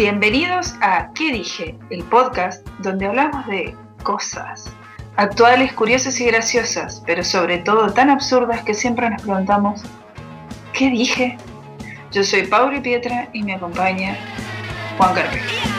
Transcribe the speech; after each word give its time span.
Bienvenidos 0.00 0.76
a 0.80 1.12
¿Qué 1.12 1.30
dije? 1.30 1.76
El 1.90 2.02
podcast 2.04 2.66
donde 2.78 3.04
hablamos 3.04 3.46
de 3.48 3.76
cosas 4.02 4.72
actuales, 5.16 5.74
curiosas 5.74 6.18
y 6.22 6.24
graciosas, 6.24 7.02
pero 7.04 7.22
sobre 7.22 7.58
todo 7.58 7.92
tan 7.92 8.08
absurdas 8.08 8.62
que 8.62 8.72
siempre 8.72 9.10
nos 9.10 9.20
preguntamos 9.20 9.82
¿Qué 10.72 10.88
dije? 10.88 11.36
Yo 12.12 12.24
soy 12.24 12.46
Pauli 12.46 12.80
Pietra 12.80 13.28
y 13.34 13.42
me 13.42 13.52
acompaña 13.52 14.16
Juan 14.96 15.14
Carpio. 15.14 15.69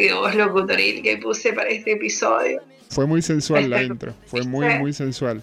Que 0.00 0.12
voz 0.12 0.34
locutoril 0.34 1.02
que 1.02 1.16
puse 1.18 1.52
para 1.52 1.68
este 1.68 1.92
episodio. 1.92 2.62
Fue 2.90 3.06
muy 3.06 3.22
sensual 3.22 3.68
la 3.70 3.82
intro, 3.84 4.14
fue 4.26 4.42
muy, 4.42 4.78
muy 4.78 4.92
sensual. 4.92 5.42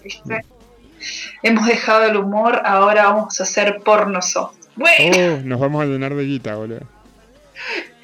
Hemos 1.42 1.66
dejado 1.66 2.04
el 2.04 2.16
humor, 2.16 2.62
ahora 2.64 3.04
vamos 3.04 3.40
a 3.40 3.44
hacer 3.44 3.80
porno. 3.84 4.20
Bueno. 4.76 5.16
Oh, 5.16 5.40
nos 5.44 5.60
vamos 5.60 5.82
a 5.82 5.86
llenar 5.86 6.14
de 6.14 6.24
guita, 6.24 6.56
boludo. 6.56 6.80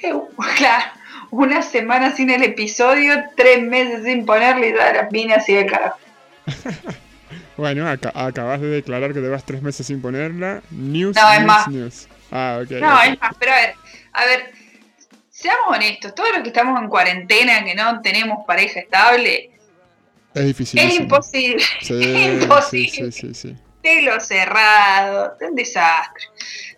Eh, 0.02 0.12
claro, 0.56 0.84
una 1.30 1.62
semana 1.62 2.14
sin 2.14 2.30
el 2.30 2.42
episodio, 2.42 3.24
tres 3.36 3.62
meses 3.62 4.04
sin 4.04 4.24
ponerle 4.26 4.68
y 4.68 4.72
todas 4.72 4.94
las 4.94 5.12
minas 5.12 5.48
y 5.48 5.54
el 5.54 5.70
carajo. 5.70 5.98
bueno, 7.56 7.88
acabas 7.88 8.60
de 8.60 8.68
declarar 8.68 9.12
que 9.12 9.20
te 9.20 9.28
vas 9.28 9.44
tres 9.44 9.62
meses 9.62 9.86
sin 9.86 10.00
ponerla. 10.00 10.62
News, 10.70 11.16
no, 11.16 11.32
es 11.32 11.44
más. 11.44 11.68
news. 11.68 12.08
Ah, 12.30 12.60
ok. 12.62 12.70
No, 12.72 13.02
es 13.02 13.20
más, 13.20 13.34
pero 13.38 13.52
a 13.52 13.56
ver, 13.56 13.74
a 14.12 14.24
ver, 14.24 14.52
seamos 15.42 15.76
honestos, 15.76 16.14
todos 16.14 16.30
los 16.32 16.42
que 16.42 16.48
estamos 16.48 16.80
en 16.80 16.88
cuarentena, 16.88 17.64
que 17.64 17.74
no 17.74 18.00
tenemos 18.00 18.46
pareja 18.46 18.80
estable, 18.80 19.50
es 20.34 20.46
difícil. 20.46 20.80
Es 20.80 20.94
imposible. 20.94 21.62
es 21.80 22.42
imposible. 22.42 23.12
Sí, 23.12 23.12
sí, 23.12 23.34
sí, 23.34 23.56
Telo 23.82 24.20
cerrado, 24.20 25.36
un 25.40 25.54
desastre. 25.54 26.24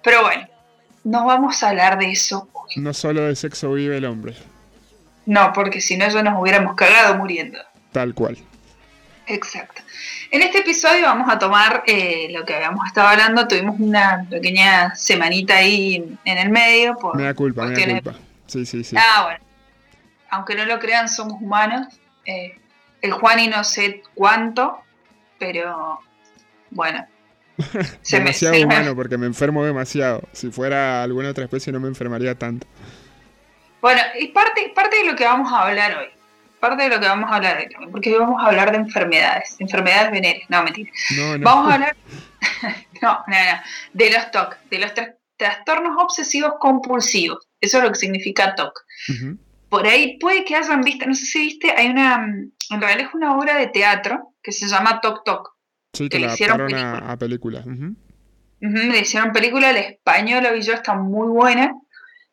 Pero 0.03 0.23
bueno, 0.23 0.49
no 1.05 1.27
vamos 1.27 1.63
a 1.63 1.69
hablar 1.69 1.99
de 1.99 2.11
eso 2.11 2.49
hoy. 2.53 2.73
No 2.77 2.93
solo 2.95 3.23
de 3.23 3.37
sexo 3.37 3.73
vive 3.73 3.99
el 3.99 4.07
hombre. 4.07 4.35
No, 5.27 5.53
porque 5.53 5.81
si 5.81 5.97
no, 5.97 6.09
ya 6.09 6.23
nos 6.23 6.41
hubiéramos 6.41 6.75
cagado 6.75 7.15
muriendo. 7.17 7.59
Tal 7.93 8.15
cual. 8.15 8.39
Exacto. 9.27 9.83
En 10.31 10.43
este 10.43 10.59
episodio 10.59 11.03
vamos 11.03 11.33
a 11.33 11.39
tomar 11.39 11.85
eh, 11.87 12.29
lo 12.31 12.45
que 12.45 12.55
habíamos 12.55 12.87
estado 12.87 13.09
hablando. 13.09 13.47
Tuvimos 13.47 13.79
una 13.79 14.27
pequeña 14.29 14.95
semanita 14.97 15.59
ahí 15.59 16.17
en 16.25 16.39
el 16.39 16.51
medio. 16.51 16.97
Por 16.97 17.17
me 17.17 17.23
da 17.25 17.35
culpa, 17.35 17.67
me 17.67 17.79
da 17.79 18.01
culpa. 18.01 18.19
Sí, 18.55 18.65
sí, 18.67 18.85
sí. 18.85 18.97
Ah, 18.97 19.25
bueno. 19.25 19.45
Aunque 20.31 20.55
no 20.55 20.65
lo 20.65 20.79
crean, 20.79 21.09
somos 21.09 21.43
humanos. 21.43 21.89
Eh, 22.25 22.57
el 23.03 23.11
Juan 23.11 23.41
y 23.41 23.49
no 23.49 23.65
sé 23.65 24.05
cuánto, 24.15 24.79
pero 25.41 25.99
bueno. 26.71 27.05
demasiado 28.11 28.57
humano 28.63 28.95
porque 28.95 29.19
me 29.19 29.27
enfermo 29.27 29.65
demasiado. 29.65 30.23
Si 30.31 30.53
fuera 30.53 31.03
alguna 31.03 31.31
otra 31.31 31.45
especie 31.45 31.73
no 31.73 31.81
me 31.81 31.89
enfermaría 31.89 32.37
tanto. 32.37 32.69
Bueno, 33.81 34.01
y 34.21 34.29
parte, 34.29 34.73
parte 34.73 34.99
de 34.99 35.05
lo 35.07 35.17
que 35.17 35.25
vamos 35.25 35.53
a 35.53 35.67
hablar 35.67 35.97
hoy. 35.99 36.07
Parte 36.61 36.85
de 36.85 36.91
lo 36.91 37.01
que 37.01 37.09
vamos 37.09 37.29
a 37.29 37.35
hablar 37.35 37.59
hoy 37.59 37.89
porque 37.91 38.13
hoy 38.13 38.21
vamos 38.21 38.41
a 38.41 38.47
hablar 38.47 38.71
de 38.71 38.79
enfermedades, 38.79 39.57
enfermedades 39.59 40.13
venéreas. 40.13 40.49
No, 40.49 40.63
mentira. 40.63 40.93
Vamos 41.41 41.73
a 41.73 41.75
hablar 41.75 41.97
no, 43.03 43.25
no, 43.27 43.35
no, 43.35 43.61
de 43.93 44.11
los 44.13 44.31
TOC, 44.31 44.57
de 44.71 44.79
los 44.79 44.93
trastornos 45.37 45.97
obsesivos 45.99 46.55
compulsivos. 46.61 47.49
Eso 47.65 47.79
es 47.79 47.85
lo 47.85 47.91
que 47.91 47.99
significa 47.99 48.55
TOC. 48.55 48.85
Por 49.69 49.87
ahí 49.87 50.19
puede 50.19 50.45
que 50.45 50.55
hayan 50.55 50.83
visto, 50.83 51.07
no 51.07 51.15
sé 51.15 51.27
si 51.27 51.39
viste, 51.41 51.73
hay 51.77 51.89
una, 51.89 52.25
en 52.25 52.81
realidad 52.81 53.09
es 53.09 53.15
una 53.15 53.37
obra 53.37 53.57
de 53.57 53.67
teatro 53.67 54.35
que 54.43 54.53
se 54.53 54.69
llama 54.69 55.01
Toc 55.01 55.25
Toc. 55.25 55.55
Sí, 55.93 56.09
que, 56.09 56.19
le 56.19 56.27
hicieron 56.27 56.59
película. 56.59 56.99
a, 56.99 57.17
película. 57.17 57.65
le 58.61 58.99
hicieron 58.99 59.33
película, 59.33 59.71
el 59.71 59.77
español 59.77 60.43
lo 60.43 60.53
vi 60.53 60.63
yo, 60.63 60.75
está 60.75 60.95
muy 60.95 61.29
buena. 61.29 61.75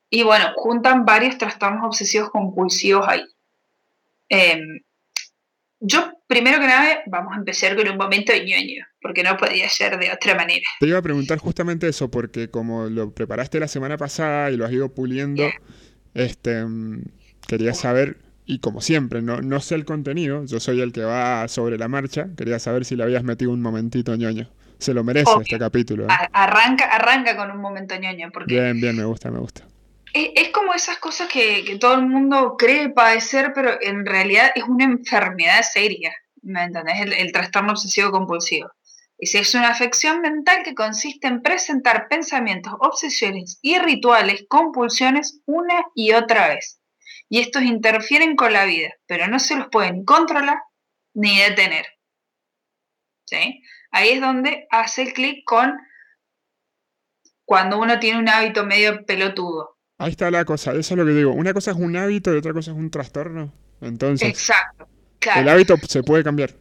Y 0.09 0.23
bueno, 0.23 0.51
juntan 0.55 1.05
varios 1.05 1.37
trastornos 1.37 1.85
obsesivos 1.85 2.29
compulsivos 2.31 3.07
ahí. 3.07 3.23
Em, 4.27 4.81
yo, 5.79 6.11
primero 6.27 6.59
que 6.59 6.67
nada, 6.67 7.01
vamos 7.07 7.33
a 7.33 7.37
empezar 7.37 7.75
con 7.75 7.87
un 7.87 7.97
momento 7.97 8.33
de 8.33 8.45
ñoño, 8.45 8.85
porque 9.01 9.23
no 9.23 9.37
podía 9.37 9.67
ser 9.69 9.97
de 9.97 10.11
otra 10.11 10.35
manera. 10.35 10.65
Te 10.79 10.87
iba 10.87 10.99
a 10.99 11.01
preguntar 11.01 11.37
justamente 11.39 11.87
eso, 11.87 12.11
porque 12.11 12.49
como 12.49 12.85
lo 12.85 13.13
preparaste 13.13 13.59
la 13.59 13.67
semana 13.67 13.97
pasada 13.97 14.51
y 14.51 14.57
lo 14.57 14.65
has 14.65 14.71
ido 14.71 14.93
puliendo, 14.93 15.43
este, 16.13 16.63
mm, 16.65 17.03
quería 17.47 17.73
saber 17.73 18.17
y 18.45 18.59
como 18.59 18.81
siempre, 18.81 19.21
no, 19.21 19.41
no 19.41 19.59
sé 19.61 19.75
el 19.75 19.85
contenido, 19.85 20.45
yo 20.45 20.59
soy 20.59 20.81
el 20.81 20.91
que 20.91 21.03
va 21.03 21.47
sobre 21.47 21.77
la 21.77 21.87
marcha, 21.87 22.27
quería 22.35 22.59
saber 22.59 22.85
si 22.85 22.95
le 22.95 23.03
habías 23.03 23.23
metido 23.23 23.51
un 23.51 23.61
momentito 23.61 24.15
ñoño. 24.15 24.49
Se 24.77 24.93
lo 24.93 25.03
merece 25.03 25.31
este 25.39 25.59
capítulo. 25.59 26.05
¿eh? 26.05 26.29
Arranca, 26.33 26.85
arranca 26.85 27.37
con 27.37 27.51
un 27.51 27.61
momento 27.61 27.95
ñoño. 27.95 28.29
Porque 28.33 28.55
bien, 28.55 28.81
bien, 28.81 28.97
me 28.97 29.05
gusta, 29.05 29.29
me 29.29 29.37
gusta. 29.39 29.63
Es, 30.11 30.49
como 30.49 30.73
esas 30.73 30.97
cosas 30.97 31.29
que, 31.29 31.77
todo 31.79 31.93
el 31.93 32.07
mundo 32.07 32.55
cree 32.57 32.89
padecer, 32.89 33.53
pero 33.53 33.79
en 33.79 34.05
realidad 34.05 34.51
es 34.55 34.63
una 34.63 34.85
enfermedad 34.85 35.61
seria. 35.61 36.11
¿Me 36.41 36.63
entendés? 36.63 36.99
El, 36.99 37.13
el 37.13 37.31
trastorno 37.31 37.71
obsesivo 37.71 38.11
compulsivo. 38.11 38.69
Es 39.21 39.55
una 39.55 39.69
afección 39.69 40.19
mental 40.21 40.63
que 40.63 40.73
consiste 40.73 41.27
en 41.27 41.41
presentar 41.41 42.07
pensamientos, 42.09 42.73
obsesiones 42.79 43.59
y 43.61 43.77
rituales, 43.77 44.45
compulsiones 44.49 45.41
una 45.45 45.85
y 45.95 46.11
otra 46.11 46.49
vez 46.49 46.81
y 47.31 47.39
estos 47.39 47.61
interfieren 47.61 48.35
con 48.35 48.51
la 48.51 48.65
vida, 48.65 48.89
pero 49.07 49.25
no 49.29 49.39
se 49.39 49.55
los 49.55 49.67
pueden 49.69 50.03
controlar 50.03 50.57
ni 51.13 51.39
detener. 51.39 51.85
¿Sí? 53.25 53.63
Ahí 53.89 54.09
es 54.09 54.19
donde 54.19 54.67
hace 54.69 55.03
el 55.03 55.13
clic 55.13 55.45
con 55.45 55.77
cuando 57.45 57.79
uno 57.79 57.99
tiene 57.99 58.19
un 58.19 58.27
hábito 58.27 58.65
medio 58.65 59.05
pelotudo. 59.05 59.77
Ahí 59.97 60.11
está 60.11 60.29
la 60.29 60.43
cosa, 60.43 60.71
eso 60.71 60.93
es 60.93 60.97
lo 60.97 61.05
que 61.05 61.13
digo. 61.13 61.31
Una 61.31 61.53
cosa 61.53 61.71
es 61.71 61.77
un 61.77 61.95
hábito 61.95 62.33
y 62.33 62.37
otra 62.37 62.51
cosa 62.51 62.71
es 62.71 62.77
un 62.77 62.91
trastorno. 62.91 63.53
Entonces, 63.79 64.27
Exacto. 64.27 64.89
el 65.33 65.47
hábito 65.47 65.77
se 65.87 66.03
puede 66.03 66.25
cambiar. 66.25 66.53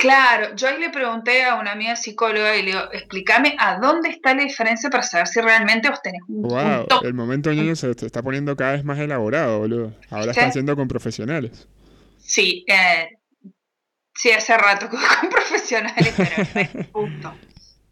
Claro, 0.00 0.56
yo 0.56 0.66
ahí 0.66 0.80
le 0.80 0.88
pregunté 0.88 1.44
a 1.44 1.56
una 1.56 1.72
amiga 1.72 1.94
psicóloga 1.94 2.56
y 2.56 2.62
le 2.62 2.70
digo, 2.70 2.90
explícame 2.90 3.54
a 3.58 3.78
dónde 3.78 4.08
está 4.08 4.34
la 4.34 4.44
diferencia 4.44 4.88
para 4.88 5.02
saber 5.02 5.28
si 5.28 5.42
realmente 5.42 5.90
vos 5.90 6.00
tenés 6.00 6.22
un, 6.26 6.40
wow, 6.40 6.86
el 7.02 7.12
momento 7.12 7.52
ñoño 7.52 7.76
se 7.76 7.94
te 7.94 8.06
está 8.06 8.22
poniendo 8.22 8.56
cada 8.56 8.72
vez 8.72 8.82
más 8.82 8.98
elaborado, 8.98 9.58
boludo. 9.58 9.92
Ahora 10.08 10.30
están 10.30 10.54
siendo 10.54 10.74
con 10.74 10.88
profesionales. 10.88 11.68
Sí, 12.16 12.64
eh, 12.66 13.18
sí, 14.14 14.30
hace 14.30 14.56
rato 14.56 14.88
con 14.90 15.28
profesionales, 15.28 16.14
pero 16.16 16.30
no 16.34 16.60
es 16.60 16.74
el 16.74 16.86
punto. 16.86 17.34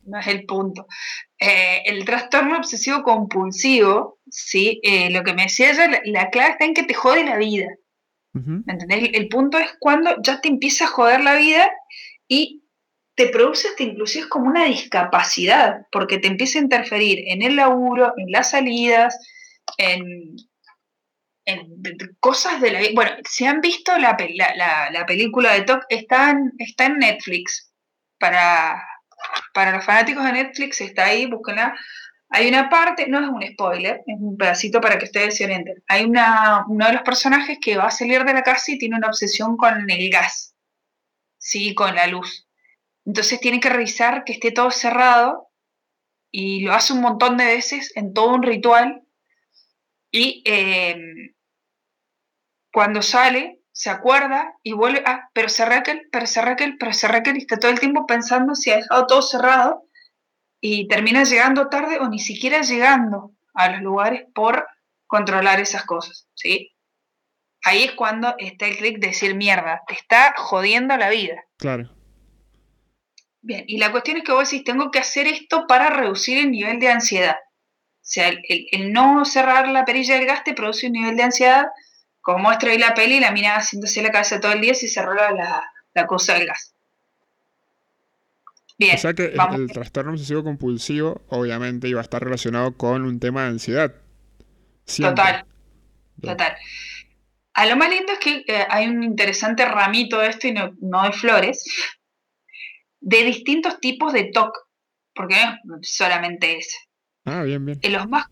No 0.05 0.19
es 0.19 0.27
el 0.29 0.47
punto. 0.47 0.87
Eh, 1.39 1.83
el 1.85 2.07
trastorno 2.07 2.57
obsesivo 2.57 3.03
compulsivo, 3.03 4.19
sí, 4.31 4.81
eh, 4.83 5.11
lo 5.11 5.23
que 5.25 5.35
me 5.35 5.43
decía 5.43 5.73
ella, 5.73 6.01
la 6.07 6.31
clave 6.31 6.53
está 6.53 6.65
en 6.65 6.73
que 6.73 6.85
te 6.85 6.95
jode 6.95 7.23
la 7.25 7.37
vida. 7.37 7.67
¿Me 8.33 8.73
entendés? 8.73 9.11
El, 9.15 9.29
punto 9.29 9.59
es 9.59 9.75
cuando 9.81 10.15
ya 10.23 10.41
te 10.41 10.49
empieza 10.49 10.85
a 10.85 10.89
joder 10.89 11.23
la 11.23 11.35
vida 11.35 11.69
y 12.29 12.65
te 13.15 13.29
produce 13.31 13.69
hasta 13.69 13.83
inclusive 13.83 14.29
como 14.29 14.47
una 14.47 14.67
discapacidad, 14.67 15.87
porque 15.91 16.19
te 16.19 16.29
empieza 16.29 16.59
a 16.59 16.63
interferir 16.63 17.25
en 17.27 17.43
el 17.43 17.57
laburo, 17.57 18.13
en 18.17 18.31
las 18.31 18.51
salidas, 18.51 19.19
en, 19.77 20.37
cosas 22.21 22.61
de 22.61 22.71
la 22.71 22.81
vida. 22.81 22.91
Bueno, 22.95 23.11
si 23.29 23.47
han 23.47 23.61
visto 23.61 23.97
la, 23.99 24.17
la, 24.93 25.07
película 25.07 25.53
de 25.55 25.63
Top, 25.63 25.81
está 25.89 26.31
en, 26.31 26.53
está 26.59 26.87
en 26.87 26.99
Netflix. 26.99 27.73
Para, 28.21 28.81
para 29.55 29.73
los 29.73 29.85
fanáticos 29.85 30.25
de 30.25 30.33
Netflix 30.33 30.81
está 30.81 31.07
ahí, 31.07 31.27
búsquenla. 31.27 31.75
Hay 32.31 32.47
una 32.49 32.69
parte, 32.69 33.09
no 33.09 33.21
es 33.21 33.29
un 33.29 33.43
spoiler, 33.53 34.03
es 34.07 34.17
un 34.21 34.37
pedacito 34.37 34.81
para 34.81 34.99
que 34.99 35.07
ustedes 35.07 35.37
se 35.37 35.45
orienten. 35.45 35.83
Hay 35.89 36.05
una, 36.05 36.65
uno 36.69 36.87
de 36.87 36.93
los 36.93 37.03
personajes 37.03 37.59
que 37.61 37.77
va 37.77 37.87
a 37.87 37.91
salir 37.91 38.23
de 38.25 38.35
la 38.35 38.43
casa 38.43 38.71
y 38.71 38.79
tiene 38.79 38.97
una 38.97 39.09
obsesión 39.09 39.57
con 39.57 39.91
el 39.91 40.11
gas, 40.11 40.55
sí, 41.39 41.75
con 41.75 41.95
la 41.95 42.07
luz. 42.07 42.49
Entonces 43.05 43.41
tiene 43.41 43.61
que 43.61 43.71
revisar 43.71 44.25
que 44.25 44.35
esté 44.35 44.53
todo 44.53 44.71
cerrado 44.71 45.49
y 46.31 46.61
lo 46.61 46.75
hace 46.75 46.93
un 46.93 47.01
montón 47.01 47.37
de 47.39 47.47
veces 47.47 47.93
en 47.97 48.13
todo 48.13 48.35
un 48.35 48.43
ritual. 48.43 49.03
Y 50.11 50.43
em, 50.45 51.35
cuando 52.73 53.03
sale, 53.03 53.63
se 53.73 53.91
acuerda 53.91 54.55
y 54.63 54.73
vuelve, 54.73 55.03
ah, 55.07 55.31
pero 55.33 55.49
se 55.49 55.63
aquel, 55.63 56.09
pero 56.11 56.27
se 56.27 56.41
aquel, 56.41 56.77
pero 56.79 56.93
se 56.93 57.07
aquel, 57.07 57.37
y 57.37 57.41
está 57.41 57.59
todo 57.59 57.71
el 57.71 57.81
tiempo 57.81 58.07
pensando 58.07 58.55
si 58.55 58.71
ha 58.71 58.77
dejado 58.77 59.07
todo 59.07 59.23
cerrado 59.23 59.85
y 60.61 60.89
termina 60.89 61.25
llegando 61.25 61.69
tarde 61.69 61.99
o 62.01 62.09
ni 62.09 62.19
siquiera 62.19 62.63
llegando 62.63 63.33
a 63.55 63.71
los 63.71 63.81
lugares 63.81 64.27
por 64.35 64.67
controlar 65.07 65.61
esas 65.61 65.85
cosas, 65.85 66.29
¿sí? 66.35 66.73
Ahí 67.65 67.85
es 67.85 67.93
cuando 67.93 68.35
está 68.39 68.67
el 68.67 68.77
clic 68.77 68.99
de 68.99 69.09
decir 69.09 69.35
mierda, 69.35 69.83
te 69.87 69.95
está 69.95 70.35
jodiendo 70.37 70.97
la 70.97 71.11
vida. 71.11 71.45
Claro. 71.59 71.91
Bien, 73.41 73.65
y 73.67 73.79
la 73.79 73.91
cuestión 73.91 74.19
es 74.19 74.25
que 74.25 74.33
vos 74.33 74.51
decís, 74.51 74.65
tengo 74.65 74.91
que 74.91 74.99
hacer 74.99 75.27
esto 75.27 75.67
para 75.67 75.91
reducir 75.91 76.39
el 76.39 76.51
nivel 76.51 76.79
de 76.79 76.89
ansiedad. 76.89 77.37
O 77.37 78.11
sea, 78.11 78.29
el, 78.29 78.93
no 78.93 79.25
cerrar 79.25 79.69
la 79.69 79.85
perilla 79.85 80.17
del 80.17 80.27
gas 80.27 80.45
te 80.45 80.55
produce 80.55 80.87
un 80.87 80.95
nivel 80.95 81.17
de 81.17 81.25
ansiedad 81.25 81.67
como 82.21 82.41
muestra 82.41 82.71
ahí 82.71 82.79
la 82.79 82.95
peli, 82.95 83.21
la 83.21 83.31
mina 83.31 83.57
haciéndose 83.57 84.03
la 84.03 84.11
cabeza 84.11 84.41
todo 84.41 84.53
el 84.53 84.61
día 84.61 84.75
si 84.75 84.89
cerró 84.89 85.15
la, 85.15 85.63
la 85.95 86.07
cosa 86.07 86.35
del 86.35 86.47
gas. 86.47 86.75
Bien, 88.79 88.95
o 88.95 88.99
sea 88.99 89.13
que 89.13 89.35
el, 89.35 89.73
trastorno 89.73 90.13
obsesivo 90.13 90.45
compulsivo 90.45 91.23
obviamente 91.29 91.89
iba 91.89 92.01
a 92.01 92.03
estar 92.03 92.23
relacionado 92.23 92.77
con 92.77 93.03
un 93.03 93.19
tema 93.19 93.43
de 93.43 93.49
ansiedad. 93.49 93.95
Total, 94.87 95.45
total. 96.23 96.57
A 97.59 97.67
lo 97.67 97.77
más 97.77 97.91
lindo 97.91 98.13
es 98.13 98.21
que 98.21 98.45
eh, 98.47 98.67
hay 98.71 98.87
un 98.87 99.03
interesante 99.03 99.65
ramito 99.65 100.21
de 100.21 100.29
esto 100.29 100.47
y 100.47 100.53
no, 100.53 100.77
no 100.81 101.03
de 101.03 101.11
flores, 101.11 101.65
de 103.01 103.25
distintos 103.25 103.81
tipos 103.81 104.13
de 104.13 104.31
TOC, 104.33 104.57
porque 105.13 105.35
no 105.65 105.79
es 105.83 105.93
solamente 105.93 106.59
ese. 106.59 106.79
Ah, 107.25 107.43
bien, 107.43 107.67
bien. 107.67 107.81
En 107.83 107.95
los 107.95 108.09
más, 108.09 108.27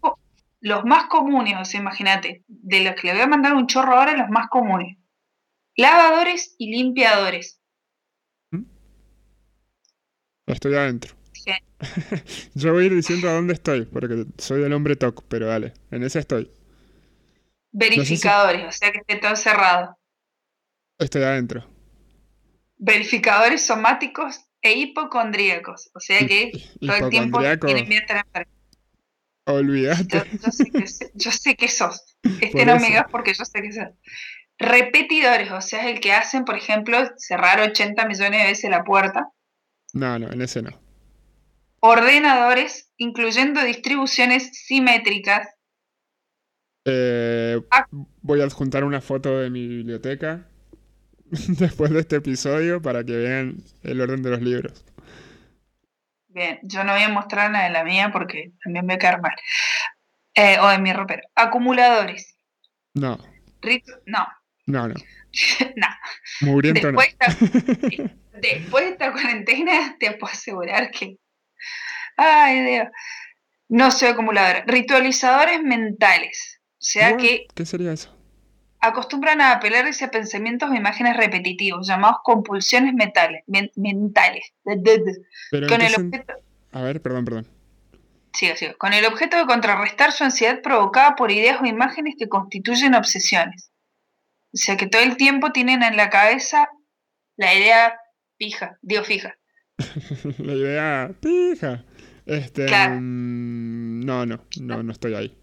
los 0.60 0.84
más 0.84 1.06
comunes, 1.06 1.56
o 1.60 1.64
sea, 1.64 1.80
imagínate, 1.80 2.44
de 2.46 2.84
los 2.84 2.94
que 2.94 3.08
le 3.08 3.14
voy 3.14 3.22
a 3.22 3.26
mandar 3.26 3.54
un 3.54 3.66
chorro 3.66 3.98
ahora, 3.98 4.16
los 4.16 4.28
más 4.28 4.46
comunes. 4.48 4.96
Lavadores 5.74 6.54
y 6.56 6.70
limpiadores. 6.70 7.60
¿Mm? 8.52 8.62
Estoy 10.46 10.74
adentro. 10.76 11.16
Yo 12.54 12.72
voy 12.72 12.84
a 12.84 12.86
ir 12.86 12.94
diciendo 12.94 13.28
a 13.28 13.32
dónde 13.32 13.54
estoy, 13.54 13.86
porque 13.86 14.24
soy 14.38 14.62
el 14.62 14.72
hombre 14.72 14.94
TOC, 14.94 15.24
pero 15.26 15.48
dale, 15.48 15.74
en 15.90 16.04
ese 16.04 16.20
estoy. 16.20 16.48
Verificadores, 17.78 18.64
o 18.64 18.72
sea 18.72 18.90
que 18.90 18.98
esté 18.98 19.16
todo 19.16 19.36
cerrado. 19.36 19.98
Estoy 20.98 21.24
adentro. 21.24 21.62
Verificadores 22.78 23.66
somáticos 23.66 24.40
e 24.62 24.72
hipocondríacos, 24.78 25.90
o 25.94 26.00
sea 26.00 26.26
que 26.26 26.52
todo 26.80 26.96
el 26.96 27.10
tiempo 27.10 27.40
tienen 27.60 27.86
miedo 27.86 28.06
a 28.08 28.44
Olvídate. 29.52 30.22
Yo, 30.42 30.50
sé 30.50 30.64
que, 30.70 30.84
yo, 31.14 31.30
sé 31.30 31.54
que, 31.54 31.68
sos. 31.68 32.16
Este 32.40 32.64
no 32.64 32.76
me 32.76 32.86
digas 32.86 33.06
porque 33.10 33.34
yo 33.34 33.44
sé 33.44 33.60
que 33.60 33.72
sos. 33.72 33.88
Repetidores, 34.58 35.52
o 35.52 35.60
sea, 35.60 35.82
es 35.82 35.94
el 35.94 36.00
que 36.00 36.14
hacen, 36.14 36.46
por 36.46 36.56
ejemplo, 36.56 36.98
cerrar 37.18 37.60
80 37.60 38.06
millones 38.06 38.40
de 38.40 38.48
veces 38.48 38.70
la 38.70 38.84
puerta. 38.84 39.28
No, 39.92 40.18
no, 40.18 40.32
en 40.32 40.40
ese 40.40 40.62
no. 40.62 40.70
Ordenadores, 41.80 42.90
incluyendo 42.96 43.62
distribuciones 43.62 44.50
simétricas. 44.64 45.46
Eh, 46.88 47.60
ah. 47.72 47.86
Voy 48.22 48.40
a 48.40 48.44
adjuntar 48.44 48.84
una 48.84 49.00
foto 49.00 49.40
de 49.40 49.50
mi 49.50 49.66
biblioteca 49.66 50.46
después 51.30 51.90
de 51.90 52.00
este 52.00 52.16
episodio 52.16 52.80
para 52.80 53.04
que 53.04 53.16
vean 53.16 53.56
el 53.82 54.00
orden 54.00 54.22
de 54.22 54.30
los 54.30 54.40
libros. 54.40 54.84
Bien, 56.28 56.60
yo 56.62 56.84
no 56.84 56.92
voy 56.92 57.02
a 57.02 57.08
mostrar 57.08 57.50
nada 57.50 57.64
de 57.64 57.70
la 57.70 57.82
mía 57.82 58.10
porque 58.12 58.52
también 58.62 58.86
me 58.86 58.94
voy 58.94 58.96
a 58.96 58.98
quedar 58.98 59.20
mal. 59.20 59.34
Eh, 60.34 60.58
o 60.60 60.68
de 60.68 60.78
mi 60.78 60.92
ropero. 60.92 61.22
Acumuladores. 61.34 62.36
No. 62.94 63.18
no. 64.06 64.26
No, 64.66 64.88
no. 64.88 64.94
no. 65.76 65.86
Muriendo 66.42 66.92
después, 66.92 67.16
después 68.34 68.84
de 68.84 68.90
esta 68.90 69.12
cuarentena 69.12 69.96
te 69.98 70.12
puedo 70.12 70.32
asegurar 70.32 70.90
que... 70.90 71.16
Ay, 72.16 72.60
Dios. 72.62 72.88
No 73.68 73.90
soy 73.90 74.08
acumulador. 74.08 74.62
Ritualizadores 74.66 75.62
mentales. 75.62 76.55
Sea 76.86 77.16
que... 77.16 77.48
¿Qué 77.52 77.66
sería 77.66 77.92
eso? 77.92 78.16
Acostumbran 78.78 79.40
a 79.40 79.50
apelarse 79.50 80.04
a 80.04 80.10
pensamientos 80.12 80.70
o 80.70 80.74
imágenes 80.74 81.16
repetitivos, 81.16 81.88
llamados 81.88 82.18
compulsiones 82.22 82.94
mentales. 82.94 83.42
mentales. 83.74 84.52
Con 84.62 85.80
el 85.80 85.94
objeto... 85.96 86.34
A 86.70 86.82
ver, 86.82 87.02
perdón, 87.02 87.24
perdón. 87.24 87.48
Sigo, 88.32 88.54
sigo. 88.54 88.78
Con 88.78 88.92
el 88.92 89.04
objeto 89.04 89.36
de 89.36 89.46
contrarrestar 89.46 90.12
su 90.12 90.22
ansiedad 90.22 90.62
provocada 90.62 91.16
por 91.16 91.32
ideas 91.32 91.60
o 91.60 91.66
imágenes 91.66 92.14
que 92.16 92.28
constituyen 92.28 92.94
obsesiones. 92.94 93.72
O 94.54 94.56
sea 94.56 94.76
que 94.76 94.86
todo 94.86 95.02
el 95.02 95.16
tiempo 95.16 95.50
tienen 95.50 95.82
en 95.82 95.96
la 95.96 96.08
cabeza 96.08 96.68
la 97.36 97.52
idea 97.52 97.98
fija, 98.38 98.78
digo 98.80 99.02
fija. 99.02 99.36
la 100.38 100.52
idea 100.52 101.10
fija. 101.20 101.84
Este, 102.26 102.68
mm, 102.68 104.04
no, 104.04 104.24
no, 104.24 104.44
no, 104.60 104.82
no 104.84 104.92
estoy 104.92 105.14
ahí. 105.14 105.36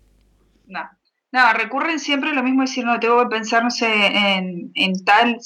No. 0.68 0.90
No, 1.34 1.52
recurren 1.52 2.00
siempre 2.00 2.30
a 2.30 2.34
lo 2.34 2.44
mismo, 2.44 2.62
decir, 2.62 2.86
no, 2.86 3.00
tengo 3.00 3.20
que 3.24 3.36
pensar, 3.36 3.64
no 3.64 3.72
sé, 3.72 3.88
en, 3.92 4.72
tal 5.04 5.40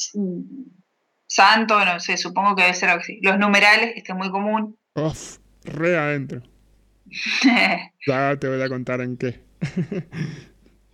santo, 1.25 1.85
no 1.85 1.99
sé, 2.01 2.17
supongo 2.17 2.57
que 2.57 2.63
debe 2.63 2.73
ser 2.73 2.89
así. 2.89 3.19
Los 3.21 3.39
numerales, 3.39 3.93
este 3.95 4.11
es 4.11 4.17
muy 4.17 4.29
común. 4.29 4.77
Uf, 4.95 5.37
re 5.63 5.97
adentro. 5.97 6.41
ya 8.05 8.35
te 8.35 8.49
voy 8.49 8.61
a 8.61 8.67
contar 8.67 8.99
en 8.99 9.15
qué. 9.15 9.39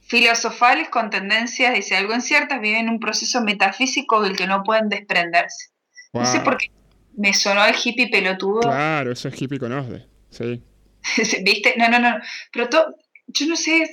Filosofales 0.01 0.89
con 0.89 1.09
tendencias, 1.09 1.73
dice, 1.73 1.95
algo 1.95 2.13
inciertas, 2.13 2.61
viven 2.61 2.87
un 2.87 2.99
proceso 2.99 3.41
metafísico 3.41 4.21
del 4.21 4.37
que 4.37 4.45
no 4.45 4.61
pueden 4.61 4.89
desprenderse. 4.89 5.71
No 6.13 6.23
sé 6.27 6.41
por 6.41 6.57
qué 6.57 6.69
me 7.17 7.33
sonó 7.33 7.65
el 7.65 7.73
hippie 7.83 8.09
pelotudo. 8.09 8.61
Claro, 8.61 9.11
eso 9.11 9.27
es 9.27 9.41
hippie 9.41 9.57
con 9.57 9.71
osde, 9.71 10.05
sí. 10.29 10.61
¿Viste? 11.43 11.73
No, 11.77 11.89
no, 11.89 11.97
no. 11.97 12.19
Pero 12.51 12.69
todo, 12.69 12.95
yo 13.25 13.47
no 13.47 13.55
sé, 13.55 13.89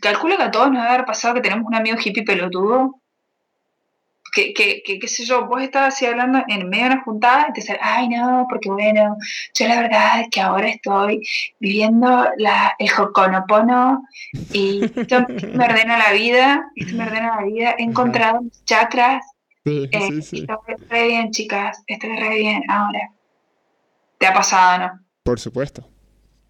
calculo 0.00 0.36
que 0.36 0.44
a 0.44 0.50
todos 0.50 0.70
nos 0.70 0.82
debe 0.82 0.94
haber 0.94 1.06
pasado 1.06 1.34
que 1.34 1.40
tenemos 1.40 1.66
un 1.66 1.74
amigo 1.74 1.96
hippie 2.02 2.24
pelotudo. 2.24 3.00
Que, 4.34 4.52
que, 4.52 4.82
que, 4.84 4.98
qué 4.98 5.06
sé 5.06 5.24
yo, 5.24 5.46
vos 5.46 5.62
estabas 5.62 5.94
así 5.94 6.06
hablando 6.06 6.42
en 6.48 6.68
medio 6.68 6.86
de 6.86 6.90
una 6.94 7.04
juntada 7.04 7.46
y 7.48 7.52
te 7.52 7.60
decías, 7.60 7.78
ay 7.80 8.08
no, 8.08 8.46
porque 8.50 8.68
bueno, 8.68 9.16
yo 9.54 9.68
la 9.68 9.80
verdad 9.80 10.22
es 10.22 10.28
que 10.28 10.40
ahora 10.40 10.68
estoy 10.68 11.20
viviendo 11.60 12.26
la, 12.38 12.74
el 12.80 12.90
joconopono 12.90 14.02
y 14.52 14.82
esto, 14.82 15.24
me 15.28 15.64
ordena 15.64 15.98
la 15.98 16.12
vida, 16.12 16.64
esto 16.74 16.96
me 16.96 17.04
ordena 17.04 17.36
la 17.36 17.44
vida, 17.44 17.74
he 17.78 17.84
encontrado 17.84 18.40
mis 18.40 18.64
chakras, 18.64 19.24
sí, 19.64 19.88
eh, 19.92 20.20
sí, 20.20 20.40
estoy 20.40 20.88
re 20.88 21.06
bien 21.06 21.30
chicas, 21.30 21.84
estoy 21.86 22.16
re 22.16 22.30
bien 22.30 22.62
ahora. 22.68 23.12
¿Te 24.18 24.26
ha 24.26 24.34
pasado 24.34 24.78
no? 24.78 25.00
Por 25.22 25.38
supuesto. 25.38 25.93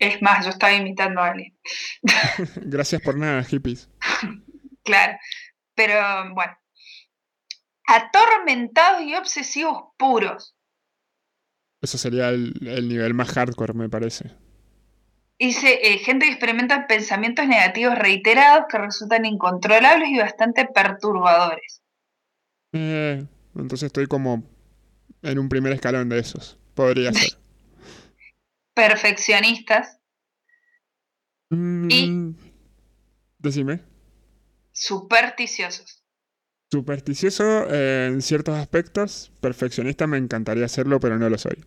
Es 0.05 0.21
más, 0.21 0.45
yo 0.45 0.51
estaba 0.51 0.75
imitando 0.75 1.23
a 1.23 1.29
alguien. 1.29 1.57
Gracias 2.57 3.01
por 3.01 3.17
nada, 3.17 3.43
hippies. 3.43 3.89
claro, 4.85 5.19
pero 5.75 6.35
bueno. 6.35 6.53
Atormentados 7.87 9.03
y 9.03 9.15
obsesivos 9.15 9.85
puros. 9.97 10.55
Eso 11.81 11.97
sería 11.99 12.29
el, 12.29 12.55
nivel 12.89 13.15
más 13.15 13.31
hardcore, 13.31 13.73
me 13.73 13.89
parece. 13.89 14.31
Dice, 15.39 15.81
eh, 15.83 15.99
gente 15.99 16.27
que 16.27 16.33
experimenta 16.33 16.87
pensamientos 16.87 17.47
negativos 17.47 17.99
reiterados 17.99 18.67
que 18.71 18.79
resultan 18.79 19.25
incontrolables 19.25 20.09
y 20.09 20.19
bastante 20.19 20.67
perturbadores. 20.67 21.83
Eh, 22.73 23.27
entonces 23.55 23.87
estoy 23.87 24.07
como 24.07 24.45
en 25.23 25.39
un 25.39 25.49
primer 25.49 25.73
escalón 25.73 26.09
de 26.11 26.19
esos. 26.19 26.59
Podría 26.75 27.13
ser 27.13 27.44
perfeccionistas 28.75 29.99
y 31.51 31.57
mm, 31.57 32.37
decime 33.39 33.95
supersticiosos. 34.75 36.03
Supersticioso 36.71 37.67
eh, 37.71 38.09
en 38.09 38.21
ciertos 38.21 38.59
aspectos, 38.59 39.33
perfeccionista 39.41 40.07
me 40.07 40.19
encantaría 40.19 40.67
hacerlo, 40.67 41.01
pero 41.01 41.17
no 41.19 41.31
lo 41.31 41.39
soy. 41.39 41.65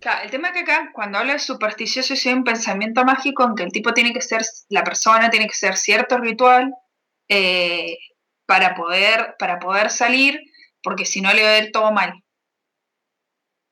Claro, 0.00 0.24
el 0.24 0.30
tema 0.30 0.48
es 0.48 0.54
que 0.54 0.60
acá, 0.60 0.90
cuando 0.92 1.18
hablo 1.18 1.32
de 1.32 1.38
supersticioso, 1.38 2.12
es 2.12 2.26
un 2.26 2.44
pensamiento 2.44 3.04
mágico 3.04 3.44
en 3.44 3.54
que 3.54 3.62
el 3.62 3.72
tipo 3.72 3.94
tiene 3.94 4.12
que 4.12 4.20
ser, 4.20 4.42
la 4.68 4.84
persona 4.84 5.30
tiene 5.30 5.46
que 5.46 5.54
ser 5.54 5.76
cierto 5.76 6.18
ritual 6.18 6.74
eh, 7.28 7.96
para, 8.44 8.74
poder, 8.74 9.36
para 9.38 9.58
poder 9.60 9.90
salir, 9.90 10.40
porque 10.82 11.06
si 11.06 11.22
no 11.22 11.32
le 11.32 11.42
va 11.42 11.50
a 11.50 11.58
ir 11.58 11.72
todo 11.72 11.90
mal. 11.92 12.22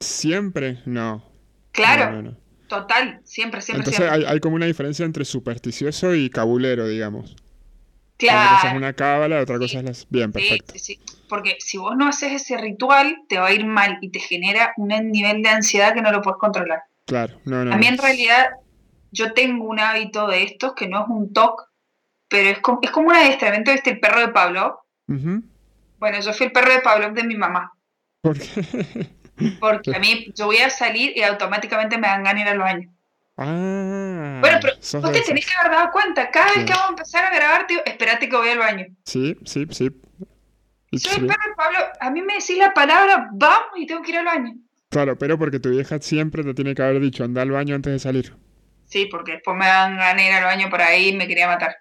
Siempre, 0.01 0.81
no. 0.87 1.31
Claro. 1.73 2.37
Total, 2.73 3.21
siempre, 3.23 3.61
siempre. 3.61 3.91
Entonces 3.91 4.27
Hay, 4.27 4.41
como 4.41 4.57
una 4.57 4.65
diferencia 4.65 5.05
entre 5.05 5.27
supersticioso 5.27 6.15
y 6.15 6.31
cabulero, 6.31 6.89
digamos. 6.89 7.37
Claro. 8.17 8.41
Una 8.41 8.57
cosa 8.57 8.71
es 8.71 8.77
una 8.79 8.93
cábala, 8.95 9.41
otra 9.43 9.59
cosa 9.59 9.81
es 9.81 9.85
las... 9.85 10.07
Bien, 10.09 10.33
perfecto. 10.33 10.73
Sí, 10.73 10.79
sí. 10.79 11.01
Porque 11.29 11.59
si 11.61 11.77
vos 11.77 11.95
no 11.99 12.09
haces 12.09 12.33
ese 12.33 12.57
ritual, 12.57 13.25
te 13.29 13.37
va 13.37 13.49
a 13.49 13.53
ir 13.53 13.67
mal 13.67 13.99
y 14.01 14.09
te 14.09 14.21
genera 14.21 14.73
un 14.79 14.89
nivel 14.89 15.43
de 15.43 15.51
ansiedad 15.51 15.93
que 15.93 16.01
no 16.01 16.11
lo 16.13 16.23
puedes 16.23 16.39
controlar. 16.39 16.85
Claro, 17.05 17.39
no, 17.45 17.63
no. 17.63 17.75
A 17.75 17.77
mí 17.77 17.87
en 17.87 17.99
realidad 17.99 18.53
yo 19.11 19.35
tengo 19.35 19.67
un 19.67 19.79
hábito 19.79 20.27
de 20.29 20.43
estos 20.45 20.73
que 20.73 20.89
no 20.89 21.03
es 21.03 21.09
un 21.11 21.31
TOC, 21.31 21.69
pero 22.27 22.49
es 22.49 22.61
como, 22.61 22.79
es 22.81 22.91
como 22.91 23.09
un 23.09 23.17
adiestramiento 23.17 23.71
de 23.71 23.77
este 23.77 23.97
perro 23.97 24.21
de 24.21 24.29
Pablo. 24.29 24.81
Bueno, 25.07 26.21
yo 26.23 26.33
fui 26.33 26.47
el 26.47 26.53
perro 26.53 26.73
de 26.73 26.81
Pablo 26.81 27.11
de 27.13 27.25
mi 27.25 27.37
mamá. 27.37 27.71
¿Por 28.23 28.39
qué? 28.39 29.11
Porque 29.61 29.95
a 29.95 29.99
mí, 29.99 30.33
yo 30.35 30.47
voy 30.47 30.59
a 30.59 30.71
salir 30.71 31.17
y 31.17 31.23
automáticamente 31.23 31.99
me 31.99 32.09
dan 32.09 32.25
ganas 32.25 32.43
ir 32.43 32.49
al 32.49 32.59
baño. 32.59 32.91
Ah, 33.37 34.39
bueno, 34.41 34.59
pero 34.61 34.75
vos 35.01 35.13
te 35.13 35.21
tenés 35.23 35.47
que 35.47 35.55
haber 35.59 35.73
dado 35.73 35.91
cuenta. 35.91 36.31
Cada 36.31 36.53
vez 36.53 36.65
que 36.65 36.73
vamos 36.73 36.87
a 36.87 36.91
empezar 36.91 37.25
a 37.25 37.35
grabar, 37.35 37.67
tío, 37.67 37.81
espérate 37.85 38.29
que 38.29 38.37
voy 38.37 38.49
al 38.51 38.59
baño. 38.59 38.87
Sí, 39.05 39.37
sí, 39.45 39.67
sí. 39.71 39.91
Soy 40.99 41.21
el 41.21 41.27
perro 41.27 41.57
Pablo. 41.57 41.79
A 42.01 42.11
mí 42.11 42.21
me 42.23 42.35
decís 42.35 42.59
la 42.59 42.75
palabra 42.75 43.29
vamos 43.33 43.71
y 43.77 43.87
tengo 43.87 44.03
que 44.03 44.11
ir 44.11 44.19
al 44.19 44.27
baño. 44.27 44.55
Claro, 44.91 45.17
pero 45.17 45.39
porque 45.39 45.59
tu 45.59 45.71
vieja 45.71 45.99
siempre 46.01 46.45
te 46.45 46.53
tiene 46.53 46.75
que 46.75 46.83
haber 46.83 47.01
dicho 47.01 47.25
anda 47.25 47.41
al 47.41 47.51
baño 47.51 47.75
antes 47.75 47.95
de 47.95 47.99
salir. 47.99 48.37
Sí, 48.85 49.07
porque 49.11 49.33
después 49.33 49.57
me 49.57 49.67
dan 49.67 49.97
ganas 49.97 50.17
de 50.17 50.29
ir 50.29 50.33
al 50.35 50.45
baño 50.45 50.69
por 50.69 50.83
ahí 50.83 51.09
y 51.09 51.17
me 51.17 51.27
quería 51.27 51.47
matar. 51.47 51.79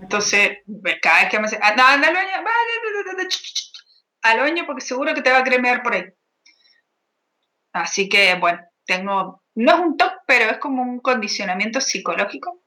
Entonces, 0.00 0.58
cada 1.00 1.20
vez 1.20 1.30
que 1.30 1.38
me 1.38 1.44
dice, 1.44 1.60
anda, 1.62 1.92
anda 1.92 2.08
al 2.08 2.14
baño, 2.14 2.28
al 4.22 4.40
baño 4.40 4.66
porque 4.66 4.80
seguro 4.80 5.14
que 5.14 5.22
te 5.22 5.30
va 5.30 5.38
a 5.38 5.44
cremear 5.44 5.84
por 5.84 5.94
ahí. 5.94 6.04
Así 7.72 8.08
que, 8.08 8.34
bueno, 8.34 8.60
tengo, 8.84 9.42
no 9.54 9.72
es 9.72 9.78
un 9.78 9.96
top, 9.96 10.12
pero 10.26 10.50
es 10.50 10.58
como 10.58 10.82
un 10.82 11.00
condicionamiento 11.00 11.80
psicológico. 11.80 12.62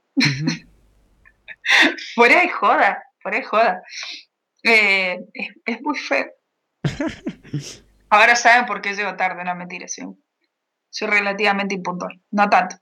fuera 2.16 2.42
de 2.42 2.50
joda, 2.50 3.04
fuera 3.22 3.38
de 3.38 3.44
joda. 3.44 3.84
Eh, 4.64 5.20
es, 5.66 5.82
muy 5.82 5.98
feo. 5.98 6.28
Ahora 8.10 8.36
saben 8.36 8.66
por 8.66 8.82
qué 8.82 8.94
llego 8.94 9.16
tarde, 9.16 9.44
no 9.44 9.56
mentira, 9.56 9.88
sí. 9.88 10.04
soy 10.90 11.08
relativamente 11.08 11.76
impuntual, 11.76 12.20
no 12.32 12.50
tanto. 12.50 12.78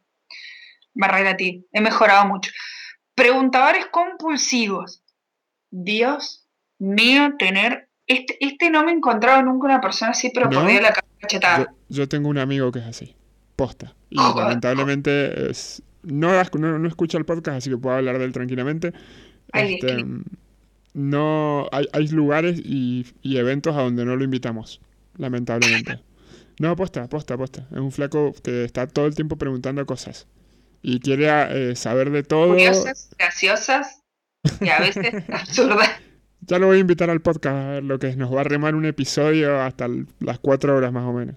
Me 0.93 1.07
relativo, 1.07 1.65
he 1.71 1.81
mejorado 1.81 2.25
mucho. 2.25 2.51
Preguntadores 3.15 3.87
compulsivos. 3.87 5.03
Dios 5.71 6.47
mío, 6.77 7.33
tener. 7.37 7.89
Este, 8.05 8.37
este 8.45 8.69
no 8.69 8.83
me 8.83 8.91
he 8.91 8.95
encontrado 8.95 9.41
nunca 9.41 9.65
una 9.65 9.81
persona 9.81 10.11
así, 10.11 10.29
pero 10.33 10.49
por 10.49 10.71
la 10.71 10.93
cachetada. 11.19 11.59
Yo, 11.59 11.75
yo, 11.93 12.07
tengo 12.09 12.29
un 12.29 12.37
amigo 12.37 12.71
que 12.71 12.79
es 12.79 12.85
así. 12.85 13.15
Posta. 13.55 13.95
Y 14.09 14.17
lamentablemente 14.17 15.49
es, 15.49 15.83
no, 16.03 16.31
no, 16.43 16.87
escucha 16.87 17.17
el 17.17 17.25
podcast, 17.25 17.57
así 17.57 17.69
que 17.69 17.77
puedo 17.77 17.95
hablar 17.95 18.19
de 18.19 18.25
él 18.25 18.33
tranquilamente. 18.33 18.93
Este, 19.53 20.03
no 20.93 21.67
hay, 21.71 21.87
hay 21.93 22.07
lugares 22.07 22.59
y, 22.63 23.05
y, 23.21 23.37
eventos 23.37 23.75
a 23.75 23.81
donde 23.81 24.05
no 24.05 24.15
lo 24.15 24.23
invitamos, 24.23 24.81
lamentablemente. 25.17 25.99
No, 26.59 26.71
aposta, 26.71 27.03
aposta, 27.03 27.35
aposta. 27.35 27.67
Es 27.71 27.77
un 27.77 27.91
flaco 27.91 28.33
que 28.43 28.63
está 28.63 28.87
todo 28.87 29.05
el 29.05 29.15
tiempo 29.15 29.37
preguntando 29.37 29.85
cosas 29.85 30.27
y 30.83 30.99
quiere 30.99 31.71
eh, 31.71 31.75
saber 31.75 32.11
de 32.11 32.23
todo. 32.23 32.49
Curiosas, 32.49 33.09
graciosas 33.17 34.01
y 34.61 34.69
a 34.69 34.79
veces 34.79 35.23
absurdas. 35.29 35.89
Ya 36.41 36.59
lo 36.59 36.67
voy 36.67 36.77
a 36.77 36.81
invitar 36.81 37.09
al 37.09 37.21
podcast 37.21 37.55
a 37.55 37.69
ver 37.69 37.83
lo 37.83 37.97
que 37.97 38.09
es. 38.09 38.17
Nos 38.17 38.33
va 38.33 38.41
a 38.41 38.43
remar 38.43 38.75
un 38.75 38.85
episodio 38.85 39.61
hasta 39.61 39.87
las 40.19 40.39
cuatro 40.39 40.75
horas 40.75 40.91
más 40.91 41.05
o 41.05 41.13
menos. 41.13 41.35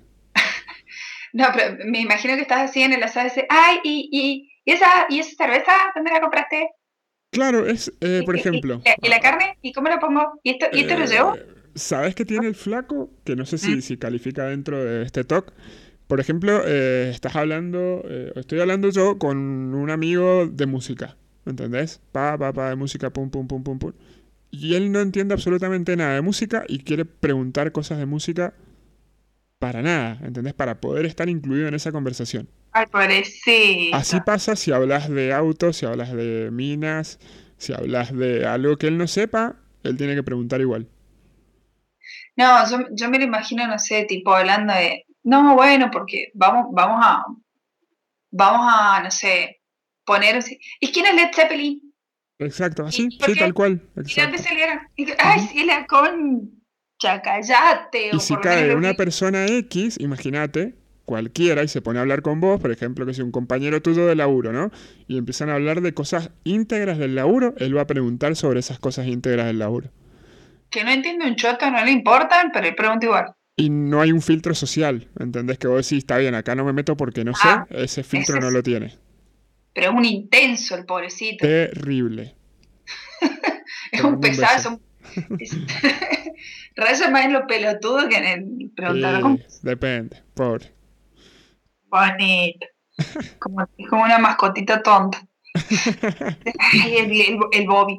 No, 1.36 1.44
pero 1.54 1.76
me 1.84 2.00
imagino 2.00 2.34
que 2.34 2.40
estás 2.40 2.70
así 2.70 2.80
en 2.80 2.94
el 2.94 3.02
asado 3.02 3.26
y 3.26 3.28
dices, 3.28 3.44
ay, 3.50 3.76
y, 3.84 4.08
y, 4.10 4.50
¿y, 4.64 4.72
esa, 4.72 5.06
¿y 5.10 5.18
esa 5.18 5.36
cerveza 5.36 5.72
dónde 5.94 6.10
la 6.10 6.22
compraste? 6.22 6.70
Claro, 7.30 7.66
es, 7.66 7.92
eh, 8.00 8.22
por 8.24 8.36
ejemplo. 8.36 8.80
¿Y, 9.02 9.08
la 9.10 9.20
carne? 9.20 9.58
¿Y 9.60 9.74
cómo 9.74 9.90
la 9.90 10.00
pongo? 10.00 10.40
¿Y 10.42 10.52
esto, 10.52 10.66
¿y 10.72 10.80
esto 10.80 10.96
lo 10.96 11.04
eh, 11.04 11.08
llevo? 11.08 11.36
¿Sabes 11.74 12.14
qué 12.14 12.24
tiene 12.24 12.46
el 12.46 12.54
flaco? 12.54 13.10
Que 13.22 13.36
no 13.36 13.44
sé 13.44 13.58
si, 13.58 13.76
mm. 13.76 13.82
si 13.82 13.98
califica 13.98 14.46
dentro 14.46 14.82
de 14.82 15.02
este 15.02 15.24
talk. 15.24 15.52
Por 16.06 16.20
ejemplo, 16.20 16.62
eh, 16.64 17.10
estás 17.12 17.36
hablando, 17.36 18.02
estoy 18.36 18.60
hablando 18.60 18.88
yo 18.88 19.18
con 19.18 19.36
un 19.74 19.90
amigo 19.90 20.46
de 20.46 20.64
música, 20.64 21.18
¿entendés? 21.44 22.00
Pa, 22.12 22.38
pa, 22.38 22.54
pa, 22.54 22.70
de 22.70 22.76
música, 22.76 23.10
pum, 23.10 23.28
pum, 23.28 23.46
pum, 23.46 23.62
pum, 23.62 23.78
pum. 23.78 23.92
Y 24.50 24.74
él 24.74 24.90
no 24.90 25.00
entiende 25.00 25.34
absolutamente 25.34 25.96
nada 25.96 26.14
de 26.14 26.22
música 26.22 26.64
y 26.66 26.78
quiere 26.78 27.04
preguntar 27.04 27.72
cosas 27.72 27.98
de 27.98 28.06
música 28.06 28.54
para 29.58 29.82
nada, 29.82 30.18
¿entendés? 30.22 30.54
Para 30.54 30.80
poder 30.80 31.06
estar 31.06 31.28
incluido 31.28 31.68
en 31.68 31.74
esa 31.74 31.92
conversación. 31.92 32.48
Ay, 32.72 32.86
parece. 32.90 33.90
Así 33.92 34.20
pasa 34.20 34.54
si 34.56 34.72
hablas 34.72 35.08
de 35.08 35.32
autos, 35.32 35.78
si 35.78 35.86
hablas 35.86 36.12
de 36.12 36.50
minas, 36.52 37.18
si 37.56 37.72
hablas 37.72 38.14
de 38.14 38.46
algo 38.46 38.76
que 38.76 38.88
él 38.88 38.98
no 38.98 39.06
sepa, 39.06 39.56
él 39.82 39.96
tiene 39.96 40.14
que 40.14 40.22
preguntar 40.22 40.60
igual. 40.60 40.88
No, 42.36 42.62
yo, 42.94 43.08
me 43.08 43.18
lo 43.18 43.24
imagino, 43.24 43.66
no 43.66 43.78
sé, 43.78 44.04
tipo 44.04 44.34
hablando 44.34 44.74
de, 44.74 45.06
no, 45.24 45.54
bueno, 45.54 45.90
porque 45.90 46.30
vamos, 46.34 46.66
vamos 46.72 47.00
a, 47.02 47.24
vamos 48.30 48.66
a, 48.70 49.02
no 49.02 49.10
sé, 49.10 49.62
poner, 50.04 50.44
¿y 50.80 50.92
quién 50.92 51.06
es 51.06 51.14
Led 51.14 51.30
Zeppelin? 51.34 51.80
Exacto, 52.38 52.84
así, 52.84 53.08
sí, 53.10 53.34
tal 53.38 53.54
cual. 53.54 53.80
Exacto. 53.96 54.36
Y 54.96 55.06
ay, 55.18 55.40
sí, 55.50 55.64
la 55.64 55.86
concha, 55.86 56.55
callate. 56.98 58.10
Y 58.12 58.20
si 58.20 58.36
cae 58.36 58.74
una 58.74 58.94
persona 58.94 59.46
X, 59.46 59.96
imagínate, 60.00 60.74
cualquiera 61.06 61.62
y 61.62 61.68
se 61.68 61.80
pone 61.80 61.98
a 61.98 62.02
hablar 62.02 62.20
con 62.20 62.40
vos, 62.40 62.60
por 62.60 62.70
ejemplo, 62.70 63.06
que 63.06 63.14
sea 63.14 63.24
un 63.24 63.30
compañero 63.30 63.80
tuyo 63.80 64.06
de 64.06 64.14
laburo, 64.14 64.52
¿no? 64.52 64.70
Y 65.06 65.16
empiezan 65.16 65.48
a 65.48 65.54
hablar 65.54 65.80
de 65.80 65.94
cosas 65.94 66.30
íntegras 66.44 66.98
del 66.98 67.14
laburo, 67.14 67.54
él 67.58 67.76
va 67.76 67.82
a 67.82 67.86
preguntar 67.86 68.36
sobre 68.36 68.60
esas 68.60 68.78
cosas 68.78 69.06
íntegras 69.06 69.46
del 69.46 69.58
laburo. 69.58 69.90
Que 70.68 70.84
no 70.84 70.90
entiende 70.90 71.26
un 71.26 71.36
choto, 71.36 71.70
no 71.70 71.82
le 71.84 71.92
importan, 71.92 72.50
pero 72.52 72.66
él 72.66 72.74
pregunta 72.74 73.06
igual. 73.06 73.26
Y 73.56 73.70
no 73.70 74.02
hay 74.02 74.12
un 74.12 74.20
filtro 74.20 74.54
social, 74.54 75.08
¿entendés? 75.18 75.58
Que 75.58 75.68
vos 75.68 75.76
decís, 75.76 75.98
está 75.98 76.18
bien, 76.18 76.34
acá 76.34 76.54
no 76.54 76.64
me 76.64 76.74
meto 76.74 76.96
porque 76.96 77.24
no 77.24 77.32
sé, 77.32 77.48
ah, 77.48 77.66
ese 77.70 78.02
filtro 78.02 78.38
no 78.38 78.50
lo 78.50 78.62
tiene. 78.62 78.98
Pero 79.72 79.90
es 79.90 79.96
un 79.96 80.04
intenso 80.04 80.74
el 80.74 80.84
pobrecito. 80.84 81.46
Terrible. 81.46 82.34
es 83.92 84.00
un 84.02 84.20
pesado, 84.20 84.80
Raya 86.74 87.10
más 87.10 87.24
en 87.24 87.32
lo 87.32 87.46
pelotudo 87.46 88.08
que 88.08 88.16
en 88.16 88.24
el 88.24 88.70
preguntar. 88.74 89.22
depende, 89.62 90.22
pobre. 90.34 90.72
Bonito. 91.86 92.66
Como, 93.38 93.68
como 93.90 94.04
una 94.04 94.18
mascotita 94.18 94.82
tonta. 94.82 95.20
el, 96.86 97.38
el, 97.52 97.66
Bobby. 97.66 97.98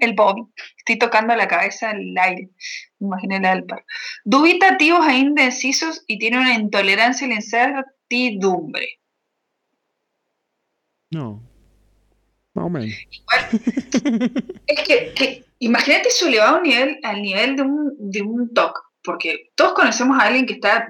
El 0.00 0.14
Bobby. 0.14 0.42
Estoy 0.76 0.98
tocando 0.98 1.34
la 1.34 1.48
cabeza 1.48 1.90
al 1.90 2.14
aire. 2.16 2.50
Imagínate 3.00 3.40
el 3.40 3.46
alpa. 3.46 3.84
Dubitativos 4.24 5.06
e 5.08 5.16
indecisos 5.16 6.04
y 6.06 6.18
tiene 6.18 6.38
una 6.38 6.54
intolerancia 6.54 7.26
a 7.26 7.30
la 7.30 7.36
incertidumbre. 7.36 9.00
No. 11.10 11.47
Más 12.58 12.66
o 12.66 12.70
menos. 12.70 12.90
es 14.66 14.82
que, 14.82 15.12
que 15.14 15.44
imagínate 15.60 16.08
eso 16.08 16.26
elevado 16.26 16.56
a 16.56 16.58
un 16.58 16.64
nivel, 16.64 16.98
al 17.02 17.22
nivel 17.22 17.56
de 17.56 17.62
un, 17.62 17.94
de 17.98 18.22
un 18.22 18.52
TOC 18.52 18.88
porque 19.08 19.50
todos 19.54 19.72
conocemos 19.72 20.18
a 20.18 20.26
alguien 20.26 20.44
que 20.44 20.52
está, 20.52 20.86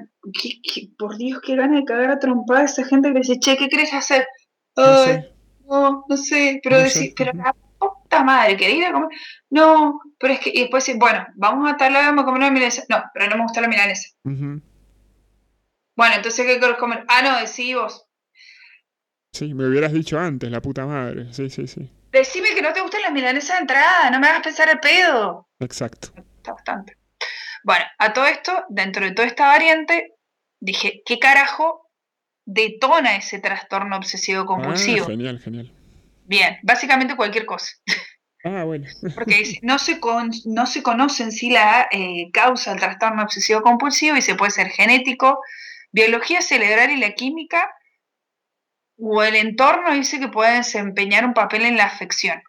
por 0.98 1.16
Dios, 1.16 1.40
qué 1.40 1.54
gana 1.54 1.76
de 1.76 1.84
cagar 1.84 2.10
a 2.10 2.18
trompar 2.18 2.62
a 2.62 2.64
esa 2.64 2.84
gente 2.84 3.12
que 3.12 3.20
dice, 3.20 3.38
che, 3.38 3.56
¿qué 3.56 3.68
querés 3.68 3.94
hacer? 3.94 4.26
Ay, 4.75 5.25
no, 5.68 6.04
no, 6.08 6.16
sé, 6.16 6.58
pero 6.64 6.78
decir, 6.78 7.12
pero 7.16 7.30
la 7.32 7.54
puta 7.78 8.25
madre, 8.25 8.56
¿querés 8.56 8.78
ir 8.78 8.87
a 8.87 8.92
comer? 8.92 9.10
No, 9.50 10.00
pero 10.18 10.34
es 10.34 10.40
que, 10.40 10.50
y 10.52 10.62
después 10.62 10.84
decir, 10.84 10.98
bueno, 10.98 11.28
vamos 11.37 11.70
a 11.70 11.76
tal 11.76 11.92
lado, 11.92 12.06
vamos 12.06 12.22
a 12.22 12.25
comer 12.25 12.40
una 12.40 12.50
milanesa. 12.50 12.82
No, 12.88 13.04
pero 13.14 13.30
no 13.30 13.37
me 13.37 13.42
gusta 13.44 13.60
la 13.60 13.68
milanesa. 13.68 14.08
Bueno, 14.25 16.14
entonces, 16.16 16.44
¿qué 16.44 16.58
querés 16.58 16.76
comer? 16.78 17.04
Ah, 17.06 17.22
no, 17.22 17.38
decí 17.38 17.72
vos. 17.75 18.07
Sí, 19.32 19.54
me 19.54 19.66
hubieras 19.66 19.92
dicho 19.92 20.18
antes, 20.18 20.50
la 20.50 20.61
puta 20.61 20.87
madre. 20.87 21.32
Sí, 21.32 21.50
sí, 21.50 21.66
sí. 21.66 21.90
Decime 22.11 22.54
que 22.54 22.62
no 22.62 22.73
te 22.73 22.80
gustan 22.80 23.02
las 23.02 23.12
milanesas 23.12 23.56
de 23.56 23.61
entrada, 23.62 24.11
no 24.11 24.18
me 24.18 24.28
hagas 24.28 24.42
pensar 24.42 24.68
el 24.70 24.80
pedo. 24.80 25.49
Exacto. 25.61 26.08
Está 26.37 26.52
bastante. 26.52 26.97
Bueno, 27.62 27.85
a 27.99 28.12
todo 28.12 28.26
esto, 28.26 28.64
dentro 28.68 29.04
de 29.04 29.12
toda 29.12 29.28
esta 29.28 29.47
variante, 29.49 30.14
dije, 30.61 31.02
¿qué 31.04 31.18
carajo 31.18 31.90
detona 32.47 33.16
ese 33.16 33.38
trastorno 33.40 33.97
obsesivo 33.97 34.47
compulsivo? 34.47 35.04
Ah, 35.04 35.11
genial, 35.11 35.38
genial. 35.38 35.73
Bien, 36.25 36.58
básicamente 36.62 37.16
cualquier 37.16 37.44
cosa. 37.47 37.73
Ah, 38.44 38.64
bueno. 38.64 38.87
Porque 39.14 39.58
no 39.62 39.78
se, 39.78 40.00
no 40.47 40.66
se 40.66 40.82
conoce 40.82 41.23
en 41.25 41.32
sí 41.32 41.50
la 41.50 41.88
eh, 41.90 42.30
causa 42.32 42.70
del 42.70 42.80
trastorno 42.80 43.23
obsesivo 43.23 43.62
compulsivo 43.62 44.16
y 44.16 44.23
se 44.23 44.35
puede 44.35 44.50
ser 44.50 44.68
genético, 44.68 45.40
biología 45.92 46.40
cerebral 46.40 46.90
y 46.90 46.97
la 46.97 47.12
química, 47.12 47.70
o 48.98 49.22
el 49.22 49.36
entorno 49.36 49.94
dice 49.94 50.18
que 50.18 50.28
puede 50.28 50.56
desempeñar 50.56 51.24
un 51.24 51.34
papel 51.34 51.62
en 51.62 51.76
la 51.76 51.84
afección. 51.84 52.42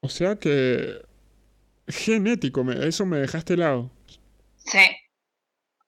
O 0.00 0.08
sea 0.08 0.36
que 0.36 1.02
genético, 1.86 2.70
eso 2.72 3.04
me 3.04 3.18
dejaste 3.18 3.56
lado. 3.56 3.90
Sí. 4.56 4.78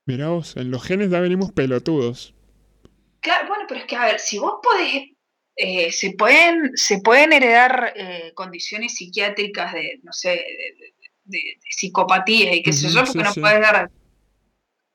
Mirá 0.06 0.28
vos, 0.28 0.56
en 0.56 0.70
los 0.70 0.82
genes 0.84 1.10
ya 1.10 1.20
venimos 1.20 1.52
pelotudos. 1.52 2.34
Claro, 3.20 3.48
bueno, 3.48 3.64
pero 3.68 3.80
es 3.80 3.86
que, 3.86 3.96
a 3.96 4.06
ver, 4.06 4.18
si 4.18 4.38
vos 4.38 4.54
podés, 4.62 5.10
eh, 5.56 5.92
se, 5.92 6.12
pueden, 6.12 6.72
se 6.74 7.00
pueden 7.00 7.32
heredar 7.32 7.92
eh, 7.94 8.32
condiciones 8.34 8.94
psiquiátricas 8.94 9.72
de, 9.72 10.00
no 10.02 10.12
sé, 10.12 10.44
de, 11.24 11.58
psicopatía 11.70 12.54
y 12.54 12.62
qué 12.62 12.72
sé 12.72 12.88
yo, 12.88 13.04
porque 13.04 13.22
no 13.22 13.34
puedes 13.34 13.60
dar... 13.60 13.90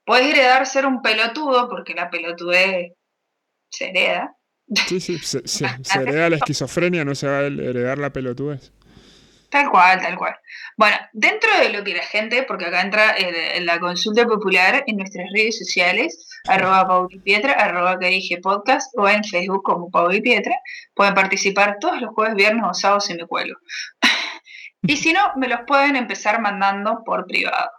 Puedes 0.03 0.27
heredar 0.27 0.67
ser 0.67 0.86
un 0.86 1.01
pelotudo, 1.01 1.67
porque 1.67 1.96
la 1.96 2.12
pelotudez 2.12 2.91
se 3.77 3.89
hereda. 3.89 4.36
Sí, 4.88 5.00
sí, 5.00 5.20
se, 5.20 5.48
se 5.48 5.65
hereda 5.94 6.29
la 6.29 6.38
esquizofrenia, 6.38 7.05
no 7.05 7.13
se 7.13 7.27
va 7.27 7.39
a 7.39 7.46
heredar 7.46 7.98
la 7.98 8.12
pelotudez. 8.12 8.72
Tal 9.50 9.70
cual, 9.70 10.01
tal 10.01 10.17
cual. 10.17 10.36
Bueno, 10.75 10.98
dentro 11.13 11.50
de 11.58 11.70
lo 11.70 11.84
que 11.84 11.94
la 11.94 12.03
gente, 12.03 12.44
porque 12.44 12.65
acá 12.65 12.82
entra 12.82 13.15
en 13.17 13.65
la 13.65 13.79
consulta 13.79 14.25
popular 14.25 14.84
en 14.86 14.98
nuestras 14.98 15.27
redes 15.34 15.58
sociales, 15.60 16.27
arroba 16.48 16.86
paulipietra, 16.86 17.53
arroba 17.53 17.98
que 17.98 18.08
dije 18.08 18.39
podcast 18.41 18.91
o 18.98 19.08
en 19.08 19.24
Facebook 19.24 19.63
como 19.63 19.89
Pietra, 20.22 20.55
pueden 20.94 21.13
participar 21.13 21.77
todos 21.79 22.01
los 22.01 22.13
jueves, 22.13 22.36
viernes 22.36 22.65
o 22.70 22.74
sábados 22.74 23.05
si 23.05 23.13
me 23.13 23.25
cuelo. 23.25 23.58
y 24.82 24.98
si 24.98 25.13
no, 25.13 25.32
me 25.38 25.48
los 25.48 25.62
pueden 25.65 25.96
empezar 25.96 26.41
mandando 26.41 27.01
por 27.05 27.25
privado. 27.25 27.72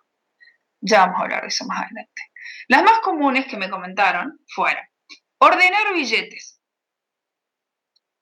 Ya 0.81 1.01
vamos 1.01 1.21
a 1.21 1.23
hablar 1.25 1.43
de 1.43 1.49
eso 1.49 1.67
más 1.67 1.83
adelante. 1.83 2.23
Las 2.69 2.83
más 2.85 3.01
comunes 3.01 3.47
que 3.47 3.57
me 3.57 3.69
comentaron 3.69 4.41
fueron 4.47 4.83
ordenar 5.39 5.95
billetes. 5.95 6.61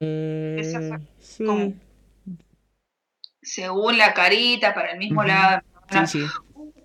Eh, 0.01 0.57
esa 0.61 1.01
sí. 1.21 1.45
como- 1.45 1.75
según 3.43 3.99
la 3.99 4.15
carita, 4.15 4.75
para 4.75 4.93
el 4.93 4.99
mismo 4.99 5.23
lado. 5.23 5.63
Sí, 5.91 6.07
sí. 6.07 6.25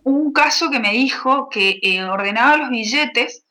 un 0.04 0.34
caso 0.34 0.70
que 0.70 0.80
me 0.80 0.92
dijo 0.92 1.50
que 1.50 1.80
eh, 1.82 2.04
ordenaba 2.04 2.58
los 2.58 2.70
billetes 2.70 3.46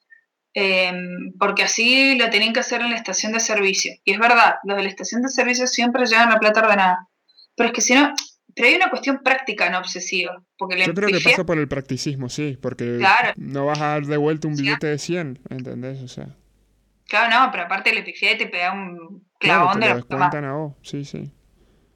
eh, 0.55 0.93
porque 1.39 1.63
así 1.63 2.17
lo 2.19 2.31
tenían 2.31 2.53
que 2.53 2.61
hacer 2.61 2.81
en 2.81 2.91
la 2.91 2.97
estación 2.97 3.33
de 3.33 3.41
servicio. 3.41 3.93
Y 4.05 4.13
es 4.13 4.19
verdad, 4.19 4.57
los 4.65 4.77
de 4.77 4.83
la 4.83 4.89
estación 4.89 5.23
de 5.23 5.29
servicio 5.29 5.67
siempre 5.67 6.05
llevan 6.07 6.31
la 6.31 6.39
plata 6.41 6.61
ordenada. 6.61 7.09
Pero 7.57 7.69
es 7.69 7.75
que 7.75 7.81
si 7.81 7.95
no, 7.95 8.13
pero 8.55 8.69
hay 8.69 8.75
una 8.75 8.91
cuestión 8.91 9.21
práctica, 9.23 9.71
no 9.71 9.79
obsesiva. 9.79 10.43
Porque 10.57 10.85
Yo 10.85 10.95
creo 10.95 11.09
que 11.11 11.21
pasa 11.21 11.45
por 11.47 11.59
el 11.59 11.69
practicismo, 11.69 12.29
sí, 12.29 12.59
porque 12.61 12.97
Claro. 12.99 13.33
no 13.37 13.67
vas 13.67 13.81
a 13.81 13.87
dar 13.89 14.07
de 14.07 14.17
vuelta 14.17 14.49
un 14.49 14.57
billete 14.57 14.89
de 14.89 14.99
100, 14.99 15.39
¿entendés? 15.51 16.03
O 16.03 16.09
sea, 16.09 16.35
Claro, 17.09 17.29
no, 17.47 17.51
pero 17.51 17.65
aparte 17.65 17.93
le 17.93 18.03
pifié 18.05 18.33
y 18.35 18.39
te 18.39 18.47
pega 18.47 18.73
un 18.73 19.27
claro, 19.39 19.69
clavón 19.69 19.75
te 19.75 19.81
de 19.81 19.87
lo 19.89 19.95
la 19.95 19.99
puta 20.01 20.17
madre. 20.17 20.31
descuentan 20.31 20.45
a 20.45 20.53
vos, 20.55 20.75
sí, 20.83 21.05
sí. 21.05 21.33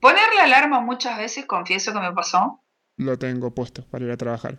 Poner 0.01 0.35
la 0.37 0.45
alarma 0.45 0.81
muchas 0.81 1.17
veces, 1.17 1.47
confieso 1.47 1.95
que 1.95 2.01
me 2.01 2.13
pasó. 2.13 2.63
Lo 2.97 3.19
tengo 3.19 3.55
puesto 3.55 3.85
para 3.91 4.07
ir 4.07 4.11
a 4.13 4.17
trabajar. 4.17 4.59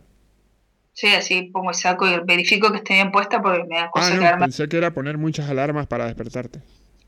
Sí, 0.94 1.08
así 1.14 1.44
pongo 1.52 1.70
el 1.70 1.76
saco 1.76 2.08
y 2.08 2.20
verifico 2.26 2.72
que 2.72 2.78
esté 2.78 2.94
bien 2.96 3.12
puesta 3.12 3.42
porque 3.42 3.64
me 3.66 3.78
da 3.78 3.92
Ah, 3.96 4.10
cosa 4.10 4.16
no, 4.16 4.20
quedarme. 4.22 4.46
pensé 4.46 4.68
que 4.70 4.78
era 4.78 4.94
poner 4.94 5.18
muchas 5.18 5.50
alarmas 5.50 5.88
para 5.88 6.06
despertarte. 6.06 6.62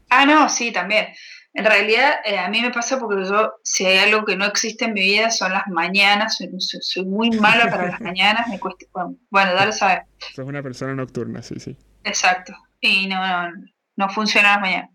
Ah, 0.09 0.25
no, 0.25 0.49
sí, 0.49 0.71
también. 0.71 1.07
En 1.53 1.65
realidad, 1.65 2.15
eh, 2.25 2.37
a 2.37 2.49
mí 2.49 2.61
me 2.61 2.71
pasa 2.71 2.99
porque 2.99 3.23
yo, 3.25 3.53
si 3.63 3.85
hay 3.85 3.97
algo 3.99 4.25
que 4.25 4.35
no 4.35 4.45
existe 4.45 4.85
en 4.85 4.93
mi 4.93 5.01
vida, 5.01 5.31
son 5.31 5.53
las 5.53 5.67
mañanas. 5.67 6.37
Soy, 6.37 6.49
soy- 6.59 6.81
soy 6.81 7.05
muy 7.05 7.31
mala 7.31 7.69
para 7.69 7.87
las 7.87 8.01
mañanas, 8.01 8.47
me 8.49 8.59
cuesta. 8.59 8.85
Bueno, 8.93 9.15
bueno, 9.29 9.53
dale 9.53 9.71
saber. 9.71 10.03
Sos 10.33 10.45
una 10.45 10.61
persona 10.61 10.93
nocturna, 10.95 11.41
sí, 11.41 11.59
sí. 11.59 11.77
Exacto. 12.03 12.53
Y 12.87 13.07
no, 13.07 13.25
no, 13.25 13.51
no 13.95 14.09
funciona 14.09 14.53
las 14.53 14.61
mañanas. 14.61 14.89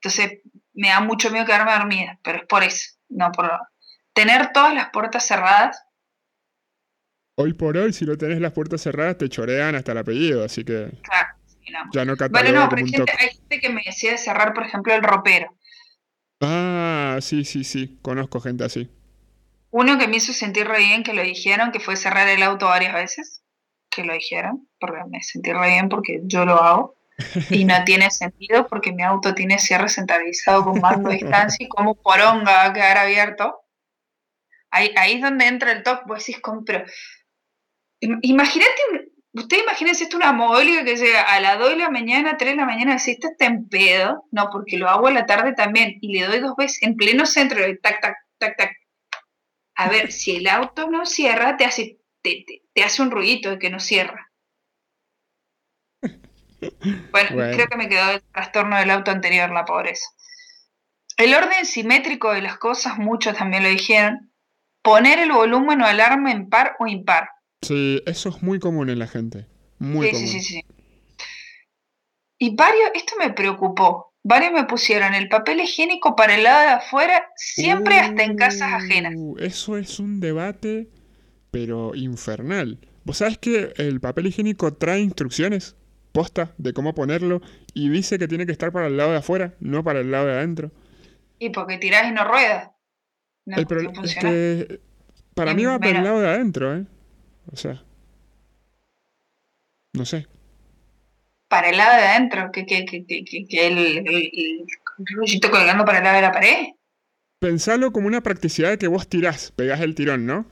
Entonces, 0.00 0.40
me 0.74 0.88
da 0.88 1.00
mucho 1.00 1.30
miedo 1.30 1.46
quedarme 1.46 1.72
dormida, 1.72 2.18
pero 2.22 2.38
es 2.38 2.44
por 2.46 2.62
eso, 2.62 2.96
no 3.08 3.32
por. 3.32 3.50
Tener 4.12 4.52
todas 4.52 4.74
las 4.74 4.90
puertas 4.90 5.26
cerradas, 5.26 5.86
Hoy 7.38 7.52
por 7.52 7.76
hoy, 7.76 7.92
si 7.92 8.06
no 8.06 8.16
tenés 8.16 8.40
las 8.40 8.52
puertas 8.52 8.80
cerradas, 8.80 9.18
te 9.18 9.28
chorean 9.28 9.74
hasta 9.74 9.92
el 9.92 9.98
apellido, 9.98 10.42
así 10.42 10.64
que 10.64 10.90
claro. 11.02 11.28
sí, 11.44 11.70
no. 11.70 11.80
ya 11.92 12.06
no 12.06 12.14
Bueno, 12.30 12.52
no, 12.52 12.68
pero 12.70 12.82
hay 12.82 12.90
gente, 12.90 13.12
hay 13.12 13.28
gente 13.28 13.60
que 13.60 13.68
me 13.68 13.82
decía 13.84 14.12
de 14.12 14.18
cerrar, 14.18 14.54
por 14.54 14.64
ejemplo, 14.64 14.94
el 14.94 15.02
ropero. 15.02 15.54
Ah, 16.40 17.18
sí, 17.20 17.44
sí, 17.44 17.62
sí, 17.62 17.98
conozco 18.00 18.40
gente 18.40 18.64
así. 18.64 18.90
Uno 19.70 19.98
que 19.98 20.08
me 20.08 20.16
hizo 20.16 20.32
sentir 20.32 20.66
re 20.66 20.78
bien 20.78 21.02
que 21.02 21.12
lo 21.12 21.22
dijeron, 21.22 21.72
que 21.72 21.80
fue 21.80 21.96
cerrar 21.96 22.26
el 22.26 22.42
auto 22.42 22.66
varias 22.66 22.94
veces, 22.94 23.42
que 23.90 24.02
lo 24.02 24.14
dijeron, 24.14 24.66
porque 24.80 25.00
me 25.10 25.22
sentí 25.22 25.52
re 25.52 25.68
bien 25.68 25.90
porque 25.90 26.20
yo 26.24 26.46
lo 26.46 26.62
hago. 26.62 26.95
Y 27.50 27.64
no 27.64 27.82
tiene 27.84 28.10
sentido 28.10 28.68
porque 28.68 28.92
mi 28.92 29.02
auto 29.02 29.34
tiene 29.34 29.58
cierre 29.58 29.88
centralizado 29.88 30.64
con 30.64 30.80
mando 30.80 31.10
a 31.10 31.14
distancia 31.14 31.64
y 31.64 31.68
como 31.68 31.96
poronga 31.96 32.52
va 32.52 32.64
a 32.66 32.72
quedar 32.72 32.98
abierto. 32.98 33.60
Ahí, 34.70 34.92
ahí 34.96 35.14
es 35.14 35.22
donde 35.22 35.46
entra 35.46 35.72
el 35.72 35.82
top, 35.82 36.02
vos 36.06 36.18
decís, 36.24 36.40
"¿Cómo? 36.40 36.64
pero 36.64 36.84
im- 38.00 38.18
imagínate, 38.22 38.82
usted 39.32 39.58
imagínese 39.62 40.04
esto 40.04 40.16
una 40.16 40.32
mogólica 40.32 40.84
que 40.84 40.96
llega 40.96 41.22
a 41.22 41.40
las 41.40 41.58
2 41.58 41.70
de 41.70 41.76
la 41.76 41.90
mañana, 41.90 42.36
3 42.36 42.52
de 42.52 42.56
la 42.56 42.66
mañana, 42.66 42.96
este 42.96 43.28
está 43.28 43.46
en 43.46 43.68
pedo, 43.68 44.24
no, 44.30 44.48
porque 44.50 44.78
lo 44.78 44.88
hago 44.88 45.06
a 45.08 45.12
la 45.12 45.26
tarde 45.26 45.52
también, 45.54 45.98
y 46.00 46.12
le 46.18 46.26
doy 46.26 46.40
dos 46.40 46.56
veces 46.56 46.82
en 46.82 46.96
pleno 46.96 47.26
centro, 47.26 47.60
tac, 47.82 48.00
tac, 48.00 48.16
tac, 48.38 48.56
tac. 48.56 48.72
A 49.76 49.88
ver, 49.88 50.10
si 50.10 50.36
el 50.36 50.48
auto 50.48 50.90
no 50.90 51.06
cierra, 51.06 51.56
te 51.56 51.64
hace, 51.64 51.98
te, 52.20 52.44
te- 52.46 52.62
te 52.74 52.82
hace 52.82 53.00
un 53.02 53.12
ruidito 53.12 53.50
de 53.50 53.58
que 53.60 53.70
no 53.70 53.78
cierra. 53.78 54.25
Bueno, 56.60 57.30
Bueno. 57.34 57.52
creo 57.54 57.66
que 57.68 57.76
me 57.76 57.88
quedó 57.88 58.10
el 58.12 58.22
trastorno 58.32 58.76
del 58.78 58.90
auto 58.90 59.10
anterior, 59.10 59.50
la 59.50 59.64
pobreza. 59.64 60.06
El 61.16 61.34
orden 61.34 61.64
simétrico 61.64 62.32
de 62.32 62.42
las 62.42 62.58
cosas, 62.58 62.98
muchos 62.98 63.36
también 63.36 63.62
lo 63.62 63.68
dijeron. 63.68 64.32
Poner 64.82 65.18
el 65.18 65.32
volumen 65.32 65.80
o 65.82 65.86
alarma 65.86 66.30
en 66.30 66.48
par 66.48 66.76
o 66.78 66.86
impar. 66.86 67.28
Sí, 67.62 68.02
eso 68.06 68.28
es 68.28 68.42
muy 68.42 68.58
común 68.60 68.88
en 68.90 68.98
la 68.98 69.06
gente. 69.08 69.46
Muy 69.78 70.06
Sí, 70.08 70.12
común. 70.12 70.28
sí, 70.28 70.40
sí, 70.40 70.54
sí. 70.54 70.64
Y 72.38 72.54
varios, 72.54 72.90
esto 72.94 73.14
me 73.18 73.32
preocupó. 73.32 74.12
Varios 74.22 74.52
me 74.52 74.64
pusieron 74.64 75.14
el 75.14 75.28
papel 75.28 75.60
higiénico 75.60 76.16
para 76.16 76.34
el 76.34 76.42
lado 76.42 76.60
de 76.60 76.68
afuera, 76.74 77.30
siempre 77.36 77.98
hasta 77.98 78.24
en 78.24 78.36
casas 78.36 78.72
ajenas. 78.72 79.14
Uh, 79.16 79.36
Eso 79.38 79.76
es 79.78 79.98
un 79.98 80.20
debate, 80.20 80.88
pero 81.50 81.94
infernal. 81.94 82.78
¿Vos 83.04 83.18
sabés 83.18 83.38
que 83.38 83.72
el 83.76 84.00
papel 84.00 84.26
higiénico 84.26 84.74
trae 84.74 85.00
instrucciones 85.00 85.76
posta 86.16 86.54
de 86.56 86.72
cómo 86.72 86.94
ponerlo 86.94 87.42
y 87.74 87.90
dice 87.90 88.18
que 88.18 88.26
tiene 88.26 88.46
que 88.46 88.52
estar 88.52 88.72
para 88.72 88.86
el 88.86 88.96
lado 88.96 89.10
de 89.10 89.18
afuera, 89.18 89.52
no 89.60 89.84
para 89.84 90.00
el 90.00 90.10
lado 90.10 90.24
de 90.24 90.32
adentro? 90.32 90.70
Y 91.38 91.50
porque 91.50 91.76
tirás 91.76 92.08
y 92.08 92.12
no 92.12 92.24
rueda. 92.24 92.74
No, 93.44 93.58
el 93.58 93.66
problema 93.66 94.02
es 94.02 94.14
que 94.14 94.80
para 95.34 95.52
mí 95.52 95.66
va 95.66 95.78
para 95.78 95.98
el 95.98 96.04
lado 96.04 96.20
de 96.20 96.28
adentro, 96.28 96.74
¿eh? 96.74 96.86
O 97.52 97.56
sea, 97.56 97.84
no 99.92 100.06
sé. 100.06 100.26
Para 101.48 101.68
el 101.68 101.76
lado 101.76 101.96
de 101.96 102.06
adentro, 102.06 102.50
que, 102.50 102.64
que, 102.64 102.86
que, 102.86 103.04
que, 103.04 103.66
el, 103.66 103.78
el, 103.98 104.32
el 104.32 105.40
colgando 105.50 105.84
para 105.84 105.98
el 105.98 106.04
lado 106.04 106.16
de 106.16 106.22
la 106.22 106.32
pared. 106.32 106.66
Pensalo 107.40 107.92
como 107.92 108.06
una 108.06 108.22
practicidad 108.22 108.70
de 108.70 108.78
que 108.78 108.88
vos 108.88 109.06
tirás, 109.06 109.52
pegás 109.54 109.82
el 109.82 109.94
tirón, 109.94 110.24
¿no? 110.24 110.46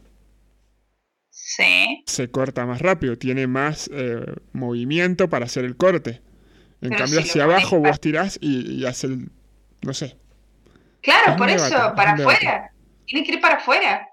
Sí. 1.36 2.02
Se 2.06 2.30
corta 2.30 2.64
más 2.64 2.80
rápido, 2.80 3.18
tiene 3.18 3.46
más 3.46 3.90
eh, 3.92 4.24
movimiento 4.52 5.28
para 5.28 5.46
hacer 5.46 5.64
el 5.64 5.76
corte. 5.76 6.22
En 6.80 6.90
Pero 6.90 6.96
cambio, 6.98 7.20
si 7.22 7.28
hacia 7.30 7.44
pones 7.44 7.58
abajo 7.58 7.78
vos 7.80 8.00
tirás 8.00 8.38
y, 8.40 8.72
y 8.72 8.86
hace 8.86 9.08
el. 9.08 9.30
No 9.82 9.92
sé. 9.92 10.16
Claro, 11.02 11.32
Es 11.32 11.36
por 11.38 11.50
eso, 11.50 11.66
es 11.66 11.92
para 11.92 12.12
afuera. 12.12 12.70
Tiene 13.06 13.26
que 13.26 13.34
ir 13.34 13.40
para 13.40 13.56
afuera. 13.56 14.08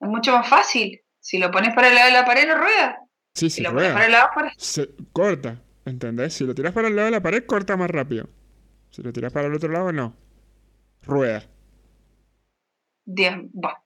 Es 0.00 0.08
mucho 0.08 0.32
más 0.32 0.48
fácil. 0.48 1.00
Si 1.20 1.38
lo 1.38 1.50
pones 1.50 1.74
para 1.74 1.88
el 1.88 1.94
lado 1.94 2.06
de 2.08 2.12
la 2.12 2.24
pared, 2.24 2.46
no 2.48 2.56
rueda. 2.58 2.98
Sí, 3.34 3.48
Si 3.50 3.62
lo 3.62 3.70
pones 3.70 3.84
rueda. 3.84 3.94
para 3.94 4.06
el 4.06 4.12
lado 4.12 4.28
afuera, 4.30 4.52
Se 4.56 4.90
corta, 5.12 5.62
¿entendés? 5.84 6.34
Si 6.34 6.44
lo 6.44 6.54
tirás 6.54 6.72
para 6.72 6.88
el 6.88 6.96
lado 6.96 7.06
de 7.06 7.12
la 7.12 7.22
pared, 7.22 7.44
corta 7.46 7.76
más 7.76 7.90
rápido. 7.90 8.28
Si 8.90 9.02
lo 9.02 9.12
tirás 9.12 9.32
para 9.32 9.46
el 9.48 9.54
otro 9.54 9.70
lado, 9.70 9.92
no. 9.92 10.16
Rueda. 11.02 11.44
Dios, 13.04 13.34
bueno. 13.52 13.78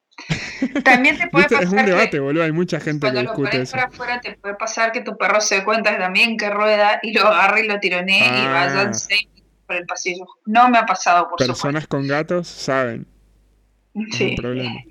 También 0.85 1.19
te 1.19 1.27
puede 1.31 1.47
¿Viste? 1.49 1.65
Es 1.65 1.71
pasar 1.71 1.79
un 1.81 1.85
que 1.85 1.91
debate, 1.91 2.19
boludo. 2.21 2.45
Hay 2.45 2.53
mucha 2.53 2.81
gente 2.81 3.07
que 3.07 3.13
cuando 3.13 3.43
lo 3.43 3.49
eso. 3.49 3.73
para 3.73 3.85
afuera 3.89 4.21
te 4.21 4.35
puede 4.35 4.55
pasar 4.55 4.93
que 4.93 5.01
tu 5.01 5.17
perro 5.17 5.41
se 5.41 5.57
dé 5.57 5.65
cuenta 5.65 5.97
también 5.99 6.37
que 6.37 6.51
rueda 6.51 6.99
y 7.03 7.13
lo 7.13 7.27
agarre 7.27 7.65
y 7.65 7.69
lo 7.69 7.79
tironee 7.81 8.19
y 8.19 8.23
Ah. 8.47 8.51
vayan 8.53 8.95
seis 8.95 9.29
por 9.67 9.77
el 9.77 9.87
pasillo. 9.87 10.27
No 10.47 10.69
me 10.69 10.79
ha 10.79 10.87
pasado, 10.87 11.29
por 11.29 11.39
Personas 11.39 11.87
con 11.87 12.07
gatos 12.07 12.49
saben. 12.49 13.07
Sí. 14.13 14.35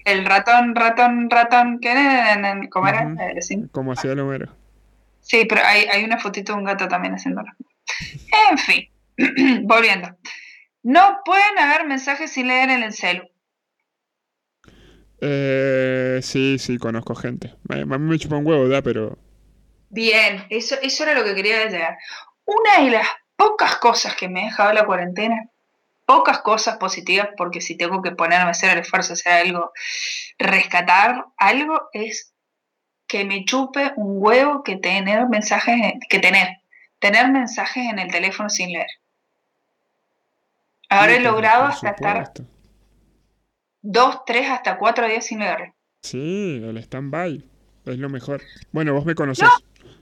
El 0.05 0.25
ratón, 0.25 0.75
ratón, 0.75 1.27
ratón, 1.29 1.79
¿qué 1.81 1.91
era? 1.91 2.59
¿Cómo 2.69 2.87
era? 2.87 3.07
Ujú. 3.07 3.19
Eh, 3.21 3.41
sí. 3.41 3.63
Como 3.71 3.93
hacía 3.93 4.11
el 4.11 4.19
Homero. 4.19 4.53
Sí, 5.21 5.45
pero 5.49 5.61
hay, 5.65 5.85
hay 5.85 6.03
una 6.03 6.19
fotito 6.19 6.53
de 6.53 6.59
un 6.59 6.65
gato 6.65 6.87
también 6.87 7.13
haciéndolo. 7.15 7.51
En 8.51 8.57
fin, 8.57 8.89
volviendo. 9.67 10.09
No 10.83 11.19
pueden 11.25 11.57
haber 11.59 11.87
mensajes 11.87 12.31
sin 12.31 12.47
leer 12.47 12.69
en 12.69 12.83
el 12.83 12.93
celu. 12.93 13.23
Eh, 15.21 16.19
sí, 16.23 16.57
sí, 16.59 16.77
conozco 16.77 17.13
gente. 17.15 17.53
A 17.69 17.75
mí 17.75 17.85
me 17.85 18.17
chupa 18.19 18.37
un 18.37 18.45
huevo, 18.45 18.67
da, 18.67 18.81
pero. 18.81 19.17
Bien, 19.89 20.45
eso, 20.49 20.75
eso 20.81 21.03
era 21.03 21.13
lo 21.13 21.23
que 21.23 21.35
quería 21.35 21.65
llegar. 21.65 21.97
Una 22.45 22.83
de 22.83 22.91
las 22.91 23.07
pocas 23.35 23.75
cosas 23.77 24.15
que 24.15 24.27
me 24.29 24.41
ha 24.41 24.45
dejado 24.45 24.73
la 24.73 24.85
cuarentena, 24.85 25.49
pocas 26.05 26.39
cosas 26.39 26.77
positivas, 26.77 27.29
porque 27.37 27.61
si 27.61 27.77
tengo 27.77 28.01
que 28.01 28.11
ponerme 28.11 28.47
a 28.47 28.51
hacer 28.51 28.71
el 28.71 28.79
esfuerzo 28.79 29.13
hacer 29.13 29.33
algo, 29.33 29.71
rescatar 30.39 31.25
algo, 31.37 31.89
es 31.93 32.33
que 33.07 33.25
me 33.25 33.45
chupe 33.45 33.91
un 33.97 34.15
huevo 34.23 34.63
que 34.63 34.77
tener 34.77 35.27
mensajes, 35.27 35.75
en- 35.75 35.99
que 36.09 36.19
tener, 36.19 36.47
tener 36.99 37.29
mensajes 37.29 37.85
en 37.85 37.99
el 37.99 38.09
teléfono 38.11 38.49
sin 38.49 38.71
leer. 38.71 38.87
Ahora 40.89 41.13
Sí, 41.13 41.17
he 41.17 41.21
logrado 41.21 41.65
hasta 41.65 41.89
estar 41.91 42.31
supuesto. 43.81 43.99
dos, 43.99 44.25
tres, 44.25 44.49
hasta 44.49 44.77
cuatro 44.77 45.07
días 45.07 45.25
sin 45.25 45.39
leer. 45.39 45.73
Sí, 46.01 46.61
el 46.63 46.77
stand-by. 46.77 47.45
Es 47.85 47.97
lo 47.97 48.09
mejor. 48.09 48.41
Bueno, 48.71 48.93
vos 48.93 49.05
me 49.05 49.15
conocés. 49.15 49.49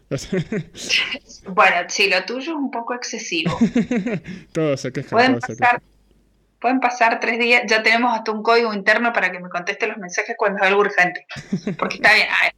Bueno, 1.46 1.76
sí, 1.88 2.10
lo 2.10 2.26
tuyo 2.26 2.54
es 2.54 2.58
un 2.58 2.72
poco 2.72 2.96
excesivo. 2.96 3.56
todos 4.52 4.82
se 4.82 4.92
quejan, 4.92 5.12
Pueden 5.12 5.42
se 5.42 5.56
pasar, 5.56 5.82
pueden 6.60 6.80
pasar 6.80 7.20
tres 7.20 7.38
días, 7.40 7.64
ya 7.68 7.84
tenemos 7.84 8.14
hasta 8.18 8.32
un 8.32 8.42
código 8.42 8.74
interno 8.74 9.14
para 9.14 9.32
que 9.32 9.40
me 9.40 9.50
conteste 9.50 9.88
los 9.88 9.98
mensajes 9.98 10.36
cuando 10.38 10.58
es 10.58 10.68
algo 10.68 10.82
urgente. 10.82 11.26
Porque 11.78 11.98
está 11.98 12.14
bien, 12.14 12.28
hay, 12.42 12.50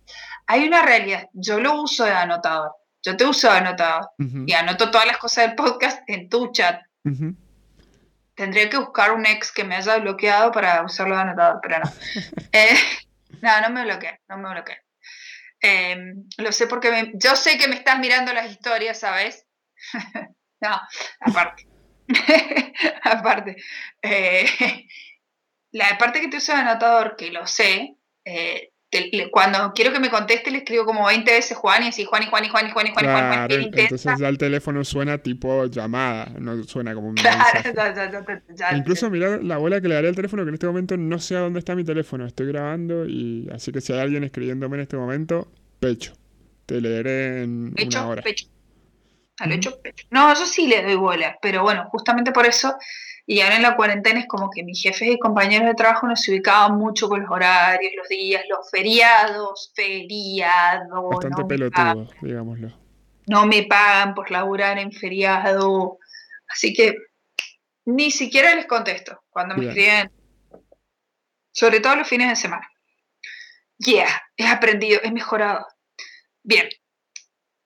hay 0.47 0.67
una 0.67 0.81
realidad, 0.81 1.27
yo 1.33 1.59
lo 1.59 1.81
uso 1.81 2.05
de 2.05 2.11
anotador, 2.11 2.71
yo 3.03 3.17
te 3.17 3.25
uso 3.25 3.51
de 3.51 3.57
anotador 3.57 4.09
y 4.45 4.53
anoto 4.53 4.89
todas 4.89 5.07
las 5.07 5.17
cosas 5.17 5.47
del 5.47 5.55
podcast 5.55 6.01
en 6.07 6.29
tu 6.29 6.51
chat. 6.51 6.81
Tendría 8.41 8.71
que 8.71 8.77
buscar 8.77 9.11
un 9.11 9.23
ex 9.27 9.51
que 9.51 9.63
me 9.63 9.75
haya 9.75 9.97
bloqueado 9.99 10.51
para 10.51 10.81
usarlo 10.83 11.13
de 11.15 11.21
anotador, 11.21 11.59
pero 11.61 11.77
no. 11.77 11.91
Eh, 12.51 12.73
no, 13.39 13.61
no 13.61 13.69
me 13.69 13.83
bloqueé, 13.83 14.19
no 14.29 14.37
me 14.39 14.49
bloqueé. 14.49 14.77
Eh, 15.61 16.13
lo 16.37 16.51
sé 16.51 16.65
porque 16.65 16.89
me- 16.89 17.11
yo 17.13 17.35
sé 17.35 17.59
que 17.59 17.67
me 17.67 17.75
estás 17.75 17.99
mirando 17.99 18.33
las 18.33 18.49
historias, 18.49 18.99
¿sabes? 18.99 19.45
no, 20.59 20.81
aparte. 21.19 21.67
aparte, 23.03 23.57
eh, 24.01 24.87
la 25.71 25.95
parte 25.99 26.19
que 26.19 26.27
te 26.29 26.37
uso 26.37 26.53
de 26.53 26.61
anotador, 26.61 27.15
que 27.15 27.29
lo 27.29 27.45
sé, 27.45 27.95
eh, 28.25 28.70
cuando 29.31 29.71
quiero 29.73 29.93
que 29.93 29.99
me 29.99 30.09
conteste 30.09 30.51
le 30.51 30.59
escribo 30.59 30.85
como 30.85 31.05
20 31.05 31.31
veces 31.31 31.57
Juan 31.57 31.83
y 31.83 31.87
así 31.87 32.03
Juan 32.03 32.23
y 32.23 32.25
Juan 32.27 32.45
y 32.45 32.49
Juan 32.49 32.67
y 32.67 32.71
Juan 32.71 32.87
y 32.87 32.91
Juan 32.91 33.05
y 33.05 33.07
Juan. 33.07 33.51
entonces 33.51 34.19
ya 34.19 34.27
el 34.27 34.37
teléfono 34.37 34.83
suena 34.83 35.17
tipo 35.17 35.65
llamada, 35.65 36.33
no 36.39 36.61
suena 36.63 36.93
como 36.93 37.09
un 37.09 37.15
claro, 37.15 37.41
Incluso 38.75 39.09
mira 39.09 39.37
la 39.37 39.57
bola 39.57 39.79
que 39.79 39.87
le 39.87 39.95
daré 39.95 40.09
al 40.09 40.15
teléfono 40.15 40.43
que 40.43 40.49
en 40.49 40.55
este 40.55 40.67
momento 40.67 40.97
no 40.97 41.19
sé 41.19 41.35
a 41.35 41.39
dónde 41.39 41.59
está 41.59 41.75
mi 41.75 41.83
teléfono, 41.83 42.25
estoy 42.25 42.47
grabando 42.47 43.05
y 43.05 43.49
así 43.53 43.71
que 43.71 43.81
si 43.81 43.93
hay 43.93 43.99
alguien 43.99 44.23
escribiéndome 44.23 44.75
en 44.75 44.81
este 44.81 44.97
momento, 44.97 45.51
pecho. 45.79 46.13
Te 46.65 46.79
leeré 46.79 47.43
en 47.43 47.73
una 47.85 48.07
hora. 48.07 48.21
Pecho. 48.21 48.47
Al 49.39 49.51
hecho, 49.51 49.81
pecho. 49.81 50.05
No, 50.11 50.33
yo 50.33 50.45
sí 50.45 50.67
le 50.67 50.83
doy 50.83 50.95
bola, 50.95 51.37
pero 51.41 51.63
bueno, 51.63 51.85
justamente 51.89 52.31
por 52.31 52.45
eso 52.45 52.77
y 53.31 53.39
ahora 53.39 53.55
en 53.55 53.61
la 53.61 53.77
cuarentena 53.77 54.19
es 54.19 54.27
como 54.27 54.49
que 54.49 54.61
mis 54.61 54.81
jefes 54.81 55.07
y 55.07 55.17
compañeros 55.17 55.65
de 55.65 55.73
trabajo 55.73 56.05
nos 56.05 56.27
ubicaban 56.27 56.77
mucho 56.77 57.07
con 57.07 57.21
los 57.21 57.31
horarios, 57.31 57.93
los 57.95 58.09
días, 58.09 58.43
los 58.49 58.69
feriados, 58.69 59.71
feriados. 59.73 61.09
Bastante 61.09 61.45
pelotudo, 61.45 62.09
digámoslo. 62.19 62.77
No 63.27 63.45
me 63.45 63.63
pagan 63.63 64.15
por 64.15 64.31
laburar 64.31 64.79
en 64.79 64.91
feriado. 64.91 65.97
Así 66.49 66.73
que 66.73 66.97
ni 67.85 68.11
siquiera 68.11 68.53
les 68.53 68.65
contesto 68.65 69.23
cuando 69.29 69.55
me 69.55 69.67
escriben, 69.67 70.11
sobre 71.53 71.79
todo 71.79 71.95
los 71.95 72.09
fines 72.09 72.27
de 72.27 72.35
semana. 72.35 72.69
Yeah, 73.77 74.09
he 74.35 74.45
aprendido, 74.45 74.99
he 75.03 75.11
mejorado. 75.13 75.65
Bien. 76.43 76.67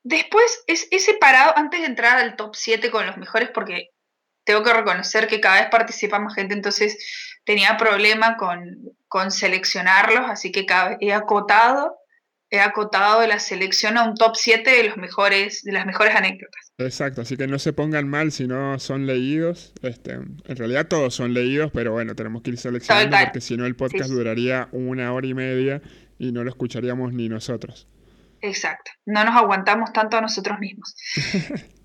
Después 0.03 0.63
es, 0.67 0.87
he 0.91 0.99
separado, 0.99 1.57
antes 1.57 1.79
de 1.79 1.87
entrar 1.87 2.19
al 2.19 2.35
top 2.35 2.55
7 2.55 2.91
con 2.91 3.07
los 3.07 3.17
mejores, 3.17 3.49
porque 3.49 3.94
tengo 4.45 4.63
que 4.63 4.73
reconocer 4.73 5.27
que 5.27 5.41
cada 5.41 5.61
vez 5.61 5.69
participa 5.69 6.19
más 6.19 6.35
gente, 6.35 6.53
entonces 6.53 6.97
tenía 7.43 7.77
problema 7.77 8.37
con, 8.37 9.31
seleccionarlos, 9.31 10.29
así 10.29 10.51
que 10.51 10.65
cada 10.65 10.97
he 10.99 11.13
acotado, 11.13 11.95
he 12.49 12.59
acotado 12.59 13.25
la 13.25 13.39
selección 13.39 13.97
a 13.97 14.03
un 14.03 14.15
top 14.15 14.35
7 14.35 14.69
de 14.69 14.83
los 14.83 14.97
mejores, 14.97 15.63
de 15.63 15.71
las 15.71 15.85
mejores 15.85 16.13
anécdotas. 16.13 16.73
Exacto, 16.77 17.21
así 17.21 17.37
que 17.37 17.47
no 17.47 17.57
se 17.57 17.71
pongan 17.71 18.09
mal 18.09 18.33
si 18.33 18.45
no 18.45 18.77
son 18.77 19.05
leídos. 19.05 19.73
Este, 19.81 20.13
en 20.13 20.55
realidad 20.57 20.87
todos 20.87 21.15
son 21.15 21.33
leídos, 21.33 21.71
pero 21.73 21.93
bueno, 21.93 22.13
tenemos 22.13 22.41
que 22.41 22.51
ir 22.51 22.57
seleccionando 22.57 23.15
porque 23.23 23.39
si 23.39 23.55
no 23.55 23.65
el 23.65 23.77
podcast 23.77 24.09
duraría 24.09 24.67
una 24.73 25.13
hora 25.13 25.27
y 25.27 25.33
media 25.33 25.81
y 26.19 26.33
no 26.33 26.43
lo 26.43 26.49
escucharíamos 26.49 27.13
ni 27.13 27.29
nosotros. 27.29 27.87
Exacto, 28.41 28.91
no 29.05 29.23
nos 29.23 29.35
aguantamos 29.35 29.93
tanto 29.93 30.17
a 30.17 30.21
nosotros 30.21 30.59
mismos. 30.59 30.93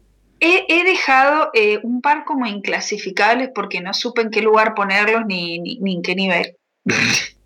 He, 0.42 0.84
dejado 0.84 1.50
eh, 1.52 1.80
un 1.82 2.00
par 2.00 2.24
como 2.24 2.46
inclasificables 2.46 3.50
porque 3.54 3.82
no 3.82 3.92
supe 3.92 4.22
en 4.22 4.30
qué 4.30 4.40
lugar 4.40 4.74
ponerlos 4.74 5.26
ni, 5.26 5.58
ni, 5.58 5.96
en 5.96 6.02
qué 6.02 6.14
nivel. 6.14 6.56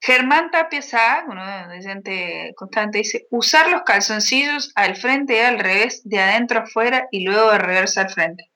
Germán 0.00 0.50
Tapia 0.50 0.80
uno 1.28 1.44
de 1.46 2.52
constante, 2.56 2.98
dice, 2.98 3.26
usar 3.30 3.70
los 3.70 3.82
calzoncillos 3.82 4.72
al 4.74 4.96
frente 4.96 5.36
y 5.36 5.40
al 5.40 5.60
revés, 5.60 6.00
de 6.04 6.18
adentro 6.18 6.60
afuera 6.60 7.06
y 7.12 7.24
luego 7.24 7.52
de 7.52 7.58
reversa 7.58 8.00
al 8.00 8.10
frente. 8.10 8.50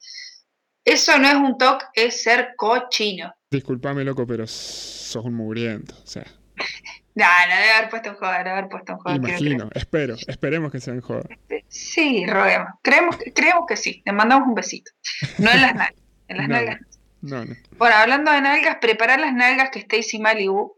Eso 0.84 1.18
no 1.18 1.28
es 1.28 1.34
un 1.34 1.58
toque, 1.58 1.84
es 1.94 2.22
ser 2.22 2.54
cochino. 2.56 3.32
Disculpame, 3.50 4.02
loco, 4.02 4.26
pero 4.26 4.46
sos 4.46 5.24
un 5.24 5.34
mugriento, 5.34 5.94
o 6.02 6.06
sea. 6.06 6.26
No, 7.16 7.24
no 7.24 7.56
debe 7.56 7.72
haber 7.72 7.88
puesto 7.88 8.10
en 8.10 8.14
joda, 8.16 8.38
debe 8.38 8.50
haber 8.50 8.68
puesto 8.68 8.92
en 8.92 8.98
joda. 8.98 9.16
Imagino, 9.16 9.70
espero, 9.74 10.16
esperemos 10.26 10.70
que 10.70 10.80
sea 10.80 10.92
en 10.92 11.00
joda. 11.00 11.22
Sí, 11.68 12.26
roguemos. 12.26 12.68
Creemos, 12.82 13.16
creemos 13.34 13.64
que 13.66 13.76
sí. 13.78 14.02
Le 14.04 14.12
mandamos 14.12 14.46
un 14.48 14.54
besito. 14.54 14.92
No 15.38 15.50
en 15.50 15.62
las 15.62 15.74
nalgas. 15.76 16.02
En 16.28 16.36
las 16.36 16.48
nalgas. 16.48 16.80
No, 17.22 17.42
no. 17.42 17.54
Bueno, 17.78 17.96
hablando 17.96 18.30
de 18.32 18.42
nalgas, 18.42 18.76
preparar 18.82 19.18
las 19.18 19.32
nalgas 19.32 19.70
que 19.70 19.78
Stacy 19.78 20.18
Malibu. 20.18 20.76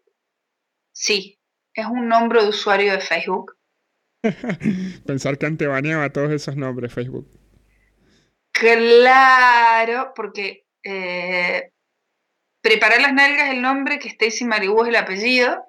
Sí, 0.92 1.40
es 1.74 1.86
un 1.86 2.06
nombre 2.06 2.40
de 2.40 2.50
usuario 2.50 2.92
de 2.92 3.00
Facebook. 3.00 3.56
Pensar 5.06 5.38
que 5.38 5.46
antebaneaba 5.46 6.10
todos 6.10 6.30
esos 6.30 6.54
nombres 6.54 6.94
Facebook. 6.94 7.28
Claro, 8.52 10.12
porque 10.14 10.66
eh, 10.84 11.72
preparar 12.60 13.00
las 13.00 13.12
nalgas 13.12 13.48
es 13.48 13.54
el 13.54 13.62
nombre, 13.62 13.98
que 13.98 14.08
Stacy 14.08 14.44
Malibu 14.44 14.84
es 14.84 14.90
el 14.90 14.96
apellido. 14.96 15.64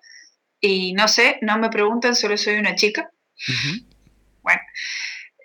Y 0.61 0.93
no 0.93 1.07
sé, 1.07 1.39
no 1.41 1.57
me 1.57 1.69
preguntan, 1.69 2.15
solo 2.15 2.37
soy 2.37 2.55
una 2.55 2.75
chica. 2.75 3.11
Bueno, 4.41 4.61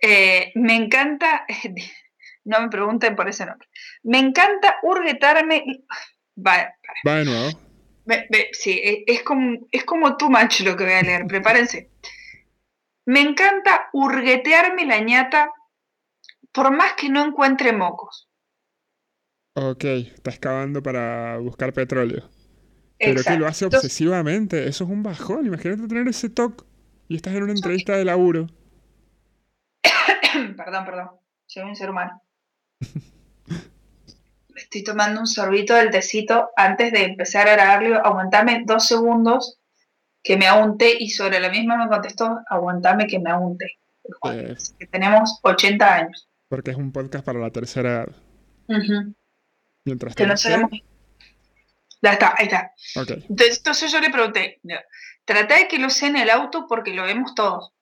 eh, 0.02 0.52
me 0.56 0.74
encanta, 0.74 1.46
no 2.44 2.60
me 2.60 2.68
pregunten 2.68 3.14
por 3.14 3.28
ese 3.28 3.46
nombre, 3.46 3.68
me 4.02 4.18
encanta 4.18 4.76
hurguetarme. 4.82 5.64
Va, 6.36 6.74
Va 7.06 7.14
de 7.16 7.24
nuevo. 7.24 7.50
sí, 8.52 8.72
e, 8.72 9.04
es 9.06 9.22
como, 9.22 9.58
es 9.70 9.84
como 9.84 10.16
too 10.16 10.28
much 10.30 10.60
lo 10.60 10.76
que 10.76 10.84
voy 10.84 10.94
a 10.94 11.02
leer, 11.02 11.26
prepárense. 11.28 11.90
Me 13.06 13.20
encanta 13.20 13.90
hurguetearme 13.92 14.86
la 14.86 14.98
ñata 14.98 15.52
por 16.52 16.70
más 16.70 16.94
que 16.94 17.08
no 17.08 17.24
encuentre 17.24 17.72
mocos. 17.72 18.28
Ok, 19.56 19.84
está 19.84 20.30
excavando 20.30 20.82
para 20.82 21.38
buscar 21.38 21.72
petróleo. 21.72 22.28
Pero 22.98 23.22
que 23.22 23.36
lo 23.36 23.46
hace 23.46 23.66
obsesivamente. 23.66 24.68
Eso 24.68 24.84
es 24.84 24.90
un 24.90 25.02
bajón. 25.02 25.46
Imagínate 25.46 25.86
tener 25.88 26.08
ese 26.08 26.28
toque 26.30 26.64
y 27.08 27.16
estás 27.16 27.34
en 27.34 27.42
una 27.42 27.52
entrevista 27.52 27.96
de 27.96 28.04
laburo. 28.04 28.46
perdón, 30.56 30.84
perdón. 30.84 31.10
Soy 31.46 31.64
un 31.64 31.76
ser 31.76 31.90
humano. 31.90 32.22
Estoy 34.56 34.84
tomando 34.84 35.20
un 35.20 35.26
sorbito 35.26 35.74
del 35.74 35.90
tecito 35.90 36.50
antes 36.56 36.92
de 36.92 37.04
empezar 37.04 37.48
a 37.48 37.52
grabarlo. 37.52 38.04
Aguantame 38.04 38.62
dos 38.64 38.86
segundos 38.86 39.58
que 40.22 40.36
me 40.36 40.46
haga 40.46 40.64
un 40.64 40.78
té 40.78 40.96
y 40.98 41.10
sobre 41.10 41.40
la 41.40 41.50
misma 41.50 41.76
me 41.76 41.88
contestó, 41.88 42.40
aguantame 42.48 43.06
que 43.06 43.18
me 43.18 43.30
haga 43.30 43.40
un 43.40 43.58
té. 43.58 43.66
Eh. 44.30 44.56
que 44.78 44.86
tenemos 44.86 45.40
80 45.42 45.94
años. 45.94 46.28
Porque 46.48 46.70
es 46.70 46.76
un 46.76 46.92
podcast 46.92 47.24
para 47.24 47.38
la 47.40 47.50
tercera 47.50 48.04
edad. 48.04 48.08
Mientras 49.84 50.14
que 50.14 50.26
no 50.26 50.36
sabemos 50.36 50.70
ya 52.04 52.12
está, 52.12 52.34
ahí 52.36 52.46
está. 52.46 52.70
Entonces, 53.28 53.90
yo 53.90 54.00
le 54.00 54.10
pregunté, 54.10 54.60
trata 55.24 55.56
de 55.56 55.68
que 55.68 55.78
lo 55.78 55.90
sé 55.90 56.06
en 56.06 56.16
el 56.16 56.30
auto 56.30 56.66
porque 56.68 56.92
lo 56.92 57.04
vemos 57.04 57.34
todos. 57.34 57.72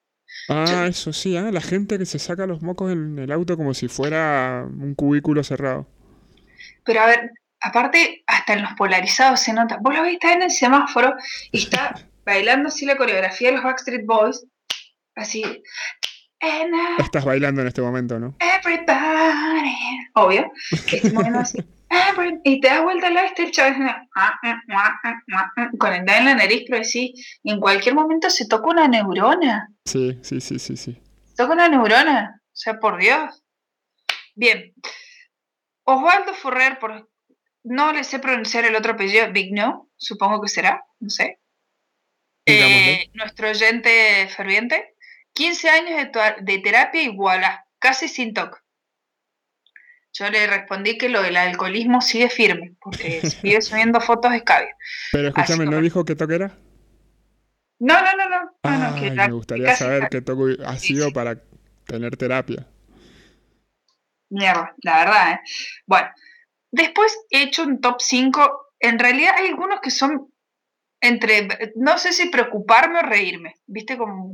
Ah, 0.48 0.86
eso 0.88 1.12
sí, 1.12 1.36
¿eh? 1.36 1.52
la 1.52 1.60
gente 1.60 1.98
que 1.98 2.06
se 2.06 2.18
saca 2.18 2.46
los 2.46 2.62
mocos 2.62 2.92
en 2.92 3.18
el 3.18 3.32
auto 3.32 3.56
como 3.56 3.74
si 3.74 3.88
fuera 3.88 4.64
un 4.66 4.94
cubículo 4.94 5.44
cerrado. 5.44 5.86
Pero 6.84 7.00
a 7.00 7.06
ver, 7.06 7.32
aparte, 7.60 8.24
hasta 8.26 8.54
en 8.54 8.62
los 8.62 8.72
polarizados 8.74 9.40
se 9.40 9.52
nota. 9.52 9.78
Vos 9.80 9.94
lo 9.94 10.02
viste 10.04 10.32
en 10.32 10.42
el 10.42 10.50
semáforo 10.50 11.14
y 11.50 11.58
está 11.58 11.94
bailando 12.24 12.68
así 12.68 12.86
la 12.86 12.96
coreografía 12.96 13.48
de 13.48 13.56
los 13.56 13.64
Backstreet 13.64 14.06
Boys, 14.06 14.46
así. 15.16 15.44
Estás 16.98 17.24
bailando 17.24 17.60
en 17.60 17.68
este 17.68 17.82
momento, 17.82 18.18
¿no? 18.18 18.36
Everybody. 18.40 19.76
Obvio. 20.14 20.50
Estoy 20.70 21.12
moviendo 21.12 21.40
así. 21.40 21.58
y 22.44 22.60
te 22.60 22.68
das 22.68 22.82
vuelta 22.82 23.06
al 23.08 23.14
lado 23.14 23.26
este 23.26 23.44
el 23.44 23.50
chaval 23.50 24.08
con 25.78 25.92
el 25.92 26.04
dedo 26.04 26.18
en 26.18 26.24
la 26.24 26.34
nariz, 26.34 26.64
pero 26.68 26.84
sí, 26.84 27.14
en 27.44 27.60
cualquier 27.60 27.94
momento 27.94 28.30
se 28.30 28.46
toca 28.46 28.68
una 28.68 28.88
neurona. 28.88 29.68
Sí, 29.84 30.18
sí, 30.22 30.40
sí, 30.40 30.58
sí, 30.58 30.76
sí. 30.76 31.00
Toca 31.36 31.52
una 31.52 31.68
neurona, 31.68 32.40
o 32.44 32.56
sea, 32.56 32.78
por 32.78 32.98
Dios. 32.98 33.42
Bien. 34.34 34.74
Osvaldo 35.84 36.34
Ferrer, 36.34 36.78
por... 36.78 37.10
no 37.64 37.92
le 37.92 38.04
sé 38.04 38.18
pronunciar 38.18 38.64
el 38.64 38.76
otro 38.76 38.92
apellido, 38.92 39.28
No, 39.50 39.90
supongo 39.96 40.40
que 40.40 40.48
será, 40.48 40.84
no 41.00 41.10
sé. 41.10 41.40
Eh, 42.46 43.10
nuestro 43.14 43.50
oyente 43.50 44.28
ferviente. 44.34 44.94
15 45.34 45.70
años 45.70 46.12
de, 46.12 46.34
de 46.42 46.58
terapia 46.58 47.02
y 47.02 47.08
voilà, 47.08 47.66
casi 47.78 48.08
sin 48.08 48.34
toque. 48.34 48.58
Yo 50.12 50.30
le 50.30 50.46
respondí 50.46 50.98
que 50.98 51.08
lo 51.08 51.22
del 51.22 51.36
alcoholismo 51.36 52.00
sigue 52.02 52.28
firme, 52.28 52.74
porque 52.80 53.20
sigue 53.42 53.62
subiendo 53.62 54.00
fotos 54.00 54.30
de 54.32 54.38
escabio. 54.38 54.74
Pero 55.10 55.28
escúchame, 55.28 55.66
¿no 55.66 55.80
dijo 55.80 56.04
qué 56.04 56.14
toque 56.14 56.34
era? 56.34 56.52
No, 57.78 57.94
no, 58.00 58.10
no, 58.16 58.28
no. 58.28 59.14
me 59.14 59.32
gustaría 59.32 59.74
saber 59.74 60.08
qué 60.08 60.20
toque 60.20 60.56
ha 60.64 60.76
sido 60.78 61.12
para 61.12 61.42
tener 61.84 62.16
terapia. 62.16 62.66
Mierda, 64.30 64.74
la 64.82 64.98
verdad, 64.98 65.32
¿eh? 65.32 65.40
Bueno, 65.86 66.08
después 66.70 67.18
he 67.30 67.42
hecho 67.42 67.64
un 67.64 67.80
top 67.80 67.96
5. 68.00 68.74
En 68.80 68.98
realidad 68.98 69.34
hay 69.36 69.48
algunos 69.48 69.80
que 69.80 69.90
son 69.90 70.32
entre, 71.00 71.48
no 71.74 71.98
sé 71.98 72.12
si 72.12 72.28
preocuparme 72.28 73.00
o 73.00 73.02
reírme. 73.02 73.56
¿Viste? 73.66 73.98
Como 73.98 74.32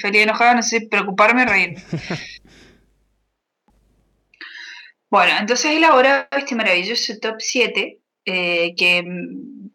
feliz 0.00 0.22
enojado, 0.22 0.56
no 0.56 0.62
sé 0.62 0.80
si 0.80 0.86
preocuparme 0.86 1.42
o 1.42 1.46
reírme. 1.46 1.82
Bueno, 5.10 5.32
entonces 5.40 5.66
he 5.66 5.76
elaborado 5.76 6.28
este 6.30 6.54
maravilloso 6.54 7.12
top 7.20 7.36
7, 7.40 8.00
eh, 8.26 8.74
que 8.76 8.98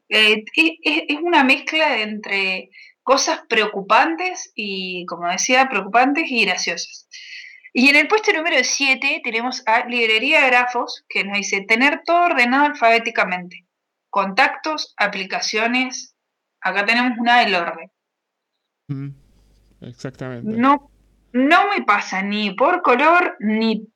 eh, 0.09 0.45
es, 0.55 1.17
una 1.21 1.43
mezcla 1.43 1.99
entre 1.99 2.69
cosas 3.03 3.41
preocupantes 3.49 4.53
y, 4.55 5.05
como 5.05 5.27
decía, 5.27 5.67
preocupantes 5.69 6.31
y 6.31 6.45
graciosas. 6.45 7.09
Y 7.73 7.89
en 7.89 7.97
el 7.97 8.07
puesto 8.07 8.31
número 8.31 8.55
7 8.61 9.21
tenemos 9.25 9.61
a 9.67 9.85
Librería 9.85 10.47
Grafos, 10.47 11.03
que 11.09 11.25
nos 11.25 11.37
dice 11.37 11.65
tener 11.67 12.03
todo 12.05 12.23
ordenado 12.23 12.67
alfabéticamente. 12.67 13.65
Contactos, 14.09 14.93
aplicaciones. 14.95 16.15
Acá 16.61 16.85
tenemos 16.85 17.17
una 17.19 17.41
del 17.41 17.55
orden. 17.55 17.91
Mm, 18.87 19.09
exactamente. 19.81 20.49
No, 20.49 20.89
no 21.33 21.69
me 21.69 21.83
pasa 21.83 22.21
ni 22.21 22.51
por 22.51 22.81
color 22.81 23.35
ni 23.41 23.89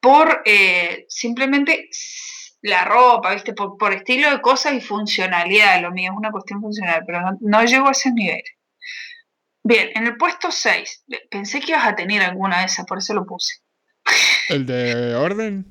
por 0.00 0.42
eh, 0.44 1.06
simplemente 1.08 1.88
la 2.62 2.84
ropa, 2.84 3.34
¿viste? 3.34 3.52
Por, 3.52 3.92
estilo 3.92 4.30
de 4.30 4.40
cosas 4.40 4.74
y 4.74 4.80
funcionalidad. 4.80 5.80
Lo 5.80 5.92
mío 5.92 6.10
es 6.12 6.18
una 6.18 6.30
cuestión 6.30 6.60
funcional, 6.60 7.02
pero 7.06 7.20
no, 7.20 7.38
no 7.40 7.64
llego 7.64 7.88
a 7.88 7.92
ese 7.92 8.12
nivel. 8.12 8.42
Bien, 9.62 9.90
en 9.94 10.06
el 10.06 10.16
puesto 10.16 10.50
6, 10.50 11.04
pensé 11.30 11.60
que 11.60 11.72
ibas 11.72 11.86
a 11.86 11.94
tener 11.94 12.22
alguna 12.22 12.60
de 12.60 12.66
esas, 12.66 12.86
por 12.86 12.98
eso 12.98 13.14
lo 13.14 13.26
puse. 13.26 13.56
¿El 14.48 14.66
de 14.66 15.14
orden? 15.14 15.66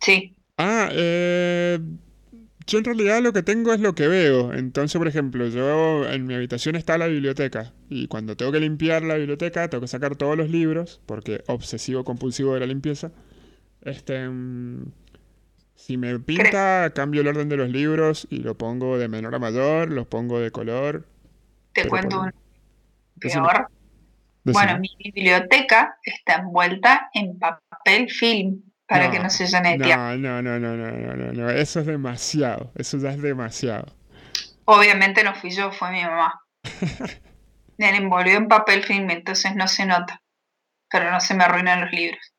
Sí. 0.00 0.36
Ah, 0.56 0.88
eh, 0.92 1.78
yo 2.66 2.78
en 2.78 2.84
realidad 2.84 3.22
lo 3.22 3.32
que 3.32 3.42
tengo 3.42 3.72
es 3.72 3.80
lo 3.80 3.94
que 3.94 4.08
veo. 4.08 4.52
Entonces, 4.52 4.98
por 4.98 5.06
ejemplo, 5.06 5.46
yo 5.46 6.06
en 6.08 6.26
mi 6.26 6.34
habitación 6.34 6.74
está 6.74 6.98
la 6.98 7.06
biblioteca. 7.06 7.72
Y 7.88 8.08
cuando 8.08 8.36
tengo 8.36 8.52
que 8.52 8.60
limpiar 8.60 9.02
la 9.02 9.14
biblioteca, 9.14 9.68
tengo 9.70 9.82
que 9.82 9.88
sacar 9.88 10.16
todos 10.16 10.36
los 10.36 10.50
libros, 10.50 11.00
porque 11.06 11.42
obsesivo 11.46 12.04
compulsivo 12.04 12.54
de 12.54 12.60
la 12.60 12.66
limpieza. 12.66 13.12
Este. 13.82 14.28
Mm, 14.28 14.92
si 15.78 15.96
me 15.96 16.18
pinta, 16.18 16.90
cambio 16.92 17.20
el 17.20 17.28
orden 17.28 17.48
de 17.48 17.56
los 17.56 17.70
libros 17.70 18.26
y 18.30 18.38
lo 18.38 18.58
pongo 18.58 18.98
de 18.98 19.06
menor 19.06 19.36
a 19.36 19.38
mayor, 19.38 19.90
los 19.90 20.08
pongo 20.08 20.40
de 20.40 20.50
color. 20.50 21.06
Te 21.72 21.86
cuento 21.86 22.20
un 22.20 22.32
peor. 23.20 23.68
Bueno, 24.42 24.78
mi 24.80 24.90
biblioteca 24.98 25.96
está 26.02 26.36
envuelta 26.36 27.08
en 27.14 27.38
papel 27.38 28.10
film 28.10 28.62
para 28.88 29.10
que 29.10 29.20
no 29.20 29.30
se 29.30 29.46
llene 29.46 29.78
de 29.78 29.86
no, 29.88 30.16
no, 30.16 30.42
no, 30.42 30.58
no, 30.58 30.76
no, 30.76 30.90
no, 30.90 31.32
no, 31.32 31.50
eso 31.50 31.80
es 31.80 31.86
demasiado, 31.86 32.72
eso 32.74 32.98
ya 32.98 33.10
es 33.10 33.22
demasiado. 33.22 33.94
Obviamente 34.64 35.22
no 35.22 35.34
fui 35.34 35.50
yo, 35.50 35.70
fue 35.70 35.92
mi 35.92 36.02
mamá. 36.02 36.40
Me 37.78 37.96
envolvió 37.96 38.36
en 38.36 38.48
papel 38.48 38.82
film, 38.82 39.08
entonces 39.10 39.54
no 39.54 39.68
se 39.68 39.86
nota, 39.86 40.20
pero 40.90 41.10
no 41.12 41.20
se 41.20 41.34
me 41.34 41.44
arruinan 41.44 41.82
los 41.82 41.92
libros. 41.92 42.34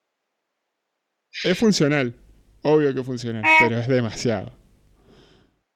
Es 1.44 1.58
funcional, 1.58 2.16
obvio 2.64 2.94
que 2.94 3.04
funciona, 3.04 3.42
eh. 3.42 3.58
pero 3.60 3.80
es 3.80 3.88
demasiado. 3.88 4.52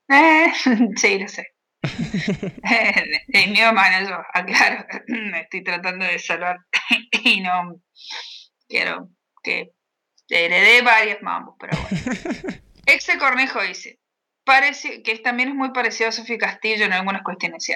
Eh, 0.09 0.51
sí, 0.95 1.19
lo 1.19 1.27
sé. 1.27 1.47
mi 3.47 3.61
mamá, 3.61 4.01
yo, 4.01 4.17
aclaro, 4.33 4.85
estoy 5.41 5.63
tratando 5.63 6.05
de 6.05 6.17
salvar 6.17 6.57
y 7.23 7.41
no 7.41 7.81
quiero 8.67 9.09
que 9.43 9.71
heredé 10.29 10.81
varias 10.81 11.21
mambos, 11.21 11.55
pero 11.59 11.77
bueno. 11.77 12.59
Exe 12.85 13.17
Cornejo 13.17 13.61
dice, 13.61 13.99
parece 14.43 15.03
que 15.03 15.17
también 15.19 15.49
es 15.49 15.55
muy 15.55 15.71
parecido 15.71 16.09
a 16.09 16.13
Sofía 16.13 16.37
Castillo 16.37 16.85
en 16.85 16.93
algunas 16.93 17.21
cuestiones. 17.23 17.69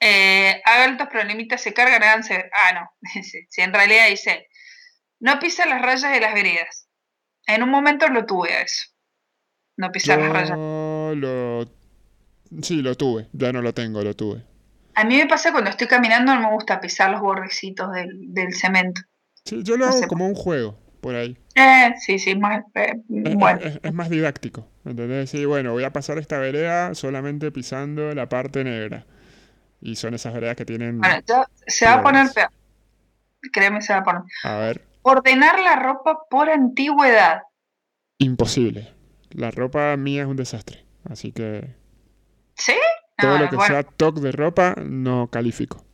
Eh, 0.00 0.62
altos 0.64 1.08
problemitas 1.08 1.60
se 1.60 1.74
cargan, 1.74 2.02
háganse... 2.02 2.50
Ah, 2.52 2.72
no, 2.72 3.22
si 3.22 3.60
en 3.60 3.74
realidad 3.74 4.08
dice, 4.08 4.48
no 5.20 5.38
pisa 5.38 5.66
las 5.66 5.82
rayas 5.82 6.12
de 6.12 6.20
las 6.20 6.34
veredas. 6.34 6.88
En 7.54 7.62
un 7.62 7.70
momento 7.70 8.08
lo 8.08 8.24
tuve 8.26 8.52
a 8.52 8.62
eso. 8.62 8.86
No 9.76 9.90
pisar 9.90 10.18
las 10.20 10.32
rayas. 10.32 10.58
Lo... 10.58 11.66
Sí, 12.62 12.82
lo 12.82 12.94
tuve, 12.96 13.28
ya 13.32 13.52
no 13.52 13.62
lo 13.62 13.72
tengo, 13.72 14.02
lo 14.02 14.14
tuve. 14.14 14.42
A 14.94 15.04
mí 15.04 15.16
me 15.16 15.26
pasa 15.26 15.52
cuando 15.52 15.70
estoy 15.70 15.86
caminando, 15.86 16.34
no 16.34 16.40
me 16.40 16.54
gusta 16.54 16.80
pisar 16.80 17.10
los 17.10 17.20
bordecitos 17.20 17.90
del, 17.92 18.54
cemento. 18.54 19.02
Sí, 19.44 19.62
yo 19.62 19.76
lo 19.76 19.86
hago 19.86 20.06
como 20.08 20.26
un 20.26 20.34
juego 20.34 20.76
por 21.00 21.14
ahí. 21.14 21.38
Eh, 21.54 21.94
sí, 21.98 22.18
sí, 22.18 22.36
más, 22.36 22.64
eh, 22.74 22.94
bueno. 23.08 23.60
es, 23.82 23.92
más 23.94 24.10
didáctico. 24.10 24.68
¿Entendés? 24.84 25.30
Sí, 25.30 25.44
bueno, 25.44 25.72
voy 25.72 25.84
a 25.84 25.92
pasar 25.92 26.18
esta 26.18 26.38
vereda 26.38 26.94
solamente 26.94 27.50
pisando 27.50 28.14
la 28.14 28.28
parte 28.28 28.64
negra. 28.64 29.06
Y 29.80 29.96
son 29.96 30.14
esas 30.14 30.34
veredas 30.34 30.56
que 30.56 30.64
tienen. 30.64 30.98
Bueno, 30.98 31.22
se 31.66 31.86
va 31.86 31.94
a 31.94 32.02
poner 32.02 32.30
peor. 32.34 32.50
Créeme, 33.52 33.80
se 33.80 33.94
va 33.94 34.00
a 34.00 34.04
poner. 34.04 34.22
A 34.44 34.56
ver. 34.56 34.89
Ordenar 35.02 35.60
la 35.60 35.76
ropa 35.76 36.18
por 36.28 36.50
antigüedad. 36.50 37.42
Imposible. 38.18 38.94
La 39.30 39.50
ropa 39.50 39.96
mía 39.96 40.22
es 40.22 40.28
un 40.28 40.36
desastre. 40.36 40.84
Así 41.08 41.32
que. 41.32 41.74
¿Sí? 42.54 42.74
Todo 43.16 43.38
lo 43.38 43.50
que 43.50 43.58
sea 43.66 43.82
toque 43.82 44.20
de 44.20 44.32
ropa 44.32 44.74
no 44.78 45.28
califico. 45.28 45.84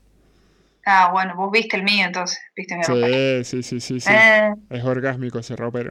Ah, 0.84 1.10
bueno, 1.12 1.34
vos 1.34 1.50
viste 1.50 1.76
el 1.76 1.82
mío 1.82 2.06
entonces, 2.06 2.40
viste 2.54 2.76
mi 2.76 2.82
ropa. 2.84 3.06
Sí, 3.44 3.62
sí, 3.62 3.80
sí, 3.80 4.00
sí. 4.00 4.12
Eh. 4.12 4.54
Es 4.70 4.84
orgásmico 4.84 5.40
ese 5.40 5.56
ropero. 5.56 5.90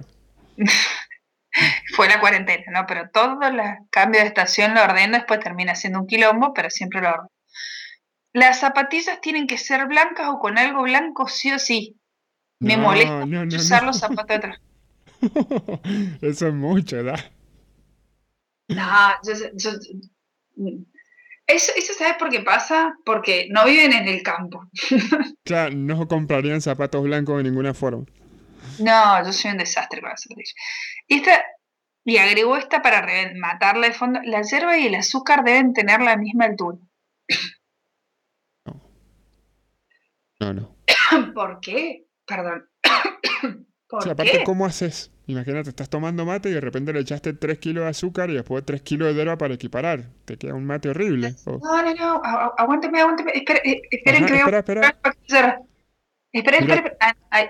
Fue 1.96 2.08
la 2.08 2.20
cuarentena, 2.22 2.64
¿no? 2.72 2.86
Pero 2.88 3.10
todos 3.10 3.54
los 3.54 3.66
cambios 3.90 4.24
de 4.24 4.30
estación 4.30 4.74
lo 4.74 4.84
ordeno, 4.84 5.18
después 5.18 5.42
termina 5.42 5.76
siendo 5.76 6.00
un 6.00 6.08
quilombo, 6.08 6.54
pero 6.54 6.70
siempre 6.70 7.02
lo 7.02 7.10
ordeno. 7.10 7.32
Las 8.34 8.60
zapatillas 8.60 9.22
tienen 9.22 9.48
que 9.48 9.58
ser 9.58 9.86
blancas 9.88 10.28
o 10.30 10.40
con 10.40 10.58
algo 10.58 10.84
blanco 10.84 11.28
sí 11.28 11.52
o 11.52 11.60
sí. 11.60 11.98
Me 12.60 12.78
molesta 12.78 13.26
usar 13.58 13.84
los 13.84 14.00
zapatos 14.00 14.28
de 14.28 14.36
atrás. 14.36 14.62
Eso 16.22 16.48
es 16.48 16.54
mucho, 16.54 16.98
¿verdad? 16.98 17.20
No, 18.68 19.12
yo, 19.24 19.34
yo, 19.54 19.72
eso, 21.48 21.72
eso 21.78 21.94
¿sabes 21.94 22.16
por 22.18 22.30
qué 22.30 22.40
pasa? 22.42 22.98
Porque 23.06 23.48
no 23.52 23.66
viven 23.66 23.94
en 23.94 24.08
el 24.08 24.24
campo. 24.24 24.68
claro, 25.44 25.76
no 25.76 26.08
comprarían 26.08 26.62
zapatos 26.62 27.04
blancos 27.04 27.38
de 27.38 27.44
ninguna 27.44 27.74
forma. 27.74 28.06
No, 28.80 29.24
yo 29.24 29.32
soy 29.32 29.52
un 29.52 29.58
desastre 29.60 30.02
con 30.02 30.10
las 30.10 30.24
zapatillas. 30.24 30.56
Y, 31.08 31.18
esta, 31.18 31.44
y 32.04 32.18
agregó 32.18 32.58
esta 32.58 32.82
para 32.82 33.06
matarla 33.36 33.88
de 33.88 33.94
fondo. 33.94 34.20
La 34.24 34.42
hierba 34.42 34.78
y 34.78 34.88
el 34.88 34.96
azúcar 34.96 35.44
deben 35.44 35.74
tener 35.74 36.02
la 36.02 36.18
misma 36.18 36.46
altura. 36.46 36.80
No. 38.66 38.82
No, 40.40 40.54
no. 40.54 40.76
¿Por 41.36 41.60
qué? 41.60 42.05
Perdón. 42.28 42.70
¿Por 43.88 44.10
aparte, 44.10 44.44
¿cómo 44.44 44.66
haces? 44.66 45.12
Imagínate, 45.28 45.70
estás 45.70 45.90
tomando 45.90 46.26
mate 46.26 46.50
y 46.50 46.54
de 46.54 46.62
repente 46.62 46.94
le 46.94 47.00
echaste 47.00 47.34
3 47.34 47.58
kilos 47.60 47.84
de 47.84 47.90
azúcar 47.90 48.30
y 48.30 48.34
después 48.34 48.64
3 48.66 48.82
kilos 48.82 49.08
de 49.08 49.14
hierba 49.16 49.38
para 49.38 49.54
equiparar. 49.54 50.06
Te 50.26 50.38
queda 50.38 50.54
un 50.54 50.66
mate 50.66 50.90
horrible. 50.90 51.36
No, 51.46 51.60
no, 51.60 51.94
no. 51.94 52.22
Aguánteme, 52.58 53.02
aguánteme. 53.02 53.32
Espera, 53.34 53.60
eh, 53.64 53.82
esperen 53.90 54.26
que 54.26 54.36
Espera, 54.36 54.60
espera. 54.60 54.98
Espera, 56.32 56.58
espera. 56.58 56.98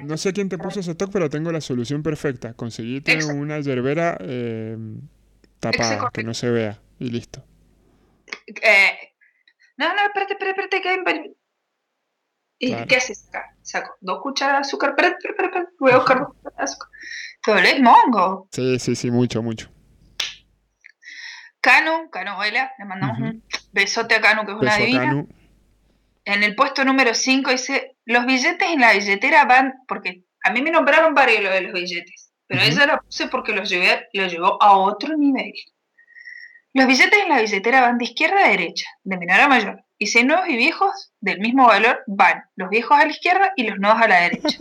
No 0.01 0.17
sé 0.17 0.31
quién 0.31 0.47
te 0.47 0.57
puso 0.57 0.79
ese 0.79 0.95
toque, 0.95 1.13
pero 1.13 1.29
tengo 1.29 1.51
la 1.51 1.61
solución 1.61 2.03
perfecta. 2.03 2.53
Conseguiste 2.53 3.17
una 3.25 3.59
yerbera 3.59 4.17
eh, 4.21 4.77
tapada, 5.59 6.09
que 6.13 6.23
no 6.23 6.33
se 6.33 6.49
vea. 6.49 6.79
Y 6.99 7.09
listo. 7.09 7.43
Eh, 8.47 9.13
no, 9.77 9.88
no, 9.93 10.01
espérate, 10.05 10.33
espérate, 10.33 10.77
espérate. 10.77 11.35
¿Y 12.57 12.73
qué 12.85 12.95
haces 12.97 13.27
acá? 13.29 13.53
Saco 13.61 13.95
dos 14.01 14.21
cucharadas 14.21 14.67
de 14.67 14.67
azúcar. 14.67 14.91
Espérate, 14.91 15.17
espérate, 15.27 15.45
espérate. 15.45 15.71
Voy 15.79 15.91
a 15.91 15.97
buscar 15.97 16.19
dos 16.19 16.27
cucharadas 16.29 16.57
de 16.57 16.63
azúcar. 16.63 16.89
¿Te 17.63 17.81
mongo? 17.81 18.47
Sí, 18.51 18.79
sí, 18.79 18.95
sí, 18.95 19.11
mucho, 19.11 19.43
mucho. 19.43 19.69
Canu, 21.61 22.09
Canuela, 22.11 22.71
le 22.77 22.85
mandamos 22.85 23.19
un 23.19 23.43
besote 23.71 24.15
a 24.15 24.21
Canu, 24.21 24.45
que 24.45 24.51
es 24.51 24.57
una 24.57 24.77
divina. 24.77 25.25
En 26.23 26.43
el 26.43 26.55
puesto 26.55 26.83
número 26.83 27.13
5 27.13 27.51
dice, 27.51 27.97
los 28.05 28.25
billetes 28.25 28.67
en 28.69 28.79
la 28.79 28.93
billetera 28.93 29.45
van, 29.45 29.75
porque 29.87 30.23
a 30.43 30.51
mí 30.51 30.61
me 30.61 30.71
nombraron 30.71 31.13
varios 31.13 31.43
lo 31.43 31.51
de 31.51 31.61
los 31.61 31.73
billetes, 31.73 32.31
pero 32.47 32.61
ella 32.63 32.87
la 32.87 32.99
puse 32.99 33.27
porque 33.27 33.53
los, 33.53 33.69
llevé, 33.69 34.07
los 34.13 34.31
llevó 34.31 34.61
a 34.61 34.77
otro 34.77 35.15
nivel. 35.17 35.53
Los 36.73 36.87
billetes 36.87 37.19
en 37.19 37.29
la 37.29 37.41
billetera 37.41 37.81
van 37.81 37.97
de 37.99 38.05
izquierda 38.05 38.45
a 38.45 38.49
derecha, 38.49 38.85
de 39.03 39.17
menor 39.17 39.39
a 39.39 39.47
mayor. 39.47 39.85
Y 39.97 40.08
si 40.08 40.23
nuevos 40.23 40.49
y 40.49 40.58
viejos 40.58 41.13
del 41.21 41.39
mismo 41.39 41.67
valor 41.67 42.03
van 42.08 42.43
los 42.55 42.69
viejos 42.69 42.97
a 42.97 43.05
la 43.05 43.12
izquierda 43.12 43.53
y 43.55 43.67
los 43.67 43.79
nuevos 43.79 44.01
a 44.01 44.08
la 44.08 44.21
derecha. 44.21 44.58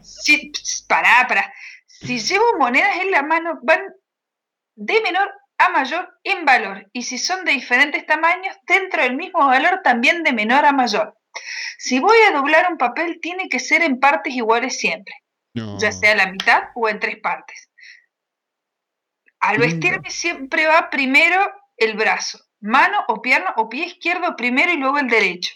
sí, 0.02 0.52
pará, 0.88 1.26
pará. 1.28 1.52
Si 1.86 2.18
llevo 2.18 2.58
monedas 2.58 2.96
en 3.00 3.10
la 3.10 3.22
mano, 3.22 3.58
van 3.62 3.80
de 4.76 5.00
menor 5.02 5.30
a 5.58 5.68
mayor 5.70 6.08
en 6.22 6.44
valor. 6.44 6.88
Y 6.92 7.02
si 7.02 7.18
son 7.18 7.44
de 7.44 7.52
diferentes 7.52 8.06
tamaños, 8.06 8.56
dentro 8.66 9.02
del 9.02 9.16
mismo 9.16 9.46
valor, 9.46 9.80
también 9.82 10.22
de 10.22 10.32
menor 10.32 10.64
a 10.64 10.72
mayor. 10.72 11.18
Si 11.78 11.98
voy 11.98 12.16
a 12.28 12.32
doblar 12.32 12.70
un 12.70 12.78
papel, 12.78 13.18
tiene 13.20 13.48
que 13.48 13.58
ser 13.58 13.82
en 13.82 14.00
partes 14.00 14.34
iguales 14.34 14.78
siempre. 14.78 15.14
Ya 15.78 15.90
sea 15.90 16.14
la 16.14 16.30
mitad 16.30 16.64
o 16.76 16.88
en 16.88 17.00
tres 17.00 17.16
partes. 17.20 17.68
Al 19.40 19.58
vestirme 19.58 20.10
siempre 20.10 20.66
va 20.66 20.88
primero 20.88 21.52
el 21.76 21.96
brazo, 21.96 22.38
mano 22.60 22.98
o 23.08 23.20
pierna 23.22 23.54
o 23.56 23.68
pie 23.68 23.86
izquierdo 23.86 24.36
primero 24.36 24.72
y 24.72 24.76
luego 24.76 24.98
el 24.98 25.08
derecho. 25.08 25.54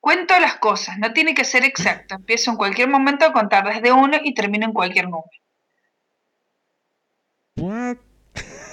Cuento 0.00 0.38
las 0.38 0.56
cosas, 0.56 0.98
no 0.98 1.12
tiene 1.12 1.34
que 1.34 1.44
ser 1.44 1.64
exacto. 1.64 2.14
Empiezo 2.14 2.52
en 2.52 2.56
cualquier 2.56 2.88
momento 2.88 3.24
a 3.24 3.32
contar 3.32 3.64
desde 3.66 3.92
uno 3.92 4.16
y 4.22 4.32
termino 4.32 4.66
en 4.66 4.72
cualquier 4.72 5.06
número. 5.06 5.28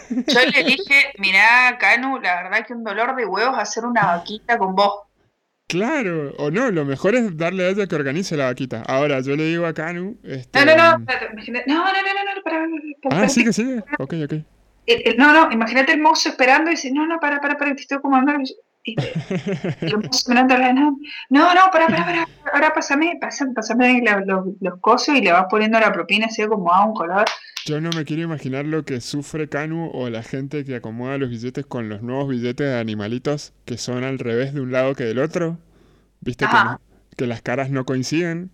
Yo 0.09 0.39
le 0.39 0.63
dije, 0.65 1.13
mirá, 1.17 1.77
Canu, 1.79 2.19
la 2.19 2.43
verdad 2.43 2.65
que 2.65 2.73
un 2.73 2.83
dolor 2.83 3.15
de 3.15 3.25
huevos 3.25 3.57
hacer 3.57 3.85
una 3.85 4.05
vaquita 4.05 4.57
con 4.57 4.75
vos. 4.75 5.01
Claro, 5.67 6.31
o 6.37 6.51
no, 6.51 6.69
lo 6.69 6.85
mejor 6.85 7.15
es 7.15 7.35
darle 7.37 7.65
a 7.65 7.69
ella 7.69 7.87
que 7.87 7.95
organice 7.95 8.37
la 8.37 8.45
vaquita. 8.45 8.83
Ahora, 8.87 9.19
yo 9.21 9.35
le 9.35 9.45
digo 9.45 9.65
a 9.65 9.73
Canu. 9.73 10.15
Este, 10.23 10.63
No, 10.63 10.65
no, 10.65 10.75
no, 10.75 10.97
no, 10.99 10.99
no, 10.99 10.99
no, 10.99 11.03
no, 11.03 11.75
no, 11.75 11.83
para, 11.83 12.43
para, 12.43 12.43
para, 12.43 12.67
Ah, 13.05 13.09
para, 13.09 13.29
sigue, 13.29 13.51
sigue. 13.51 13.83
Ok, 13.97 14.13
ok. 14.25 14.54
El- 14.85 15.01
el- 15.05 15.17
no, 15.17 15.33
no, 15.33 15.51
imagínate 15.51 15.93
el 15.93 16.01
mozo 16.01 16.29
esperando 16.29 16.69
y 16.69 16.75
dice, 16.75 16.91
no, 16.91 17.07
no, 17.07 17.19
para, 17.19 17.39
para, 17.41 17.57
para, 17.57 17.75
te 17.75 17.81
estoy. 17.81 17.99
Y, 18.87 18.93
y 18.93 18.97
el 19.87 19.97
mozo 19.97 20.29
mirando 20.29 20.57
la 20.57 20.73
no, 20.73 20.97
no, 21.29 21.53
no, 21.55 21.61
para, 21.71 21.87
para, 21.87 22.05
para, 22.05 22.27
ahora 22.53 22.73
pásame, 22.73 23.17
pásame, 23.19 23.53
pásame 23.53 24.01
la- 24.03 24.21
los, 24.25 24.45
los 24.61 24.79
cosos 24.79 25.15
y 25.15 25.21
le 25.21 25.31
vas 25.31 25.45
poniendo 25.49 25.79
la 25.79 25.91
propina 25.91 26.27
así 26.27 26.45
como 26.47 26.71
a 26.71 26.85
un 26.85 26.93
color. 26.93 27.25
Yo 27.65 27.81
no 27.81 27.89
me 27.95 28.05
quiero 28.05 28.21
imaginar 28.21 28.65
lo 28.65 28.83
que 28.85 29.01
sufre 29.01 29.49
Canu 29.49 29.89
o 29.91 30.09
la 30.11 30.21
gente 30.21 30.63
que 30.65 30.75
acomoda 30.75 31.17
los 31.17 31.31
billetes 31.31 31.65
con 31.65 31.89
los 31.89 32.03
nuevos 32.03 32.29
billetes 32.29 32.67
de 32.67 32.77
animalitos 32.79 33.53
que 33.65 33.77
son 33.77 34.03
al 34.03 34.19
revés 34.19 34.53
de 34.53 34.61
un 34.61 34.71
lado 34.71 34.93
que 34.93 35.03
del 35.03 35.17
otro. 35.19 35.57
Viste 36.21 36.47
que, 36.47 36.53
no- 36.53 36.81
que 37.17 37.27
las 37.27 37.41
caras 37.41 37.71
no 37.71 37.85
coinciden. 37.85 38.51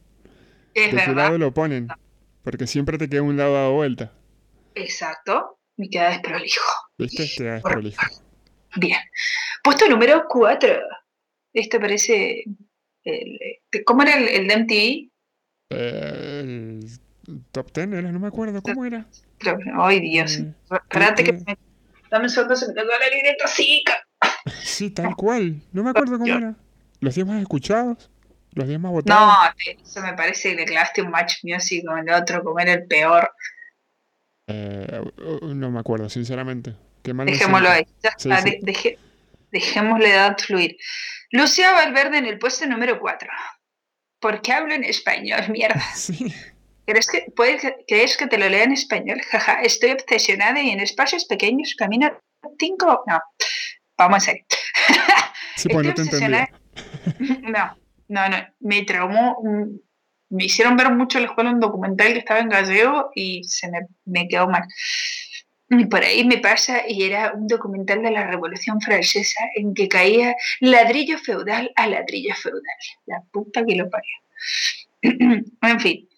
Es 0.73 0.91
¿De 0.91 1.01
qué 1.01 1.13
verdad, 1.13 1.15
lado 1.15 1.37
lo 1.37 1.53
ponen? 1.53 1.87
Porque 2.43 2.67
siempre 2.67 2.97
te 2.97 3.09
queda 3.09 3.21
un 3.23 3.37
lado 3.37 3.53
dado 3.53 3.73
vuelta. 3.73 4.13
exacto, 4.75 5.57
me 5.81 5.89
queda 5.89 6.09
desprolijo. 6.09 6.71
¿Viste? 6.97 7.25
Te 7.35 7.43
da 7.43 7.59
Por- 7.59 7.83
desprolijo. 7.83 8.23
Bien. 8.77 8.99
Puesto 9.63 9.87
número 9.89 10.25
4. 10.29 10.69
Esto 11.53 11.79
parece. 11.79 12.45
el- 13.03 13.39
¿Cómo 13.85 14.03
era 14.03 14.15
el, 14.17 14.27
el 14.29 14.47
de 14.47 14.53
MTV? 14.57 15.11
Eh, 15.71 16.39
el 16.43 16.89
top 17.51 17.71
10 17.73 17.87
era, 17.93 18.11
no 18.11 18.19
me 18.19 18.27
acuerdo 18.27 18.61
cómo 18.61 18.85
era. 18.85 19.05
Ay, 19.79 19.99
Dios. 20.01 20.37
Eh, 20.37 20.53
Espérate 20.71 21.23
que 21.23 21.33
me- 21.33 21.57
Dame 22.09 22.27
me 22.27 22.33
cayó 22.33 22.89
la 22.99 23.15
libreta 23.15 23.45
así. 23.45 23.83
Sí, 24.63 24.89
tal 24.91 25.15
cual. 25.15 25.61
No 25.71 25.83
me 25.83 25.89
acuerdo 25.91 26.13
cómo 26.13 26.25
Yo- 26.27 26.37
era. 26.37 26.55
Los 26.99 27.15
10 27.15 27.25
más 27.25 27.41
escuchados, 27.41 28.11
los 28.53 28.67
10 28.67 28.79
más 28.79 28.89
No, 28.91 28.93
votados. 28.95 29.55
te- 29.63 29.77
eso 29.81 30.01
me 30.01 30.13
parece 30.13 30.49
que 30.51 30.55
le 30.57 30.65
clavaste 30.65 31.01
un 31.01 31.09
match 31.09 31.43
music 31.43 31.83
con 31.85 31.97
el 32.07 32.13
otro, 32.13 32.43
como 32.43 32.59
era 32.59 32.73
el 32.73 32.85
peor. 32.85 33.31
Eh, 34.53 35.01
no 35.43 35.71
me 35.71 35.79
acuerdo, 35.79 36.09
sinceramente. 36.09 36.75
Qué 37.03 37.13
mal 37.13 37.25
Dejémoslo 37.25 37.69
ahí. 37.69 37.85
Ya 38.03 38.09
está, 38.09 38.41
sí. 38.41 38.59
edad 40.09 40.37
fluir. 40.37 40.77
Lucía 41.31 41.71
Valverde 41.73 42.17
en 42.17 42.25
el 42.25 42.39
puesto 42.39 42.65
número 42.67 42.99
4. 42.99 43.29
¿Por 44.19 44.41
qué 44.41 44.53
hablo 44.53 44.73
en 44.73 44.83
español? 44.83 45.41
Mierda. 45.49 45.81
Sí. 45.95 46.33
¿Crees 46.85 47.07
que, 47.07 47.25
puedes, 47.35 47.61
¿Crees 47.87 48.17
que 48.17 48.27
te 48.27 48.37
lo 48.37 48.49
lea 48.49 48.63
en 48.63 48.73
español? 48.73 49.21
Jaja, 49.31 49.61
estoy 49.61 49.91
obsesionada 49.91 50.61
y 50.61 50.71
en 50.71 50.79
espacios 50.79 51.25
pequeños 51.25 51.75
camino 51.75 52.11
cinco. 52.59 53.03
No, 53.07 53.19
vamos 53.97 54.17
a 54.17 54.19
serio. 54.19 54.45
Sí, 55.55 55.69
pues 55.69 55.93
te. 55.93 56.49
No, 57.41 57.77
no, 58.07 58.29
no. 58.29 58.37
Me 58.59 58.83
traumó. 58.83 59.37
Me 60.31 60.45
hicieron 60.45 60.77
ver 60.77 60.91
mucho 60.91 61.19
la 61.19 61.27
escuela 61.27 61.51
un 61.51 61.59
documental 61.59 62.13
que 62.13 62.19
estaba 62.19 62.39
en 62.39 62.49
gallego 62.49 63.11
y 63.13 63.43
se 63.43 63.69
me, 63.69 63.87
me 64.05 64.27
quedó 64.27 64.47
mal. 64.47 64.63
Por 65.89 66.03
ahí 66.03 66.25
me 66.25 66.37
pasa, 66.37 66.83
y 66.85 67.03
era 67.03 67.31
un 67.33 67.47
documental 67.47 68.01
de 68.01 68.11
la 68.11 68.27
Revolución 68.27 68.81
Francesa 68.81 69.39
en 69.55 69.73
que 69.73 69.87
caía 69.87 70.35
ladrillo 70.59 71.17
feudal 71.17 71.71
a 71.77 71.87
ladrillo 71.87 72.35
feudal. 72.35 72.75
La 73.05 73.21
puta 73.31 73.65
que 73.65 73.75
lo 73.75 73.89
parió. 73.89 74.11
en 75.01 75.79
fin. 75.79 76.09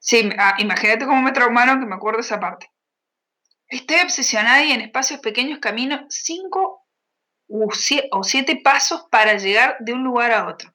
Sí, 0.00 0.28
ah, 0.36 0.56
imagínate 0.58 1.06
cómo 1.06 1.22
me 1.22 1.30
traumaron 1.30 1.78
que 1.78 1.86
me 1.86 1.94
acuerdo 1.94 2.20
esa 2.20 2.40
parte. 2.40 2.70
Estoy 3.68 4.00
obsesionada 4.00 4.64
y 4.64 4.72
en 4.72 4.80
espacios 4.80 5.20
pequeños 5.20 5.60
camino 5.60 6.04
cinco 6.08 6.84
o 7.46 8.24
siete 8.24 8.60
pasos 8.64 9.06
para 9.10 9.36
llegar 9.36 9.76
de 9.78 9.92
un 9.92 10.02
lugar 10.02 10.32
a 10.32 10.48
otro. 10.48 10.74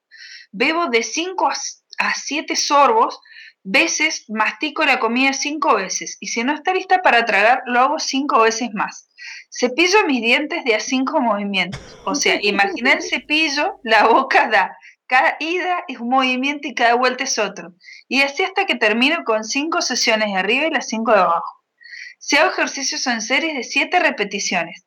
Bebo 0.52 0.88
de 0.88 1.04
cinco 1.04 1.50
a 1.50 1.56
a 1.98 2.14
siete 2.16 2.56
sorbos, 2.56 3.20
veces 3.64 4.26
mastico 4.30 4.86
la 4.86 5.00
comida 5.00 5.34
cinco 5.34 5.76
veces 5.76 6.18
y 6.22 6.28
si 6.28 6.44
no 6.44 6.54
está 6.54 6.74
lista 6.74 7.02
para 7.02 7.26
tragar, 7.26 7.64
lo 7.66 7.80
hago 7.82 8.00
cinco 8.00 8.42
veces 8.42 8.70
más. 8.74 9.10
Cepillo 9.50 10.06
mis 10.06 10.22
dientes 10.22 10.64
de 10.64 10.76
a 10.76 10.80
cinco 10.80 11.20
movimientos. 11.20 11.82
O 12.06 12.16
sea, 12.16 12.40
imagina 12.42 12.94
el 12.94 13.02
cepillo, 13.02 13.80
la 13.84 14.08
boca 14.08 14.48
da. 14.48 14.78
Cada 15.08 15.38
ida 15.40 15.84
es 15.88 16.00
un 16.00 16.10
movimiento 16.10 16.68
y 16.68 16.76
cada 16.76 16.96
vuelta 16.96 17.24
es 17.24 17.38
otro. 17.40 17.74
Y 18.08 18.22
así 18.22 18.44
hasta 18.44 18.66
que 18.66 18.76
termino 18.76 19.24
con 19.24 19.44
cinco 19.44 19.82
sesiones 19.82 20.34
de 20.34 20.40
arriba 20.40 20.68
y 20.68 20.72
las 20.72 20.88
cinco 20.88 21.12
de 21.12 21.20
abajo. 21.20 21.64
Si 22.20 22.36
hago 22.36 22.52
ejercicios 22.52 23.08
en 23.08 23.22
series 23.22 23.56
de 23.56 23.64
siete 23.64 24.00
repeticiones. 24.00 24.86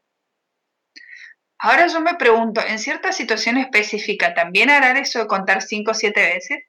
Ahora 1.58 1.86
yo 1.86 2.00
me 2.00 2.14
pregunto, 2.14 2.62
¿en 2.66 2.78
cierta 2.78 3.12
situación 3.12 3.58
específica 3.58 4.32
también 4.34 4.70
harán 4.70 4.96
eso 4.96 5.18
de 5.18 5.26
contar 5.26 5.60
cinco 5.62 5.90
o 5.90 5.94
siete 5.94 6.22
veces? 6.22 6.64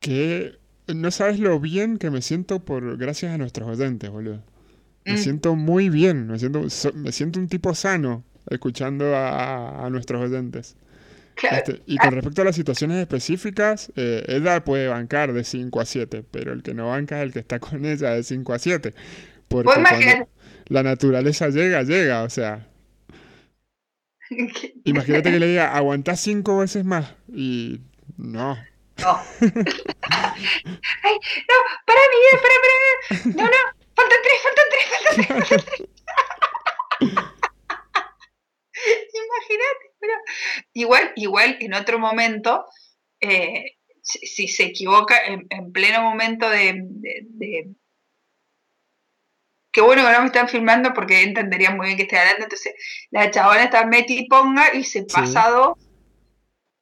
Que 0.00 0.58
no 0.94 1.10
sabes 1.10 1.38
lo 1.40 1.58
bien 1.60 1.98
que 1.98 2.10
me 2.10 2.22
siento 2.22 2.60
por 2.64 2.96
gracias 2.96 3.32
a 3.32 3.38
nuestros 3.38 3.68
oyentes, 3.68 4.10
boludo. 4.10 4.42
Me 5.04 5.14
Mm. 5.14 5.18
siento 5.18 5.56
muy 5.56 5.88
bien, 5.90 6.26
me 6.28 6.38
siento, 6.38 6.68
so- 6.70 6.92
me 6.92 7.12
siento 7.12 7.40
un 7.40 7.48
tipo 7.48 7.74
sano 7.74 8.24
escuchando 8.50 9.14
a, 9.16 9.86
a 9.86 9.90
nuestros 9.90 10.22
oyentes. 10.22 10.76
Este, 11.50 11.82
y 11.86 11.96
con 11.98 12.12
respecto 12.12 12.42
a 12.42 12.46
las 12.46 12.56
situaciones 12.56 12.98
específicas, 12.98 13.92
eh, 13.96 14.60
puede 14.64 14.88
bancar 14.88 15.32
de 15.32 15.44
5 15.44 15.80
a 15.80 15.84
7, 15.84 16.24
pero 16.30 16.52
el 16.52 16.62
que 16.62 16.74
no 16.74 16.88
banca 16.88 17.18
es 17.20 17.26
el 17.26 17.32
que 17.32 17.38
está 17.38 17.58
con 17.60 17.84
ella 17.84 18.10
de 18.10 18.22
5 18.24 18.52
a 18.54 18.58
7. 18.58 18.94
Porque 19.48 19.70
cuando 19.74 20.28
la 20.68 20.82
naturaleza 20.82 21.48
llega, 21.48 21.82
llega, 21.84 22.22
o 22.24 22.30
sea, 22.30 22.66
imagínate 24.84 25.30
que 25.30 25.40
le 25.40 25.46
diga, 25.48 25.74
aguantás 25.74 26.20
5 26.20 26.58
veces 26.58 26.84
más, 26.84 27.14
y 27.32 27.80
no. 28.16 28.58
No. 28.98 29.22
Ay, 31.02 31.14
no, 31.48 31.56
para 31.86 32.00
mi 32.10 32.18
vida, 32.20 32.36
para, 32.42 32.54
para. 32.62 32.74
No, 33.36 33.44
no, 33.44 33.60
faltan 33.94 34.18
tres, 34.22 34.42
faltan 34.42 34.64
tres, 34.70 34.84
faltan 34.90 35.14
tres, 35.16 35.26
faltan 35.38 35.64
tres. 35.66 35.88
Imagínate, 39.14 39.84
pero 39.98 40.12
igual, 40.72 41.12
igual 41.16 41.56
en 41.60 41.74
otro 41.74 41.98
momento, 41.98 42.64
eh, 43.20 43.76
si, 44.02 44.18
si 44.26 44.48
se 44.48 44.64
equivoca 44.64 45.18
en, 45.26 45.46
en 45.50 45.72
pleno 45.72 46.02
momento 46.02 46.48
de, 46.48 46.74
de, 46.84 47.20
de- 47.24 47.74
Qué 49.70 49.82
bueno 49.82 50.02
que 50.04 50.12
no 50.12 50.20
me 50.20 50.26
están 50.26 50.48
filmando 50.48 50.92
porque 50.94 51.22
entenderían 51.22 51.76
muy 51.76 51.86
bien 51.86 51.96
que 51.98 52.04
estoy 52.04 52.18
hablando. 52.18 52.44
Entonces, 52.44 52.74
la 53.10 53.30
chabona 53.30 53.64
está 53.64 53.84
meti 53.86 54.18
y 54.18 54.26
ponga 54.28 54.74
y 54.74 54.82
se 54.82 55.04
pasa 55.04 55.50
dos. 55.50 55.76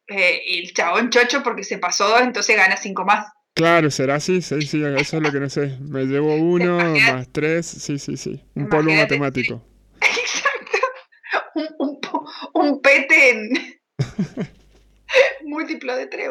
Eh, 0.08 0.42
y 0.46 0.58
el 0.60 0.74
chabón 0.74 1.10
chocho 1.10 1.42
porque 1.42 1.64
se 1.64 1.78
pasó 1.78 2.08
dos, 2.08 2.22
entonces 2.22 2.56
gana 2.56 2.76
cinco 2.76 3.04
más. 3.04 3.26
Claro, 3.54 3.90
será 3.90 4.16
así, 4.16 4.42
sí, 4.42 4.62
sí, 4.62 4.82
eso 4.84 5.16
es 5.16 5.22
lo 5.22 5.32
que 5.32 5.40
no 5.40 5.48
sé. 5.48 5.78
Me 5.80 6.04
llevo 6.04 6.34
uno 6.36 6.78
más 6.78 7.28
tres, 7.32 7.66
sí, 7.66 7.98
sí, 7.98 8.16
sí. 8.16 8.42
Un 8.54 8.68
polvo 8.68 8.90
Imagínate, 8.90 9.18
matemático. 9.18 9.64
Exacto. 10.00 10.78
Un, 11.54 11.68
un, 11.78 12.00
un 12.54 12.82
pete 12.82 13.30
en 13.30 13.50
múltiplo 15.46 15.96
de 15.96 16.06
3, 16.06 16.30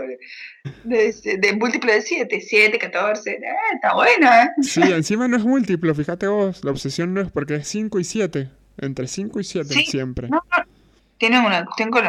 de, 0.84 1.38
de 1.38 1.54
múltiplo 1.56 1.92
de 1.92 2.02
7, 2.02 2.42
7, 2.42 2.78
14. 2.78 3.32
Eh, 3.32 3.42
está 3.74 3.94
bueno, 3.96 4.28
¿eh? 4.28 4.50
Sí, 4.62 4.82
encima 4.82 5.28
no 5.28 5.38
es 5.38 5.44
múltiplo, 5.44 5.96
fíjate 5.96 6.28
vos, 6.28 6.64
la 6.64 6.72
obsesión 6.72 7.14
no 7.14 7.22
es 7.22 7.32
porque 7.32 7.56
es 7.56 7.68
5 7.68 8.00
y 8.00 8.04
7. 8.04 8.50
Entre 8.78 9.08
5 9.08 9.40
y 9.40 9.44
7 9.44 9.74
Sí, 9.74 9.86
siempre. 9.86 10.28
No, 10.30 10.44
no. 10.56 10.64
Tienen 11.18 11.46
una 11.46 11.64
cuestión 11.64 11.92
con 11.92 12.06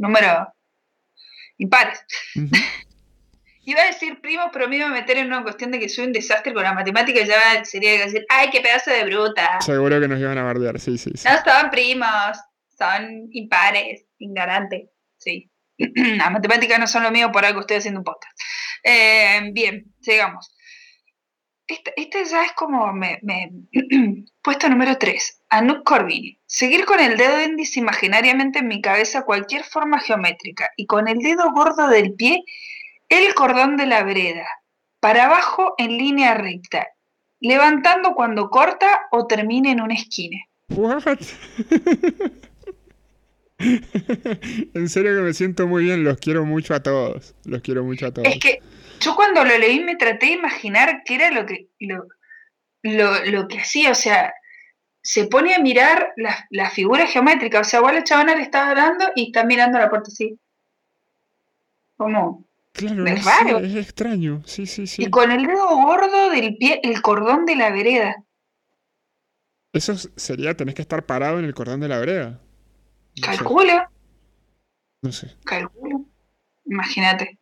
números 0.00 0.48
impares. 1.58 2.04
Iba 3.62 3.82
a 3.82 3.86
decir 3.86 4.20
primos, 4.20 4.46
pero 4.52 4.68
me 4.68 4.78
iba 4.78 4.86
a 4.86 4.90
meter 4.90 5.18
en 5.18 5.26
una 5.26 5.42
cuestión 5.42 5.70
de 5.70 5.78
que 5.78 5.88
soy 5.88 6.06
un 6.06 6.12
desastre 6.12 6.52
con 6.54 6.62
la 6.62 6.72
matemática 6.72 7.22
ya 7.24 7.64
sería 7.64 7.92
decir, 8.04 8.24
¡ay, 8.28 8.48
qué 8.50 8.62
pedazo 8.62 8.90
de 8.90 9.04
bruta! 9.04 9.60
Seguro 9.60 10.00
que 10.00 10.08
nos 10.08 10.18
iban 10.18 10.38
a 10.38 10.42
bardear, 10.42 10.80
sí, 10.80 10.96
sí, 10.96 11.10
sí. 11.14 11.28
No 11.28 11.36
son 11.44 11.70
primos, 11.70 12.38
son 12.76 13.28
impares, 13.30 14.06
ignorantes. 14.18 14.88
Sí. 15.18 15.50
Las 15.78 16.32
matemáticas 16.32 16.80
no 16.80 16.86
son 16.86 17.02
lo 17.02 17.10
mío, 17.10 17.30
por 17.30 17.44
algo 17.44 17.60
estoy 17.60 17.76
haciendo 17.76 18.00
un 18.00 18.04
podcast. 18.04 18.36
Eh, 18.82 19.50
bien, 19.52 19.94
sigamos. 20.00 20.50
Este, 21.70 21.92
este 21.96 22.24
ya 22.24 22.42
es 22.44 22.52
como 22.52 22.92
me, 22.92 23.18
me- 23.22 23.52
puesto 24.42 24.68
número 24.68 24.98
3. 24.98 25.42
Anouk 25.50 25.84
Corbini. 25.84 26.36
Seguir 26.46 26.84
con 26.84 26.98
el 26.98 27.16
dedo 27.16 27.40
índice 27.42 27.78
imaginariamente 27.78 28.58
en 28.58 28.66
mi 28.68 28.80
cabeza 28.82 29.22
cualquier 29.22 29.62
forma 29.62 30.00
geométrica 30.00 30.70
y 30.76 30.86
con 30.86 31.06
el 31.06 31.18
dedo 31.18 31.50
gordo 31.52 31.88
del 31.88 32.14
pie 32.14 32.42
el 33.08 33.34
cordón 33.34 33.76
de 33.76 33.86
la 33.86 34.02
vereda. 34.02 34.46
Para 34.98 35.26
abajo 35.26 35.74
en 35.78 35.96
línea 35.96 36.34
recta. 36.34 36.88
Levantando 37.38 38.14
cuando 38.14 38.50
corta 38.50 39.02
o 39.12 39.26
termine 39.26 39.70
en 39.70 39.80
una 39.80 39.94
esquina. 39.94 40.38
What? 40.70 41.02
En 43.58 44.88
serio 44.88 45.14
que 45.14 45.20
me 45.20 45.34
siento 45.34 45.66
muy 45.66 45.84
bien, 45.84 46.02
los 46.02 46.16
quiero 46.16 46.46
mucho 46.46 46.72
a 46.74 46.82
todos. 46.82 47.34
Los 47.44 47.60
quiero 47.60 47.84
mucho 47.84 48.06
a 48.06 48.10
todos. 48.10 48.26
Es 48.26 48.38
que 48.38 48.60
yo 49.00 49.16
cuando 49.16 49.44
lo 49.44 49.58
leí 49.58 49.80
me 49.80 49.96
traté 49.96 50.26
de 50.26 50.32
imaginar 50.32 51.02
qué 51.04 51.14
era 51.16 51.30
lo 51.30 51.46
que, 51.46 51.68
lo, 51.80 52.06
lo, 52.82 53.24
lo 53.26 53.48
que 53.48 53.60
hacía, 53.60 53.90
o 53.92 53.94
sea, 53.94 54.32
se 55.02 55.26
pone 55.26 55.54
a 55.54 55.58
mirar 55.60 56.12
la, 56.16 56.46
la 56.50 56.70
figura 56.70 57.06
geométrica, 57.06 57.60
o 57.60 57.64
sea, 57.64 57.80
a 57.80 57.92
la 57.92 58.04
chabona 58.04 58.34
le 58.36 58.42
estás 58.42 58.68
hablando 58.68 59.06
y 59.16 59.26
está 59.28 59.44
mirando 59.44 59.78
la 59.78 59.90
puerta 59.90 60.08
así. 60.08 60.38
Como, 61.96 62.44
Claro, 62.72 63.04
Es 63.06 63.24
raro. 63.24 63.58
es 63.58 63.74
extraño. 63.74 64.42
Sí, 64.46 64.66
sí, 64.66 64.86
sí. 64.86 65.02
y 65.02 65.10
con 65.10 65.30
el 65.32 65.46
dedo 65.46 65.68
gordo 65.76 66.30
del 66.30 66.56
pie, 66.56 66.80
el 66.82 67.02
cordón 67.02 67.44
de 67.44 67.56
la 67.56 67.70
vereda. 67.70 68.24
Eso 69.72 69.96
sería, 70.16 70.56
tenés 70.56 70.74
que 70.76 70.82
estar 70.82 71.04
parado 71.06 71.38
en 71.38 71.44
el 71.44 71.54
cordón 71.54 71.80
de 71.80 71.88
la 71.88 71.98
vereda. 71.98 72.40
No 73.16 73.32
sé, 73.32 73.36
Calcula, 73.38 73.90
no 75.02 75.12
sé. 75.12 75.36
calcula. 75.44 76.00
Imagínate. 76.66 77.39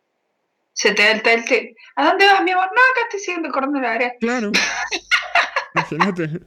Se 0.79 0.93
te 0.93 1.03
da 1.03 1.11
el 1.11 1.21
tel, 1.21 1.43
te- 1.43 1.75
¿A 1.97 2.05
dónde 2.05 2.25
vas, 2.25 2.41
mi 2.41 2.51
amor? 2.51 2.67
No, 2.67 2.71
acá 2.71 3.01
estoy 3.03 3.19
siguiendo 3.19 3.49
de 3.51 3.81
la 3.81 3.89
vereda. 3.91 4.13
Claro. 4.17 4.51
Imagínate. 5.75 6.39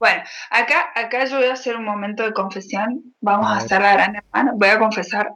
Bueno, 0.00 0.22
acá, 0.50 0.90
acá 0.96 1.26
yo 1.26 1.36
voy 1.36 1.46
a 1.46 1.52
hacer 1.52 1.76
un 1.76 1.84
momento 1.84 2.24
de 2.24 2.32
confesión. 2.32 3.14
Vamos 3.20 3.46
A 3.48 3.58
hacer 3.58 3.80
la 3.80 3.92
gran 3.92 4.16
hermana. 4.16 4.50
Voy 4.56 4.68
a 4.68 4.80
confesar. 4.80 5.30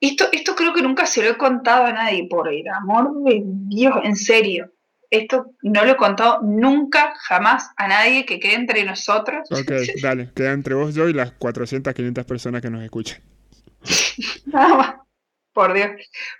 Esto, 0.00 0.28
esto 0.32 0.56
creo 0.56 0.74
que 0.74 0.82
nunca 0.82 1.06
se 1.06 1.22
lo 1.22 1.30
he 1.30 1.36
contado 1.36 1.84
a 1.84 1.92
nadie, 1.92 2.26
por 2.28 2.52
el 2.52 2.66
amor 2.66 3.22
de 3.22 3.40
Dios, 3.44 3.94
en 4.02 4.16
serio. 4.16 4.72
Esto 5.08 5.52
no 5.62 5.84
lo 5.84 5.92
he 5.92 5.96
contado 5.96 6.40
nunca, 6.42 7.14
jamás 7.20 7.70
a 7.76 7.86
nadie 7.86 8.26
que 8.26 8.40
quede 8.40 8.54
entre 8.54 8.82
nosotros. 8.82 9.48
Ok, 9.52 9.70
dale. 10.02 10.32
Queda 10.34 10.50
entre 10.50 10.74
vos, 10.74 10.92
yo 10.92 11.08
y 11.08 11.12
las 11.12 11.30
400, 11.30 11.94
500 11.94 12.24
personas 12.24 12.62
que 12.62 12.70
nos 12.70 12.82
escuchan. 12.82 13.20
Nada 14.46 14.74
más. 14.74 15.05
Por 15.56 15.72
Dios. 15.72 15.88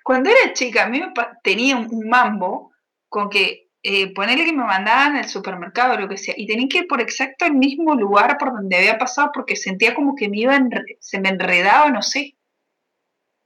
Cuando 0.03 0.29
era 0.29 0.53
chica, 0.53 0.85
a 0.85 0.89
mí 0.89 1.01
me 1.01 1.11
tenía 1.43 1.79
un, 1.79 2.07
mambo 2.07 2.73
con 3.09 3.31
que 3.31 3.71
eh, 3.83 4.13
ponerle 4.13 4.45
que 4.45 4.53
me 4.53 4.63
mandaban 4.63 5.17
al 5.17 5.27
supermercado 5.27 5.95
o 5.95 6.01
lo 6.01 6.07
que 6.07 6.19
sea, 6.19 6.35
y 6.37 6.47
tenía 6.47 6.69
que 6.69 6.79
ir 6.81 6.87
por 6.87 7.01
exacto 7.01 7.47
el 7.47 7.55
mismo 7.55 7.95
lugar 7.95 8.37
por 8.39 8.53
donde 8.53 8.77
había 8.77 8.99
pasado 8.99 9.31
porque 9.33 9.57
sentía 9.57 9.95
como 9.95 10.15
que 10.15 10.29
me 10.29 10.41
iba 10.41 10.61
se 11.01 11.19
me 11.19 11.31
enredaba, 11.31 11.89
no 11.89 12.03
sé. 12.03 12.37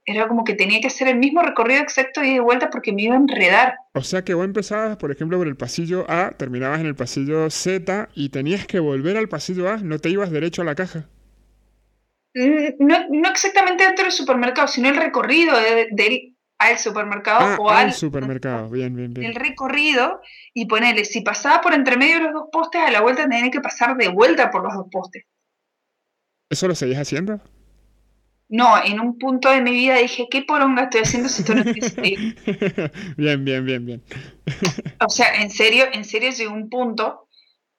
Era 0.03 0.27
como 0.27 0.43
que 0.43 0.55
tenía 0.55 0.81
que 0.81 0.87
hacer 0.87 1.07
el 1.07 1.17
mismo 1.17 1.41
recorrido 1.41 1.81
exacto 1.81 2.21
y 2.21 2.33
de 2.33 2.41
vuelta 2.41 2.69
porque 2.69 2.91
me 2.91 3.03
iba 3.03 3.15
a 3.15 3.19
enredar. 3.19 3.75
O 3.93 4.01
sea 4.01 4.25
que 4.25 4.33
vos 4.33 4.43
empezabas, 4.43 4.97
por 4.97 5.11
ejemplo, 5.11 5.37
por 5.37 5.47
el 5.47 5.55
pasillo 5.55 6.03
A, 6.09 6.31
terminabas 6.31 6.81
en 6.81 6.87
el 6.87 6.95
pasillo 6.95 7.49
Z 7.49 8.09
y 8.13 8.27
tenías 8.27 8.67
que 8.67 8.81
volver 8.81 9.15
al 9.15 9.29
pasillo 9.29 9.69
A, 9.69 9.77
no 9.77 9.99
te 9.99 10.09
ibas 10.09 10.31
derecho 10.31 10.63
a 10.63 10.65
la 10.65 10.75
caja. 10.75 11.07
Mm, 12.33 12.75
No, 12.79 12.97
no 13.09 13.29
exactamente 13.29 13.83
dentro 13.85 14.05
del 14.05 14.11
supermercado, 14.13 14.67
sino 14.67 14.89
el 14.89 14.95
recorrido 14.95 15.57
de- 15.59 15.87
del 15.91 16.35
al 16.59 16.77
supermercado 16.77 17.39
Ah, 17.41 17.57
o 17.59 17.69
al 17.71 17.87
al 17.87 17.93
supermercado. 17.93 18.69
Bien, 18.69 18.95
bien, 18.95 19.13
bien. 19.13 19.27
el 19.27 19.35
recorrido 19.35 20.21
y 20.53 20.65
ponerle, 20.67 21.05
si 21.05 21.21
pasaba 21.21 21.59
por 21.59 21.73
entre 21.73 21.97
medio 21.97 22.17
de 22.17 22.23
los 22.25 22.33
dos 22.33 22.49
postes, 22.51 22.81
a 22.81 22.91
la 22.91 23.01
vuelta 23.01 23.27
tenía 23.27 23.49
que 23.49 23.61
pasar 23.61 23.97
de 23.97 24.09
vuelta 24.09 24.51
por 24.51 24.63
los 24.63 24.73
dos 24.75 24.85
postes. 24.91 25.23
¿Eso 26.49 26.67
lo 26.67 26.75
seguís 26.75 26.97
haciendo? 26.97 27.39
No, 28.49 28.83
en 28.83 28.99
un 28.99 29.17
punto 29.17 29.49
de 29.49 29.61
mi 29.61 29.71
vida 29.71 29.95
dije, 29.95 30.27
¿qué 30.29 30.43
poronga 30.43 30.83
estoy 30.83 31.01
haciendo 31.01 31.29
si 31.29 31.41
esto 31.41 31.55
no? 31.55 31.63
Bien, 33.17 33.45
bien, 33.45 33.65
bien, 33.65 33.85
bien. 33.85 34.03
O 35.05 35.09
sea, 35.09 35.41
en 35.41 35.49
serio, 35.49 35.85
en 35.91 36.05
serio 36.05 36.31
llegó 36.31 36.53
un 36.53 36.69
punto 36.69 37.27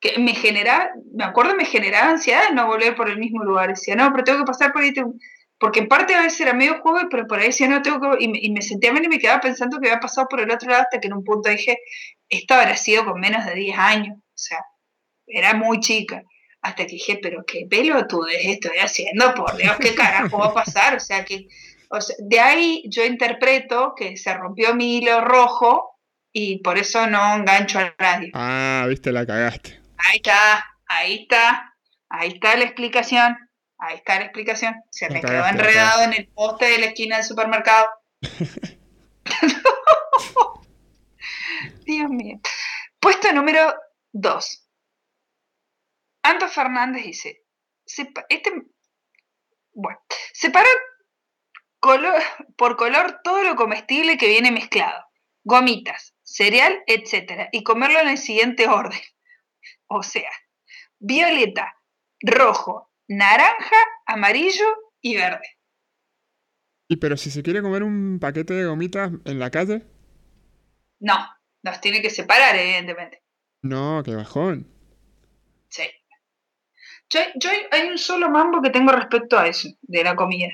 que 0.03 0.19
me 0.19 0.35
generaba, 0.35 0.91
me 1.15 1.25
acuerdo, 1.25 1.55
me 1.55 1.65
generaba 1.65 2.11
ansiedad 2.11 2.51
no 2.53 2.67
volver 2.67 2.95
por 2.97 3.09
el 3.09 3.19
mismo 3.19 3.45
lugar. 3.45 3.71
Decía, 3.71 3.95
no, 3.95 4.11
pero 4.13 4.25
tengo 4.25 4.41
que 4.41 4.45
pasar 4.45 4.73
por 4.73 4.83
ahí. 4.83 4.93
tengo-". 4.93 5.15
Porque 5.59 5.79
en 5.81 5.89
parte 5.89 6.15
a 6.15 6.23
veces 6.23 6.41
era 6.41 6.53
medio 6.53 6.81
juego, 6.81 7.09
pero 7.09 7.27
por 7.29 7.39
ahí 7.39 7.47
decía, 7.47 7.69
no, 7.69 7.83
tengo 7.83 8.01
que... 8.01 8.25
Y 8.25 8.29
me, 8.29 8.39
y 8.43 8.51
me 8.51 8.63
sentía 8.63 8.93
mal 8.93 9.05
y 9.05 9.09
me 9.09 9.21
quedaba 9.21 9.41
pensando 9.41 9.79
que 9.79 9.89
había 9.89 10.01
pasado 10.01 10.27
por 10.29 10.41
el 10.41 10.51
otro 10.51 10.69
lado 10.69 10.83
hasta 10.83 11.01
que 11.01 11.07
en 11.07 11.15
un 11.15 11.25
punto 11.25 11.49
dije, 11.49 11.79
esto 12.29 12.55
habrá 12.55 12.77
sido 12.77 13.05
con 13.05 13.21
menos 13.21 13.47
de 13.47 13.55
10 13.55 13.79
años. 13.79 14.19
O 14.19 14.39
sea, 14.39 14.59
era 15.27 15.55
muy 15.55 15.79
chica. 15.79 16.25
Hasta 16.63 16.85
que 16.85 16.95
dije, 16.95 17.21
pero 17.23 17.45
qué 17.47 17.67
pelotudez 17.71 18.45
estoy 18.45 18.79
haciendo, 18.79 19.35
por 19.35 19.57
Dios, 19.57 19.77
qué 19.81 19.95
carajo 19.95 20.39
va 20.39 20.47
a 20.47 20.55
pasar. 20.55 20.97
O 20.97 21.01
sea, 21.01 21.25
que 21.25 21.47
o 21.91 22.01
sea, 22.01 22.17
de 22.19 22.41
ahí 22.41 22.83
yo 22.87 23.05
interpreto 23.05 23.95
que 23.97 24.17
se 24.17 24.33
rompió 24.35 24.75
mi 24.75 24.97
hilo 24.97 25.21
rojo 25.21 25.99
y 26.33 26.59
por 26.59 26.79
eso 26.79 27.07
no 27.07 27.37
engancho 27.37 27.79
al 27.79 27.95
radio. 27.99 28.31
Ah, 28.35 28.87
viste, 28.89 29.13
la 29.13 29.27
cagaste. 29.27 29.82
Ahí 30.05 30.17
está, 30.17 30.67
ahí 30.87 31.23
está, 31.23 31.75
ahí 32.09 32.29
está 32.35 32.57
la 32.57 32.65
explicación, 32.65 33.37
ahí 33.79 33.97
está 33.97 34.19
la 34.19 34.25
explicación. 34.25 34.75
Se 34.91 35.09
me 35.11 35.21
quedó 35.21 35.47
enredado 35.47 36.03
en 36.03 36.13
el 36.15 36.29
poste 36.29 36.65
de 36.67 36.79
la 36.79 36.87
esquina 36.87 37.17
del 37.17 37.25
supermercado. 37.25 37.89
Dios 41.85 42.11
mío. 42.11 42.39
Puesto 43.01 43.33
número 43.33 43.75
2. 44.13 44.69
Anto 46.25 46.49
Fernández 46.49 47.05
dice, 47.05 47.43
sepa- 47.85 48.27
este, 48.29 48.53
bueno, 49.73 49.99
separa 50.33 50.69
color, 51.81 52.23
por 52.57 52.77
color 52.77 53.21
todo 53.25 53.43
lo 53.43 53.57
comestible 53.57 54.17
que 54.17 54.29
viene 54.29 54.53
mezclado, 54.53 55.05
gomitas, 55.43 56.15
cereal, 56.23 56.83
etcétera, 56.87 57.49
y 57.51 57.65
comerlo 57.65 57.99
en 58.01 58.09
el 58.11 58.19
siguiente 58.19 58.69
orden. 58.69 59.01
O 59.95 60.03
sea, 60.03 60.31
violeta, 60.99 61.75
rojo, 62.23 62.91
naranja, 63.09 63.77
amarillo 64.07 64.65
y 65.01 65.17
verde. 65.17 65.47
Y 66.89 66.97
pero 66.97 67.17
si 67.17 67.31
se 67.31 67.43
quiere 67.43 67.63
comer 67.63 67.83
un 67.83 68.19
paquete 68.21 68.55
de 68.55 68.65
gomitas 68.67 69.11
en 69.25 69.39
la 69.39 69.51
calle, 69.51 69.85
No, 71.01 71.17
los 71.63 71.81
tiene 71.81 72.01
que 72.03 72.11
separar, 72.11 72.57
evidentemente. 72.57 73.23
no, 73.63 74.03
qué 74.05 74.15
bajón. 74.15 74.67
Sí. 75.69 75.85
Yo, 77.11 77.21
yo 77.37 77.51
hay 77.71 77.89
un 77.89 77.99
solo 77.99 78.31
mambo 78.31 78.63
que 78.63 78.71
tengo 78.71 78.93
respecto 78.93 79.39
a 79.39 79.47
eso, 79.49 79.69
de 79.83 80.05
la 80.05 80.15
comida. 80.17 80.49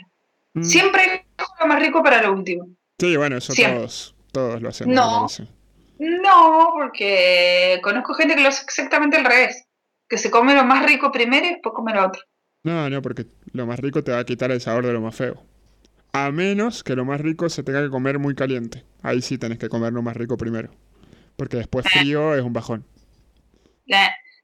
Mm, 0.54 0.62
Siempre 0.62 1.26
dejo 1.36 1.52
lo 1.60 1.66
más 1.66 1.80
rico 1.80 2.02
para 2.02 2.22
lo 2.22 2.32
último. 2.32 2.68
Sí, 2.98 3.16
bueno, 3.16 3.36
eso 3.36 3.52
Siempre. 3.52 3.78
todos, 3.78 4.16
todos 4.32 4.62
lo 4.62 4.68
hacemos. 4.70 4.94
No. 4.94 5.26
No, 5.98 6.70
porque 6.74 7.80
conozco 7.82 8.14
gente 8.14 8.34
que 8.34 8.42
lo 8.42 8.48
hace 8.48 8.64
exactamente 8.64 9.16
al 9.16 9.24
revés. 9.24 9.64
Que 10.08 10.18
se 10.18 10.30
come 10.30 10.54
lo 10.54 10.64
más 10.64 10.86
rico 10.86 11.10
primero 11.12 11.46
y 11.46 11.50
después 11.50 11.74
come 11.74 11.92
lo 11.94 12.06
otro. 12.06 12.22
No, 12.64 12.88
no, 12.88 13.02
porque 13.02 13.26
lo 13.52 13.66
más 13.66 13.78
rico 13.78 14.02
te 14.02 14.12
va 14.12 14.20
a 14.20 14.24
quitar 14.24 14.50
el 14.50 14.60
sabor 14.60 14.86
de 14.86 14.92
lo 14.92 15.00
más 15.00 15.14
feo. 15.14 15.42
A 16.12 16.30
menos 16.30 16.82
que 16.82 16.96
lo 16.96 17.04
más 17.04 17.20
rico 17.20 17.48
se 17.48 17.62
tenga 17.62 17.82
que 17.82 17.90
comer 17.90 18.18
muy 18.18 18.34
caliente. 18.34 18.84
Ahí 19.02 19.20
sí 19.22 19.38
tenés 19.38 19.58
que 19.58 19.68
comer 19.68 19.92
lo 19.92 20.02
más 20.02 20.16
rico 20.16 20.36
primero. 20.36 20.70
Porque 21.36 21.58
después 21.58 21.86
frío 21.90 22.34
es 22.34 22.42
un 22.42 22.52
bajón. 22.52 22.86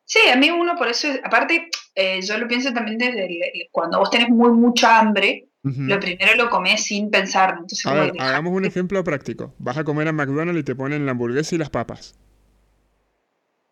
Sí, 0.05 0.21
a 0.33 0.37
mí 0.37 0.51
uno 0.51 0.77
por 0.77 0.89
eso, 0.89 1.09
aparte, 1.25 1.71
eh, 1.95 2.21
yo 2.23 2.37
lo 2.39 2.47
pienso 2.47 2.73
también 2.73 2.99
desde 2.99 3.25
el- 3.27 3.69
cuando 3.73 3.99
vos 3.99 4.11
tenés 4.11 4.29
muy 4.29 4.51
mucha 4.51 4.99
hambre, 4.99 5.49
Lo 5.65 5.99
primero 5.99 6.35
lo 6.37 6.51
comés 6.51 6.85
sin 6.85 7.11
pensarlo. 7.11 7.61
Entonces, 7.63 7.87
A 7.87 7.95
ver, 7.95 8.13
hagamos 8.21 8.53
un 8.53 8.65
ejemplo 8.65 9.03
práctico. 9.03 9.55
Vas 9.59 9.79
a 9.79 9.85
comer 9.85 10.09
a 10.09 10.13
McDonald's 10.13 10.61
y 10.61 10.65
te 10.65 10.75
ponen 10.75 11.07
la 11.07 11.13
hamburguesa 11.13 11.55
y 11.55 11.59
las 11.59 11.71
papas. 11.71 12.15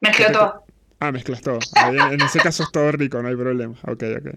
mezclo 0.00 0.26
¿qué 0.26 0.32
te- 0.32 0.38
todo. 0.38 0.64
Ah, 1.00 1.12
mezclas 1.12 1.42
todo. 1.42 1.58
Ahí 1.76 1.98
en, 1.98 2.06
en 2.12 2.22
ese 2.22 2.40
caso 2.40 2.62
es 2.62 2.70
todo 2.70 2.92
rico, 2.92 3.20
no 3.22 3.28
hay 3.28 3.36
problema. 3.36 3.74
Ok, 3.86 4.04
ok. 4.18 4.34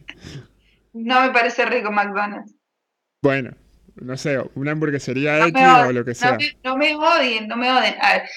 No 0.94 1.22
me 1.22 1.30
parece 1.32 1.66
rico 1.66 1.92
McDonald's. 1.92 2.54
Bueno, 3.22 3.52
no 3.96 4.18
sé, 4.18 4.40
una 4.56 4.72
hamburguesería 4.72 5.40
No 5.40 5.46
X 5.48 5.62
o 5.62 5.92
lo 5.92 6.04
que 6.06 6.12
no 6.12 6.16
sea. 6.16 6.38
me- 6.38 6.58
no 6.64 6.78
me 6.78 6.96
odien, 6.96 7.48
no 7.48 7.56
me 7.58 7.72
odien. 7.72 7.96
A 8.02 8.14
ver, 8.14 8.30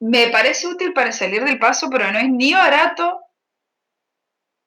me 0.00 0.28
parece 0.28 0.66
útil 0.66 0.92
para 0.92 1.12
salir 1.12 1.44
del 1.44 1.58
paso, 1.58 1.88
pero 1.90 2.10
no 2.12 2.18
es 2.18 2.28
ni 2.30 2.52
barato 2.54 3.20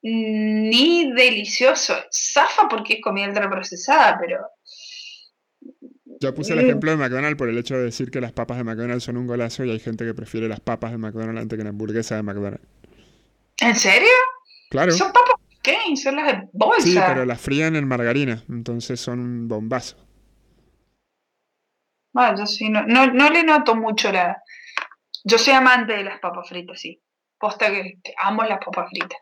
ni 0.02 1.12
delicioso. 1.14 1.96
Zafa 2.12 2.68
porque 2.70 2.96
es 2.96 3.02
comida 3.02 3.28
ultraprocesada, 3.28 4.18
pero 4.20 4.40
Yo 6.20 6.34
puse 6.34 6.54
el 6.54 6.60
Mm. 6.60 6.66
ejemplo 6.66 6.92
de 6.92 6.98
McDonald's 6.98 7.38
por 7.38 7.48
el 7.50 7.58
hecho 7.60 7.76
de 7.78 7.84
decir 7.84 8.10
que 8.10 8.20
las 8.22 8.32
papas 8.32 8.58
de 8.58 8.64
McDonald's 8.64 9.04
son 9.04 9.18
un 9.18 9.28
golazo 9.28 9.64
y 9.64 9.70
hay 9.72 9.80
gente 9.80 10.04
que 10.06 10.14
prefiere 10.16 10.48
las 10.48 10.60
papas 10.60 10.92
de 10.92 10.98
McDonald's 10.98 11.42
antes 11.42 11.58
que 11.58 11.64
la 11.64 11.70
hamburguesa 11.70 12.16
de 12.16 12.24
McDonald's. 12.24 12.66
¿en 13.62 13.76
serio? 13.76 14.10
Claro. 14.70 14.92
Son 14.92 15.12
papas 15.14 15.36
pequeñas, 15.64 16.02
son 16.02 16.16
las 16.16 16.28
de 16.28 16.50
bolsa. 16.54 16.82
Sí, 16.88 16.96
pero 17.08 17.26
las 17.26 17.40
frían 17.40 17.76
en 17.76 17.88
margarina, 17.88 18.44
entonces 18.50 19.00
son 19.00 19.20
un 19.20 19.48
bombazo. 19.48 19.98
Bueno, 22.14 22.38
yo 22.40 22.46
sí, 22.48 22.70
no, 22.70 22.84
no, 22.88 23.08
no 23.08 23.30
le 23.30 23.44
noto 23.44 23.76
mucho 23.76 24.12
la... 24.12 24.42
Yo 25.24 25.38
soy 25.38 25.54
amante 25.54 25.94
de 25.94 26.04
las 26.04 26.20
papas 26.20 26.50
fritas, 26.50 26.80
sí. 26.80 27.00
Posta 27.38 27.70
que, 27.70 28.00
que 28.04 28.14
amo 28.18 28.44
las 28.44 28.60
papas 28.64 28.90
fritas. 28.90 29.20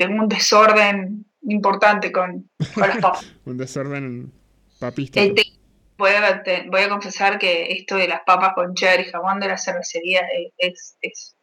Tengo 0.00 0.22
un 0.22 0.28
desorden 0.30 1.26
importante 1.42 2.10
con, 2.10 2.48
con 2.74 2.88
las 2.88 2.96
papas. 2.98 3.26
Un 3.44 3.58
desorden 3.58 4.32
papístico. 4.78 5.22
Eh, 5.22 5.34
te- 5.34 5.52
voy, 5.98 6.12
a, 6.12 6.42
te- 6.42 6.64
voy 6.70 6.80
a 6.80 6.88
confesar 6.88 7.38
que 7.38 7.70
esto 7.70 7.96
de 7.96 8.08
las 8.08 8.20
papas 8.24 8.54
con 8.54 8.72
cheddar 8.74 9.00
y 9.00 9.04
jamón 9.10 9.40
de 9.40 9.48
la 9.48 9.58
cervecería 9.58 10.22
es, 10.32 10.52
es, 10.56 10.96
es- 11.02 11.36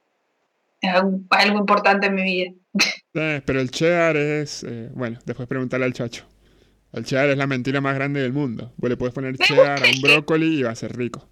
algo, 0.82 1.20
algo 1.30 1.60
importante 1.60 2.08
en 2.08 2.16
mi 2.16 2.24
vida. 2.24 2.52
Eh, 3.20 3.42
pero 3.46 3.60
el 3.62 3.72
cheddar 3.72 4.16
es... 4.18 4.64
eh, 4.64 4.90
bueno, 4.94 5.18
después 5.26 5.48
preguntarle 5.48 5.86
al 5.88 5.94
chacho. 5.94 6.26
El 6.94 7.04
cheddar 7.06 7.30
es 7.30 7.38
la 7.38 7.48
mentira 7.48 7.80
más 7.82 7.96
grande 7.96 8.22
del 8.22 8.32
mundo. 8.34 8.74
Vos 8.78 8.90
le 8.92 8.98
puedes 8.98 9.14
poner 9.14 9.36
cheddar 9.38 9.84
a 9.84 9.88
un 9.88 10.02
brócoli 10.02 10.60
y 10.60 10.64
va 10.64 10.70
a 10.72 10.76
ser 10.76 10.96
rico. 10.98 11.28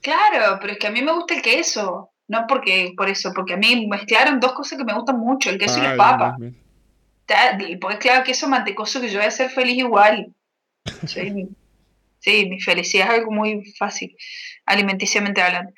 Claro, 0.00 0.58
pero 0.60 0.72
es 0.72 0.78
que 0.78 0.86
a 0.86 0.90
mí 0.90 1.02
me 1.02 1.12
gusta 1.12 1.34
el 1.34 1.42
queso. 1.42 2.11
No 2.32 2.46
porque 2.46 2.94
por 2.96 3.10
eso, 3.10 3.30
porque 3.34 3.52
a 3.52 3.56
mí 3.58 3.86
mezclaron 3.86 4.40
dos 4.40 4.54
cosas 4.54 4.78
que 4.78 4.84
me 4.86 4.94
gustan 4.94 5.18
mucho, 5.18 5.50
el 5.50 5.58
queso 5.58 5.76
y 5.76 5.80
Ah, 5.82 5.94
las 5.94 6.38
bien, 6.38 6.56
papas. 7.28 7.68
Y 7.68 7.76
pues 7.76 7.98
claro, 7.98 8.24
queso 8.24 8.48
mantecoso 8.48 9.02
que 9.02 9.10
yo 9.10 9.18
voy 9.18 9.26
a 9.26 9.30
ser 9.30 9.50
feliz 9.50 9.76
igual. 9.76 10.32
Soy, 11.06 11.46
Sí, 12.20 12.46
mi 12.48 12.58
felicidad 12.58 13.08
es 13.08 13.14
algo 13.18 13.32
muy 13.32 13.70
fácil, 13.74 14.16
alimenticiamente 14.64 15.42
hablando. 15.42 15.72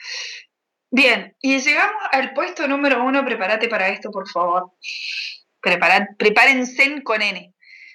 Bien, 0.93 1.35
y 1.41 1.59
llegamos 1.59 2.03
al 2.13 2.33
puesto 2.35 2.69
número 2.69 3.03
uno. 3.03 3.25
Prepárate 3.25 3.67
para 3.67 3.89
esto, 3.89 4.13
por 4.13 4.29
favor. 4.29 4.71
prepárense 6.19 7.03
con 7.03 7.21
N. 7.21 7.53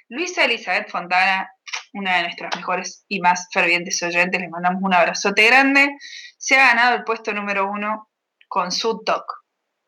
Luisa 0.09 0.43
Elizabeth 0.43 0.89
Fontana, 0.89 1.49
una 1.93 2.17
de 2.17 2.23
nuestras 2.23 2.53
mejores 2.57 3.05
y 3.07 3.21
más 3.21 3.47
fervientes 3.53 4.03
oyentes, 4.03 4.41
le 4.41 4.49
mandamos 4.49 4.81
un 4.83 4.93
abrazote 4.93 5.45
grande. 5.45 5.95
Se 6.37 6.55
ha 6.57 6.67
ganado 6.73 6.97
el 6.97 7.03
puesto 7.05 7.31
número 7.31 7.69
uno 7.69 8.08
con 8.49 8.71
su 8.73 9.01
talk. 9.05 9.25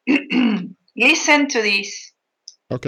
Listen 0.96 1.48
to 1.48 1.62
this. 1.62 2.16
Ok. 2.70 2.88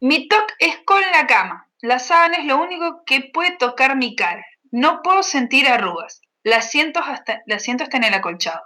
Mi 0.00 0.26
talk 0.28 0.52
es 0.58 0.78
con 0.84 1.00
la 1.12 1.26
cama. 1.26 1.68
La 1.80 1.98
sábana 1.98 2.38
es 2.38 2.46
lo 2.46 2.60
único 2.60 3.04
que 3.04 3.30
puede 3.32 3.56
tocar 3.56 3.96
mi 3.96 4.16
cara. 4.16 4.44
No 4.72 5.02
puedo 5.02 5.22
sentir 5.22 5.68
arrugas. 5.68 6.20
La 6.42 6.62
siento 6.62 7.00
hasta, 7.00 7.42
la 7.46 7.58
siento 7.58 7.84
hasta 7.84 7.96
en 7.96 8.04
el 8.04 8.14
acolchado. 8.14 8.62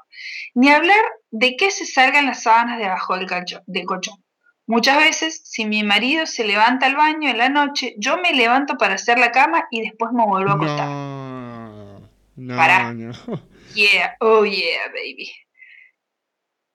Ni 0.54 0.70
hablar 0.70 1.02
de 1.30 1.56
que 1.56 1.70
se 1.70 1.86
salgan 1.86 2.26
las 2.26 2.42
sábanas 2.42 2.78
debajo 2.78 3.16
del, 3.16 3.26
del 3.66 3.86
colchón. 3.86 4.22
Muchas 4.66 4.98
veces, 4.98 5.42
si 5.44 5.64
mi 5.64 5.82
marido 5.82 6.26
se 6.26 6.44
levanta 6.44 6.86
al 6.86 6.94
baño 6.94 7.28
en 7.28 7.38
la 7.38 7.48
noche, 7.48 7.94
yo 7.98 8.18
me 8.18 8.32
levanto 8.32 8.76
para 8.76 8.94
hacer 8.94 9.18
la 9.18 9.32
cama 9.32 9.66
y 9.70 9.82
después 9.82 10.12
me 10.12 10.24
vuelvo 10.24 10.50
a 10.50 10.54
acostar. 10.54 10.86
No, 10.88 12.08
no, 12.36 12.56
Para. 12.56 12.92
no. 12.92 13.12
Yeah, 13.74 14.16
oh 14.20 14.44
yeah, 14.44 14.88
baby. 14.88 15.32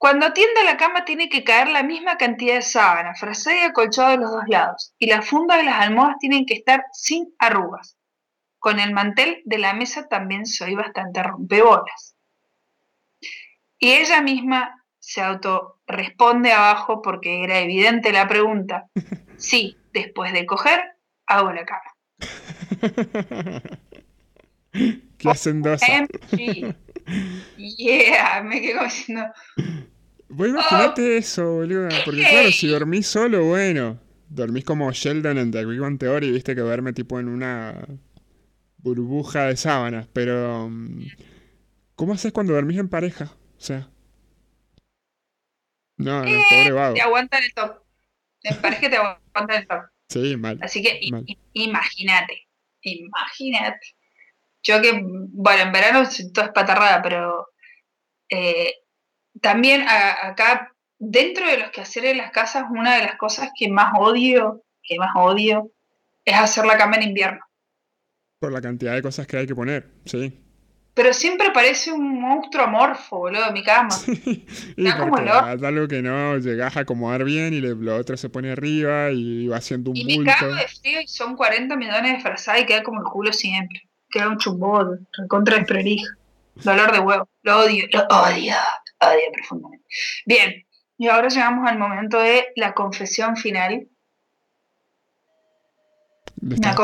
Cuando 0.06 0.28
atienda 0.28 0.64
la 0.64 0.78
cama 0.78 1.04
tiene 1.04 1.30
que 1.30 1.44
caer 1.44 1.70
la 1.70 1.82
misma 1.82 2.16
cantidad 2.16 2.54
de 2.54 2.62
sábana, 2.62 3.16
frazada 3.16 3.58
y 3.58 3.62
acolchado 3.62 4.12
de 4.12 4.18
los 4.18 4.30
dos 4.30 4.44
lados, 4.48 4.94
y 5.00 5.08
las 5.08 5.28
fundas 5.28 5.58
de 5.58 5.64
las 5.64 5.82
almohadas 5.82 6.18
tienen 6.20 6.46
que 6.46 6.54
estar 6.54 6.84
sin 6.94 7.34
arrugas. 7.40 7.98
Con 8.60 8.80
el 8.80 8.94
mantel 8.94 9.42
de 9.46 9.58
la 9.58 9.74
mesa 9.74 10.08
también 10.08 10.46
soy 10.46 10.76
bastante 10.76 11.24
rompebolas. 11.24 12.16
Y 13.80 13.94
ella 13.94 14.22
misma 14.22 14.86
se 15.00 15.24
autorresponde 15.24 16.52
abajo 16.52 17.02
porque 17.02 17.44
era 17.44 17.58
evidente 17.58 18.12
la 18.12 18.28
pregunta. 18.28 18.86
Sí, 19.38 19.76
después 19.92 20.34
de 20.34 20.46
coger, 20.46 20.84
hago 21.26 21.52
la 21.52 21.66
cama. 21.66 21.96
Qué 25.18 25.30
hacendosa. 25.30 25.88
MG. 25.88 26.76
Yeah, 27.58 28.42
me 28.44 28.62
quedo 28.62 28.84
diciendo, 28.84 29.26
Vos 30.30 30.48
imaginate 30.48 31.18
eso, 31.18 31.54
boludo. 31.54 31.90
Porque 32.04 32.22
claro, 32.22 32.52
si 32.52 32.68
dormís 32.68 33.08
solo, 33.08 33.46
bueno. 33.46 34.00
Dormís 34.28 34.66
como 34.66 34.92
Sheldon 34.92 35.38
en 35.38 35.52
The 35.52 35.66
Big 35.66 35.80
Bang 35.80 36.00
Theory, 36.00 36.32
viste 36.32 36.56
que 36.56 36.62
duerme 36.62 36.94
tipo 36.94 37.20
en 37.20 37.28
una 37.28 37.88
burbuja 38.78 39.46
de 39.46 39.58
sábanas. 39.58 40.08
Pero... 40.14 40.70
mm, 40.70 41.06
¿Cómo 41.96 42.14
haces 42.14 42.34
cuando 42.34 42.54
dormís 42.54 42.78
en 42.78 42.90
pareja? 42.90 43.32
O 43.58 43.62
sea... 43.62 43.90
No, 45.98 46.26
no, 46.26 46.42
pobre 46.50 46.72
vago. 46.72 46.94
te 46.94 47.02
aguantan 47.02 47.44
el 47.44 47.54
top. 47.54 47.82
Me 48.44 48.54
parece 48.58 48.82
que 48.82 48.90
te 48.90 48.98
aguantan 48.98 49.62
el 49.62 49.68
top. 49.68 49.84
Sí, 50.10 50.36
mal. 50.36 50.60
Así 50.62 50.84
que 50.84 51.00
imagínate, 51.54 52.48
imagínate. 52.82 53.96
Yo 54.62 54.82
que, 54.82 55.00
bueno, 55.02 55.64
en 55.64 55.72
verano 55.72 56.06
sí, 56.06 56.32
todo 56.34 56.46
es 56.46 56.52
patarrada, 56.52 57.02
pero 57.02 57.48
eh, 58.30 58.74
también 59.42 59.82
a- 59.88 60.28
acá, 60.28 60.72
dentro 60.98 61.46
de 61.48 61.58
los 61.58 61.70
quehaceres 61.72 62.12
de 62.12 62.18
las 62.18 62.32
casas, 62.32 62.66
una 62.70 62.96
de 62.96 63.04
las 63.04 63.16
cosas 63.18 63.50
que 63.58 63.70
más 63.70 63.94
odio, 63.98 64.64
que 64.84 64.98
más 64.98 65.12
odio, 65.16 65.72
es 66.24 66.36
hacer 66.36 66.66
la 66.66 66.78
cama 66.78 66.96
en 66.98 67.04
invierno. 67.04 67.40
Por 68.40 68.52
la 68.52 68.62
cantidad 68.62 68.94
de 68.94 69.02
cosas 69.02 69.28
que 69.28 69.38
hay 69.38 69.48
que 69.48 69.56
poner, 69.56 69.92
sí. 70.06 70.42
Pero 70.94 71.14
siempre 71.14 71.52
parece 71.52 71.92
un 71.92 72.22
monstruo 72.22 72.64
amorfo, 72.64 73.18
boludo, 73.18 73.52
mi 73.52 73.64
cama. 73.64 73.90
Y 74.78 74.88
Está 74.88 75.00
como 75.00 75.18
es 75.18 75.64
algo 75.64 75.88
que 75.90 76.02
no 76.02 76.38
llegás 76.38 76.78
a 76.78 76.82
acomodar 76.82 77.26
bien 77.26 77.54
y 77.54 77.60
le- 77.60 77.76
lo 77.76 77.98
otro 77.98 78.16
se 78.16 78.30
pone 78.30 78.52
arriba 78.52 79.12
y 79.12 79.48
va 79.48 79.58
haciendo 79.58 79.92
un 79.92 79.98
Y 79.98 80.16
bulto. 80.16 80.32
cago 80.40 80.56
de 80.56 80.68
frío 80.68 81.02
y 81.02 81.08
son 81.08 81.36
40 81.36 81.76
millones 81.76 82.14
de 82.14 82.20
frazadas 82.22 82.62
y 82.62 82.66
queda 82.66 82.82
como 82.84 83.02
el 83.02 83.06
culo 83.08 83.34
siempre. 83.34 83.82
Queda 84.10 84.30
un 84.30 84.38
chumbón, 84.38 85.06
recontra 85.18 85.58
desprolija. 85.58 86.16
Dolor 86.64 86.92
de 86.94 87.00
huevo. 87.00 87.28
Lo 87.44 87.60
odio, 87.60 87.86
lo 87.92 88.02
odio, 88.08 88.56
odio 89.02 89.32
profundamente. 89.34 89.86
Bien, 90.26 90.54
y 90.98 91.08
ahora 91.08 91.28
llegamos 91.30 91.70
al 91.70 91.78
momento 91.80 92.20
de 92.20 92.48
la 92.56 92.74
confesión 92.74 93.36
final. 93.38 93.88
Una. 96.42 96.76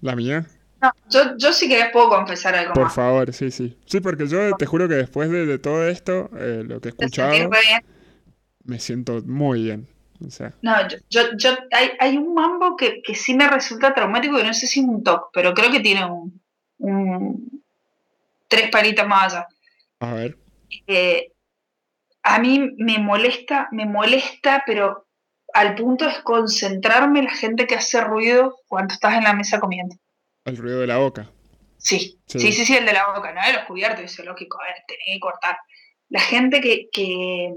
¿La 0.00 0.14
mía? 0.16 0.46
No, 0.82 0.90
yo, 1.10 1.36
yo 1.38 1.52
si 1.52 1.68
querés 1.68 1.90
puedo 1.92 2.08
confesar 2.10 2.54
algo 2.54 2.74
Por 2.74 2.84
más. 2.84 2.94
favor, 2.94 3.32
sí, 3.32 3.50
sí. 3.50 3.76
Sí, 3.86 4.00
porque 4.00 4.26
yo 4.26 4.54
te 4.56 4.66
juro 4.66 4.88
que 4.88 4.94
después 4.94 5.30
de, 5.30 5.46
de 5.46 5.58
todo 5.58 5.88
esto, 5.88 6.30
eh, 6.36 6.62
lo 6.66 6.80
que 6.80 6.88
he 6.88 6.90
escuchado, 6.90 7.50
me 8.64 8.78
siento 8.80 9.22
muy 9.24 9.62
bien. 9.64 9.86
O 10.26 10.30
sea, 10.30 10.52
No, 10.62 10.72
yo, 10.88 10.96
yo, 11.10 11.20
yo- 11.36 11.56
hay, 11.72 11.90
hay 12.00 12.16
un 12.16 12.34
mambo 12.34 12.76
que, 12.76 13.02
que 13.02 13.14
sí 13.14 13.34
me 13.34 13.48
resulta 13.48 13.94
traumático, 13.94 14.36
que 14.36 14.44
no 14.44 14.54
sé 14.54 14.66
si 14.66 14.80
es 14.80 14.86
un 14.86 15.02
TOC, 15.02 15.30
pero 15.32 15.52
creo 15.54 15.70
que 15.70 15.80
tiene 15.80 16.04
un, 16.06 16.42
un 16.78 17.62
tres 18.48 18.70
palitos 18.70 19.06
más 19.06 19.34
allá. 19.34 19.48
a 20.00 20.14
ver. 20.14 20.36
eh, 20.86 21.32
a 22.34 22.38
mí 22.38 22.70
me 22.78 22.98
molesta, 22.98 23.68
me 23.72 23.86
molesta, 23.86 24.62
pero 24.66 25.06
al 25.54 25.74
punto 25.74 26.06
es 26.08 26.18
concentrarme 26.20 27.22
la 27.22 27.30
gente 27.30 27.66
que 27.66 27.76
hace 27.76 28.00
ruido 28.00 28.58
cuando 28.66 28.92
estás 28.94 29.14
en 29.14 29.24
la 29.24 29.32
mesa 29.32 29.60
comiendo. 29.60 29.96
El 30.44 30.56
ruido 30.56 30.80
de 30.80 30.86
la 30.86 30.98
boca. 30.98 31.30
Sí, 31.78 32.18
Sí. 32.26 32.40
sí, 32.40 32.52
sí, 32.52 32.64
sí, 32.66 32.76
el 32.76 32.84
de 32.86 32.92
la 32.92 33.06
boca, 33.14 33.32
no 33.32 33.40
de 33.46 33.52
los 33.52 33.64
cubiertos, 33.64 34.04
eso 34.04 34.22
es 34.22 34.28
lógico, 34.28 34.58
a 34.60 34.64
ver, 34.64 34.74
tenés 34.88 35.04
que 35.14 35.20
cortar. 35.20 35.56
La 36.08 36.20
gente 36.20 36.60
que, 36.60 36.88
que, 36.92 37.52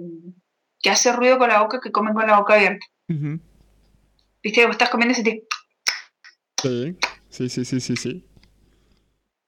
que 0.82 0.89
hace 0.89 1.11
ruido 1.13 1.38
con 1.38 1.49
la 1.49 1.61
boca, 1.61 1.80
que 1.82 1.91
come 1.91 2.13
con 2.13 2.28
la 2.28 2.38
boca 2.39 2.53
abierta. 2.55 2.86
Ujú. 3.09 3.39
Viste 4.43 4.61
que 4.61 4.65
vos 4.67 4.76
estás 4.76 4.89
comiendo 4.89 5.13
y 5.13 5.22
sentís- 5.24 5.43
Sí, 6.61 6.97
sí, 7.30 7.49
sí, 7.49 7.65
sí, 7.65 7.80
sí, 7.80 7.95
sí. 7.95 8.26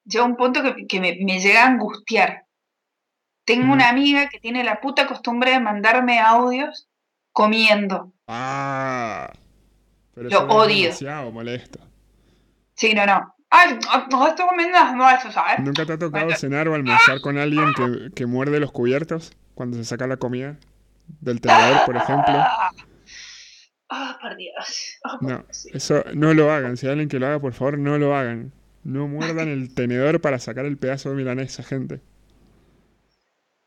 llega 0.05 0.23
un 0.25 0.35
punto 0.35 0.61
que, 0.63 0.87
que 0.87 0.99
me, 0.99 1.17
me 1.21 1.39
llega 1.39 1.63
a 1.63 1.67
angustiar. 1.67 2.45
Tengo 3.55 3.73
una 3.73 3.89
amiga 3.89 4.29
que 4.29 4.39
tiene 4.39 4.63
la 4.63 4.79
puta 4.81 5.07
costumbre 5.07 5.51
de 5.51 5.59
mandarme 5.59 6.19
audios 6.19 6.87
comiendo. 7.31 8.13
Ah. 8.27 9.31
Pero 10.13 10.29
Lo 10.29 10.35
eso 10.37 10.47
es 10.47 10.53
odio. 10.53 10.83
demasiado 10.85 11.31
molesto. 11.31 11.79
Sí, 12.75 12.93
no, 12.93 13.05
no. 13.05 13.35
Ay, 13.49 13.77
no 14.09 14.27
estoy 14.27 14.47
comiendo 14.47 14.95
nueces, 14.95 15.33
¿sabes? 15.33 15.59
¿Nunca 15.59 15.85
te 15.85 15.93
ha 15.93 15.97
tocado 15.97 16.31
cenar 16.35 16.67
o 16.69 16.75
almorzar 16.75 17.19
con 17.21 17.37
alguien 17.37 17.73
que, 17.75 18.11
que 18.15 18.25
muerde 18.25 18.59
los 18.59 18.71
cubiertos 18.71 19.33
cuando 19.55 19.77
se 19.77 19.83
saca 19.83 20.07
la 20.07 20.17
comida? 20.17 20.55
Del 21.19 21.41
tenedor, 21.41 21.85
por 21.85 21.97
ejemplo. 21.97 22.33
Ah, 22.35 22.71
Ah, 23.93 24.17
por 24.21 24.37
Dios. 24.37 24.97
Ah, 25.03 25.17
por 25.19 25.29
No, 25.29 25.37
Dios, 25.39 25.65
eso 25.73 26.05
no 26.13 26.33
lo 26.33 26.49
hagan. 26.49 26.77
Si 26.77 26.85
hay 26.85 26.93
alguien 26.93 27.09
que 27.09 27.19
lo 27.19 27.27
haga, 27.27 27.39
por 27.39 27.51
favor, 27.53 27.77
no 27.77 27.97
lo 27.97 28.15
hagan. 28.15 28.53
No 28.85 29.09
muerdan 29.09 29.47
el 29.49 29.73
tenedor 29.73 30.21
para 30.21 30.39
sacar 30.39 30.65
el 30.65 30.77
pedazo 30.77 31.09
de 31.09 31.15
milanesa, 31.15 31.61
gente. 31.61 31.99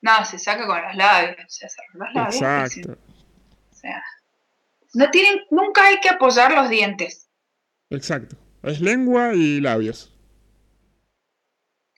No, 0.05 0.23
se 0.27 0.39
saca 0.39 0.67
con 0.67 0.83
los 0.83 0.95
labios. 0.97 1.37
Se 1.49 1.67
saca 1.67 1.89
con 1.93 2.01
los 2.03 2.15
labios. 2.15 2.35
Exacto, 2.35 2.99
O 3.73 3.75
sea, 3.75 4.05
no 4.93 5.11
tienen, 5.11 5.41
nunca 5.51 5.87
hay 5.87 5.99
que 5.99 6.11
apoyar 6.11 6.53
los 6.53 6.69
dientes. 6.69 7.31
exacto. 7.89 8.37
Es 8.63 8.83
lengua 8.83 9.33
y 9.35 9.63
labios. 9.63 10.13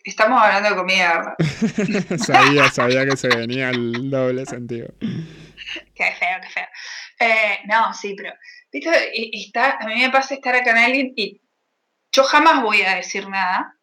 Estamos 0.05 0.41
hablando 0.41 0.71
de 0.71 0.77
comida. 0.77 1.37
sabía, 2.25 2.71
sabía 2.71 3.05
que 3.07 3.17
se 3.17 3.27
venía 3.27 3.71
el 3.71 4.09
doble 4.09 4.47
sentido. 4.47 4.89
Qué 5.01 6.13
feo, 6.13 6.41
qué 6.43 6.49
feo. 6.49 6.67
Eh, 7.19 7.59
no, 7.67 7.93
sí, 7.93 8.15
pero, 8.17 8.33
viste, 8.73 9.37
está, 9.37 9.79
a 9.81 9.87
mí 9.87 9.97
me 9.97 10.11
pasa 10.11 10.35
estar 10.35 10.55
acá 10.55 10.71
en 10.71 10.79
alguien 10.79 11.13
y 11.17 11.41
yo 12.13 12.23
jamás 12.23 12.63
voy 12.63 12.83
a 12.83 12.95
decir 12.95 13.29
nada, 13.29 13.76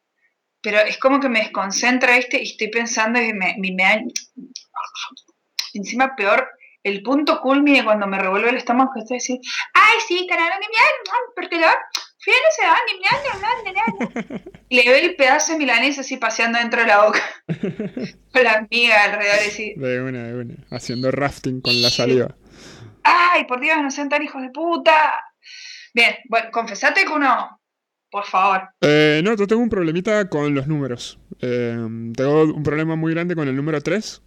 pero 0.63 0.79
es 0.79 0.97
como 0.97 1.19
que 1.19 1.29
me 1.29 1.39
desconcentra, 1.39 2.15
¿viste? 2.15 2.41
Y 2.41 2.51
estoy 2.51 2.69
pensando 2.69 3.21
y 3.21 3.33
me, 3.33 3.55
me, 3.59 3.71
me 3.73 4.05
Encima 5.73 6.15
peor, 6.15 6.47
el 6.83 7.03
punto 7.03 7.41
culmine 7.41 7.83
cuando 7.83 8.07
me 8.07 8.17
revuelve 8.17 8.49
el 8.49 8.57
estómago 8.57 8.91
que 8.93 9.01
estoy 9.01 9.17
así, 9.17 9.39
ay, 9.73 9.97
sí, 10.07 10.25
carajo, 10.27 10.59
me 10.59 10.65
porque 11.35 11.59
lo 11.59 11.67
fui 12.19 12.33
a 12.33 12.37
ese 12.49 12.65
baño, 12.65 13.63
me 13.63 13.73
dan, 13.73 14.41
Y 14.69 14.77
le 14.77 14.89
veo 14.89 14.95
el 14.95 15.15
pedazo 15.15 15.53
de 15.53 15.59
milanesa 15.59 16.01
así 16.01 16.17
paseando 16.17 16.59
dentro 16.59 16.81
de 16.81 16.87
la 16.87 17.05
boca, 17.05 17.21
con 18.33 18.43
la 18.43 18.53
amiga 18.53 19.03
alrededor 19.03 19.39
y 19.43 19.47
así, 19.47 19.73
De 19.75 20.01
una, 20.01 20.23
de 20.23 20.33
una. 20.35 20.55
Haciendo 20.71 21.11
rafting 21.11 21.61
con 21.61 21.81
la 21.81 21.89
saliva. 21.89 22.35
¡Ay, 23.03 23.45
por 23.45 23.59
Dios, 23.59 23.81
no 23.81 23.91
sean 23.91 24.09
tan 24.09 24.23
hijos 24.23 24.41
de 24.41 24.49
puta! 24.49 25.21
Bien, 25.93 26.15
bueno, 26.29 26.49
confesate 26.51 27.03
que 27.03 27.11
uno, 27.11 27.61
por 28.13 28.25
favor. 28.25 28.61
Eh, 28.79 29.21
no, 29.23 29.35
yo 29.35 29.47
tengo 29.47 29.63
un 29.63 29.69
problemita 29.69 30.29
con 30.29 30.53
los 30.53 30.67
números. 30.67 31.17
Eh, 31.41 31.75
tengo 32.15 32.43
un 32.43 32.61
problema 32.61 32.95
muy 32.95 33.11
grande 33.11 33.35
con 33.35 33.47
el 33.47 33.55
número 33.55 33.81
3. 33.81 34.21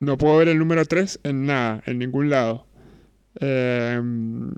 No 0.00 0.18
puedo 0.18 0.36
ver 0.36 0.48
el 0.48 0.58
número 0.58 0.84
3 0.84 1.20
en 1.22 1.46
nada, 1.46 1.82
en 1.86 1.98
ningún 1.98 2.28
lado. 2.28 2.66
Eh, 3.40 3.98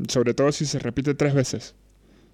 sobre 0.08 0.34
todo 0.34 0.50
si 0.50 0.66
se 0.66 0.80
repite 0.80 1.14
tres 1.14 1.34
veces. 1.34 1.76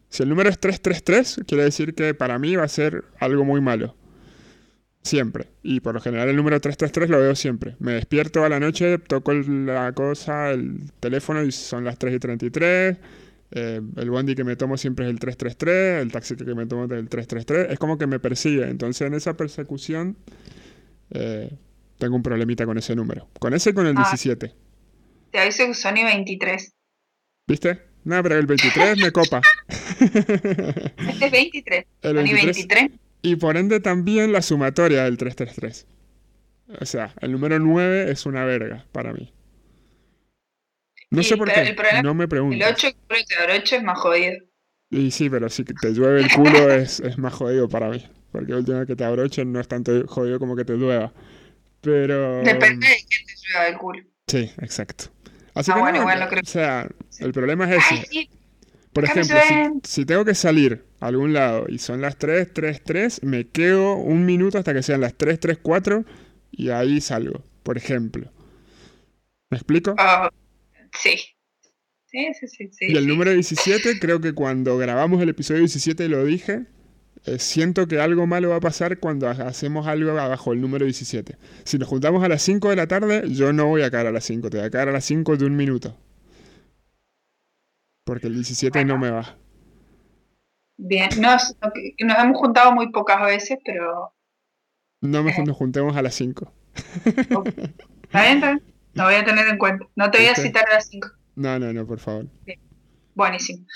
Si 0.08 0.22
el 0.22 0.30
número 0.30 0.48
es 0.48 0.58
333, 0.58 1.42
quiere 1.46 1.64
decir 1.64 1.94
que 1.94 2.14
para 2.14 2.38
mí 2.38 2.56
va 2.56 2.64
a 2.64 2.68
ser 2.68 3.04
algo 3.18 3.44
muy 3.44 3.60
malo. 3.60 3.94
Siempre. 5.02 5.48
Y 5.62 5.80
por 5.80 5.92
lo 5.92 6.00
general 6.00 6.30
el 6.30 6.36
número 6.36 6.58
333 6.58 7.10
lo 7.10 7.18
veo 7.18 7.34
siempre. 7.34 7.76
Me 7.80 7.92
despierto 7.92 8.46
a 8.46 8.48
la 8.48 8.60
noche, 8.60 8.96
toco 8.96 9.34
la 9.34 9.92
cosa, 9.92 10.52
el 10.52 10.90
teléfono 11.00 11.42
y 11.42 11.52
son 11.52 11.84
las 11.84 11.98
3 11.98 12.14
y 12.14 12.18
33. 12.18 12.98
Eh, 13.52 13.80
el 13.96 14.10
bondi 14.10 14.34
que 14.34 14.44
me 14.44 14.56
tomo 14.56 14.76
siempre 14.76 15.06
es 15.06 15.10
el 15.10 15.18
333, 15.18 16.02
el 16.02 16.12
taxi 16.12 16.36
que 16.36 16.54
me 16.54 16.66
tomo 16.66 16.84
es 16.84 16.92
el 16.92 17.08
333. 17.08 17.72
Es 17.72 17.78
como 17.78 17.98
que 17.98 18.06
me 18.06 18.20
persigue. 18.20 18.68
Entonces 18.68 19.06
en 19.06 19.14
esa 19.14 19.36
persecución 19.36 20.16
eh, 21.10 21.50
tengo 21.98 22.16
un 22.16 22.22
problemita 22.22 22.64
con 22.66 22.78
ese 22.78 22.94
número. 22.94 23.28
Con 23.38 23.54
ese 23.54 23.70
y 23.70 23.72
con 23.72 23.86
el 23.86 23.94
17. 23.94 24.46
Ah, 24.52 24.56
te 25.32 25.38
aviso 25.38 25.66
que 25.66 25.74
Sony 25.74 26.04
23. 26.04 26.72
¿Viste? 27.46 27.82
No, 28.04 28.22
pero 28.22 28.38
el 28.38 28.46
23 28.46 28.98
me 28.98 29.10
copa. 29.10 29.42
Este 30.00 31.26
es 31.26 31.30
23. 31.30 31.84
El 32.02 32.14
23. 32.14 32.90
Y 33.22 33.36
por 33.36 33.58
ende 33.58 33.80
también 33.80 34.32
la 34.32 34.40
sumatoria 34.40 35.04
del 35.04 35.18
333. 35.18 35.86
O 36.80 36.86
sea, 36.86 37.12
el 37.20 37.32
número 37.32 37.58
9 37.58 38.10
es 38.10 38.24
una 38.24 38.44
verga 38.44 38.86
para 38.92 39.12
mí. 39.12 39.34
No 41.10 41.22
sé 41.22 41.36
por 41.36 41.52
qué, 41.52 41.74
no 42.02 42.14
me 42.14 42.28
pregunto. 42.28 42.56
El 42.56 42.62
8, 42.62 42.88
el 42.88 43.60
8 43.60 43.76
es 43.76 43.82
más 43.82 43.98
jodido. 43.98 44.36
Y 44.90 45.10
sí, 45.10 45.30
pero 45.30 45.48
si 45.48 45.64
te 45.64 45.92
llueve 45.92 46.20
el 46.20 46.32
culo 46.32 46.70
es, 46.72 47.00
es 47.00 47.18
más 47.18 47.32
jodido 47.34 47.68
para 47.68 47.88
mí. 47.88 48.04
Porque 48.32 48.52
la 48.52 48.58
última 48.58 48.78
vez 48.78 48.86
que 48.86 48.96
te 48.96 49.04
abrochen 49.04 49.52
no 49.52 49.60
es 49.60 49.68
tanto 49.68 50.06
jodido 50.06 50.38
como 50.38 50.56
que 50.56 50.64
te 50.64 50.74
llueva. 50.74 51.12
Pero... 51.80 52.42
Depende 52.42 52.86
de 52.86 52.96
quién 53.08 53.26
te 53.26 53.32
llueva 53.42 53.68
el 53.68 53.76
culo. 53.76 54.02
Sí, 54.26 54.50
exacto. 54.58 55.06
Así 55.54 55.70
ah, 55.70 55.74
que 55.74 55.80
bueno, 55.80 55.98
igual 55.98 56.20
lo 56.20 56.28
creo. 56.28 56.42
O 56.42 56.48
sea, 56.48 56.88
el 57.18 57.32
problema 57.32 57.72
es 57.72 57.84
ese. 57.92 58.28
Por 58.92 59.04
ejemplo, 59.04 59.36
si, 59.84 60.04
tengo 60.04 60.24
que 60.24 60.34
salir 60.34 60.84
a 61.00 61.06
algún 61.06 61.32
lado 61.32 61.66
y 61.68 61.78
son 61.78 62.00
las 62.00 62.16
3, 62.16 62.52
3, 62.52 62.82
3, 62.82 63.22
me 63.22 63.46
quedo 63.46 63.94
un 63.94 64.26
minuto 64.26 64.58
hasta 64.58 64.74
que 64.74 64.82
sean 64.82 65.00
las 65.00 65.14
3, 65.14 65.38
3, 65.38 65.58
4 65.62 66.04
y 66.50 66.70
ahí 66.70 67.00
salgo, 67.00 67.44
por 67.62 67.76
ejemplo. 67.76 68.32
¿Me 69.48 69.58
explico? 69.58 69.92
Uh, 69.92 70.28
sí. 70.92 71.18
Sí, 72.06 72.26
sí, 72.34 72.48
sí, 72.48 72.70
sí. 72.72 72.86
Y 72.88 72.96
el 72.96 73.06
número 73.06 73.30
17, 73.30 74.00
creo 74.00 74.20
que 74.20 74.34
cuando 74.34 74.76
grabamos 74.76 75.22
el 75.22 75.28
episodio 75.28 75.60
17 75.60 76.08
lo 76.08 76.24
dije, 76.24 76.66
eh, 77.26 77.38
siento 77.38 77.86
que 77.86 78.00
algo 78.00 78.26
malo 78.26 78.50
va 78.50 78.56
a 78.56 78.60
pasar 78.60 78.98
cuando 78.98 79.28
hacemos 79.28 79.86
algo 79.86 80.18
abajo 80.18 80.52
el 80.52 80.60
número 80.60 80.86
17. 80.86 81.36
Si 81.64 81.78
nos 81.78 81.88
juntamos 81.88 82.24
a 82.24 82.28
las 82.28 82.42
5 82.42 82.70
de 82.70 82.76
la 82.76 82.86
tarde, 82.86 83.24
yo 83.30 83.52
no 83.52 83.66
voy 83.66 83.82
a 83.82 83.90
caer 83.90 84.06
a 84.06 84.12
las 84.12 84.24
5, 84.24 84.50
te 84.50 84.56
voy 84.58 84.66
a 84.66 84.70
caer 84.70 84.88
a 84.88 84.92
las 84.92 85.04
5 85.04 85.36
de 85.36 85.44
un 85.44 85.54
minuto. 85.54 85.96
Porque 88.04 88.26
el 88.26 88.34
17 88.34 88.84
no 88.84 88.98
me 88.98 89.10
va. 89.10 89.36
Bien, 90.78 91.10
nos, 91.20 91.56
nos, 92.00 92.18
hemos 92.18 92.38
juntado 92.38 92.72
muy 92.72 92.90
pocas 92.90 93.22
veces, 93.22 93.58
pero... 93.64 94.14
No 95.02 95.22
me, 95.22 95.36
nos 95.44 95.56
juntemos 95.56 95.96
a 95.96 96.02
las 96.02 96.14
5. 96.14 96.52
¿Está 97.04 98.22
bien? 98.22 98.62
¿Está 98.90 99.02
Lo 99.02 99.08
voy 99.08 99.14
a 99.14 99.24
tener 99.24 99.46
en 99.48 99.58
cuenta. 99.58 99.86
No 99.96 100.10
te 100.10 100.18
voy 100.18 100.28
a 100.28 100.34
citar 100.34 100.68
a 100.68 100.74
las 100.74 100.88
5. 100.88 101.08
No, 101.36 101.58
no, 101.58 101.72
no, 101.72 101.86
por 101.86 101.98
favor. 101.98 102.26
Bien. 102.44 102.60
Buenísimo. 103.14 103.66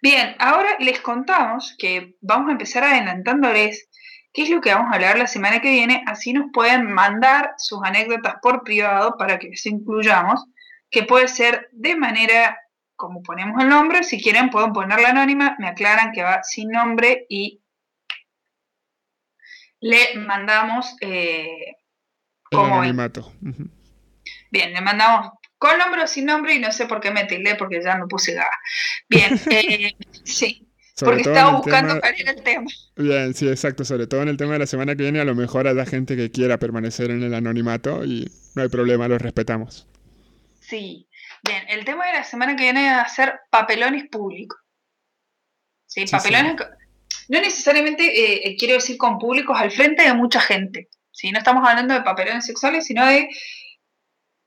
Bien, 0.00 0.34
ahora 0.38 0.76
les 0.78 1.00
contamos 1.00 1.74
que 1.78 2.16
vamos 2.20 2.48
a 2.48 2.52
empezar 2.52 2.84
adelantándoles 2.84 3.88
qué 4.32 4.42
es 4.42 4.50
lo 4.50 4.60
que 4.60 4.72
vamos 4.72 4.92
a 4.92 4.96
hablar 4.96 5.18
la 5.18 5.26
semana 5.26 5.60
que 5.60 5.70
viene, 5.70 6.02
así 6.06 6.32
nos 6.32 6.50
pueden 6.52 6.92
mandar 6.92 7.54
sus 7.58 7.80
anécdotas 7.84 8.36
por 8.40 8.62
privado 8.62 9.16
para 9.18 9.38
que 9.38 9.48
les 9.48 9.66
incluyamos, 9.66 10.46
que 10.90 11.02
puede 11.02 11.28
ser 11.28 11.68
de 11.72 11.96
manera 11.96 12.58
como 12.96 13.22
ponemos 13.22 13.60
el 13.60 13.68
nombre, 13.68 14.04
si 14.04 14.22
quieren 14.22 14.50
pueden 14.50 14.72
ponerla 14.72 15.08
anónima, 15.08 15.56
me 15.58 15.66
aclaran 15.66 16.12
que 16.12 16.22
va 16.22 16.42
sin 16.44 16.68
nombre 16.68 17.26
y 17.28 17.60
le 19.80 20.16
mandamos 20.16 20.96
eh, 21.00 21.74
como 22.44 22.76
anonimato. 22.76 23.32
Bien, 24.52 24.70
le 24.74 24.82
mandamos 24.82 25.30
con 25.56 25.78
nombre 25.78 26.02
o 26.02 26.06
sin 26.06 26.26
nombre 26.26 26.54
y 26.54 26.58
no 26.58 26.70
sé 26.72 26.84
por 26.86 27.00
qué 27.00 27.10
me 27.10 27.24
tildé 27.24 27.54
porque 27.54 27.80
ya 27.82 27.96
me 27.96 28.06
puse 28.06 28.34
gaga. 28.34 28.58
Bien, 29.08 29.40
eh, 29.50 29.96
sí. 30.24 30.68
porque 31.00 31.22
estaba 31.22 31.52
buscando 31.52 31.94
era 31.94 32.30
el 32.32 32.42
tema. 32.42 32.66
Bien, 32.96 33.32
sí, 33.32 33.48
exacto. 33.48 33.82
Sobre 33.82 34.06
todo 34.06 34.20
en 34.20 34.28
el 34.28 34.36
tema 34.36 34.52
de 34.52 34.58
la 34.58 34.66
semana 34.66 34.94
que 34.94 35.04
viene, 35.04 35.20
a 35.20 35.24
lo 35.24 35.34
mejor 35.34 35.66
hay 35.66 35.86
gente 35.86 36.16
que 36.16 36.30
quiera 36.30 36.58
permanecer 36.58 37.10
en 37.10 37.22
el 37.22 37.32
anonimato 37.32 38.04
y 38.04 38.30
no 38.54 38.62
hay 38.62 38.68
problema, 38.68 39.08
lo 39.08 39.16
respetamos. 39.16 39.88
Sí. 40.60 41.08
Bien, 41.42 41.64
el 41.68 41.86
tema 41.86 42.06
de 42.06 42.12
la 42.12 42.24
semana 42.24 42.54
que 42.54 42.64
viene 42.64 42.92
va 42.92 43.00
a 43.00 43.08
ser 43.08 43.40
papelones 43.50 44.04
públicos. 44.10 44.60
Sí, 45.86 46.04
papelones. 46.10 46.56
No 47.28 47.40
necesariamente 47.40 48.04
eh, 48.04 48.40
eh, 48.44 48.56
quiero 48.58 48.74
decir 48.74 48.98
con 48.98 49.18
públicos 49.18 49.58
al 49.58 49.70
frente 49.70 50.02
de 50.02 50.12
mucha 50.12 50.40
gente. 50.40 50.90
¿sí? 51.10 51.30
No 51.32 51.38
estamos 51.38 51.66
hablando 51.66 51.94
de 51.94 52.02
papelones 52.02 52.44
sexuales, 52.44 52.84
sino 52.84 53.06
de 53.06 53.28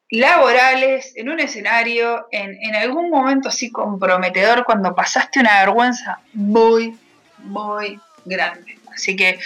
laborales, 0.10 1.14
en 1.16 1.30
un 1.30 1.39
escenario, 1.39 2.28
en, 2.32 2.76
algún 2.76 3.10
momento 3.10 3.49
así 3.49 3.72
comprometedor, 3.72 4.64
cuando 4.64 4.93
pasaste 4.95 5.39
una 5.39 5.60
vergüenza 5.60 6.20
muy, 6.34 6.97
muy 7.39 7.99
grande. 8.24 8.78
Así 8.93 9.16
que 9.16 9.39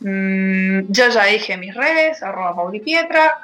mm, 0.00 0.92
yo 0.92 1.08
ya 1.08 1.24
dije 1.24 1.56
mis 1.56 1.74
redes, 1.74 2.22
arroba 2.22 2.54
paulipietra, 2.54 3.38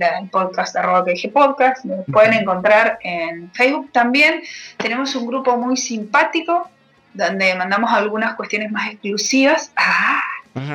el 0.00 0.28
podcast 0.30 0.76
arroba 0.76 1.04
que 1.04 1.12
dije 1.12 1.28
podcast, 1.28 1.84
me 1.84 1.96
pueden 2.04 2.34
encontrar 2.34 2.98
en 3.02 3.50
Facebook 3.52 3.90
también. 3.92 4.42
Tenemos 4.76 5.14
un 5.16 5.26
grupo 5.26 5.56
muy 5.56 5.76
simpático 5.76 6.70
donde 7.12 7.54
mandamos 7.54 7.92
algunas 7.92 8.34
cuestiones 8.34 8.70
más 8.70 8.90
exclusivas 8.90 9.72
ah, 9.76 10.22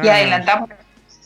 y 0.04 0.08
adelantamos 0.08 0.70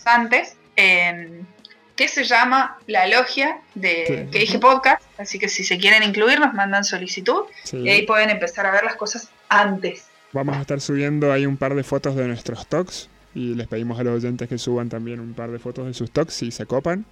antes. 0.06 0.58
En, 0.76 1.48
que 1.96 2.08
se 2.08 2.24
llama 2.24 2.78
La 2.88 3.08
Logia 3.08 3.62
de 3.74 4.28
que 4.32 4.40
dije 4.40 4.60
podcast, 4.60 5.02
así 5.18 5.40
que 5.40 5.48
si 5.48 5.64
se 5.64 5.78
quieren 5.78 6.04
incluir 6.04 6.40
nos 6.40 6.54
mandan 6.54 6.84
solicitud 6.84 7.44
y 7.72 7.90
ahí 7.90 8.06
pueden 8.06 8.30
empezar 8.30 8.66
a 8.66 8.72
ver 8.72 8.84
las 8.84 8.96
cosas 8.96 9.30
antes. 9.50 10.08
Vamos 10.34 10.58
a 10.58 10.62
estar 10.62 10.82
subiendo 10.82 11.32
ahí 11.32 11.46
un 11.46 11.58
par 11.58 11.76
de 11.76 11.84
fotos 11.84 12.16
de 12.16 12.28
nuestros 12.28 12.68
talks 12.68 13.10
y 13.34 13.56
les 13.56 13.68
pedimos 13.68 14.00
a 14.00 14.04
los 14.04 14.16
oyentes 14.24 14.50
que 14.50 14.58
suban 14.58 14.90
también 14.90 15.20
un 15.20 15.34
par 15.34 15.52
de 15.52 15.60
fotos 15.60 15.86
de 15.86 15.94
sus 15.94 16.12
talks 16.12 16.34
si 16.34 16.52
se 16.52 16.66
copan. 16.66 17.06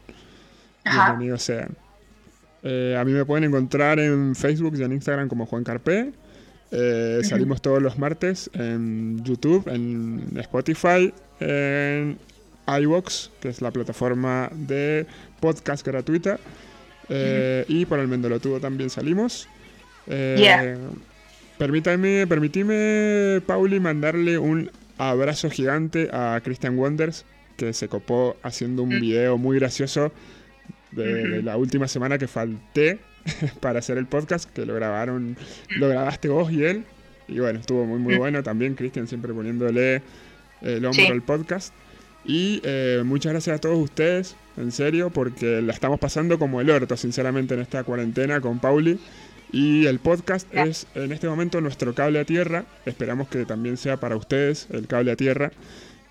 Bienvenidos 0.84 1.43
sean. 1.43 1.77
Eh, 2.63 2.95
a 2.97 3.03
mí 3.03 3.11
me 3.11 3.25
pueden 3.25 3.45
encontrar 3.45 3.99
en 3.99 4.36
Facebook 4.36 4.75
y 4.77 4.84
en 4.84 4.93
Instagram 4.93 5.27
como 5.29 5.45
Juan 5.45 5.63
Carpé. 5.63 6.11
Eh, 6.71 7.19
salimos 7.23 7.61
todos 7.61 7.81
los 7.81 7.99
martes 7.99 8.49
en 8.53 9.23
YouTube, 9.23 9.67
en 9.67 10.34
Spotify, 10.38 11.13
en 11.39 12.17
iVox, 12.68 13.32
que 13.41 13.49
es 13.49 13.61
la 13.61 13.72
plataforma 13.72 14.49
de 14.53 15.05
podcast 15.39 15.86
gratuita. 15.86 16.39
Eh, 17.09 17.66
y 17.68 17.86
por 17.86 17.99
el 17.99 18.07
Mendolotudo 18.07 18.59
también 18.59 18.89
salimos. 18.89 19.47
Eh, 20.07 20.78
permítame, 21.57 22.28
permitime, 22.28 23.41
Pauli, 23.45 23.80
mandarle 23.80 24.38
un 24.38 24.72
abrazo 24.97 25.49
gigante 25.49 26.09
a 26.11 26.39
Christian 26.43 26.78
Wonders, 26.78 27.26
que 27.57 27.74
se 27.74 27.88
copó 27.88 28.38
haciendo 28.43 28.84
un 28.84 28.95
mm. 28.95 29.01
video 29.01 29.38
muy 29.38 29.59
gracioso 29.59 30.11
de, 30.91 31.41
la 31.41 31.57
última 31.57 31.88
semana 31.88 32.18
que 32.18 32.28
falté 32.28 32.99
para 33.59 33.80
hacer 33.80 33.97
el 33.97 34.05
podcast, 34.05 34.49
que 34.49 34.66
lo 34.66 34.74
grabaron, 34.76 35.38
lo 35.78 35.89
grabaste 35.89 36.30
vos 36.30 36.51
y 36.51 36.64
él. 36.64 36.86
Y 37.28 37.39
bueno, 37.39 37.59
estuvo 37.59 37.86
muy 37.86 37.99
muy 37.99 38.16
mm. 38.16 38.20
bueno 38.20 38.43
también, 38.43 38.76
Christian 38.76 39.07
siempre 39.07 39.34
poniéndole 39.34 40.01
el 40.61 40.86
hombro 40.86 41.07
al 41.07 41.22
podcast. 41.22 41.74
Y 42.26 42.61
eh, 42.63 43.01
muchas 43.05 43.34
gracias 43.34 43.57
a 43.57 43.59
todos 43.59 43.78
ustedes, 43.78 44.36
en 44.57 44.71
serio, 44.71 45.09
porque 45.09 45.61
la 45.61 45.74
estamos 45.74 45.99
pasando 45.99 46.39
como 46.39 46.61
el 46.61 46.69
orto, 46.69 46.95
sinceramente, 46.95 47.53
en 47.53 47.61
esta 47.61 47.84
cuarentena 47.84 48.39
con 48.39 48.59
Pauli. 48.59 48.99
Y 49.51 49.86
el 49.86 49.99
podcast 49.99 50.51
es 50.53 50.88
en 50.95 51.11
este 51.11 51.28
momento 51.28 51.61
nuestro 51.61 51.93
cable 51.93 52.19
a 52.19 52.26
tierra. 52.26 52.65
Esperamos 52.86 53.28
que 53.28 53.45
también 53.45 53.78
sea 53.78 53.97
para 53.97 54.15
ustedes 54.15 54.67
el 54.71 54.88
cable 54.88 55.11
a 55.11 55.15
tierra. 55.15 55.51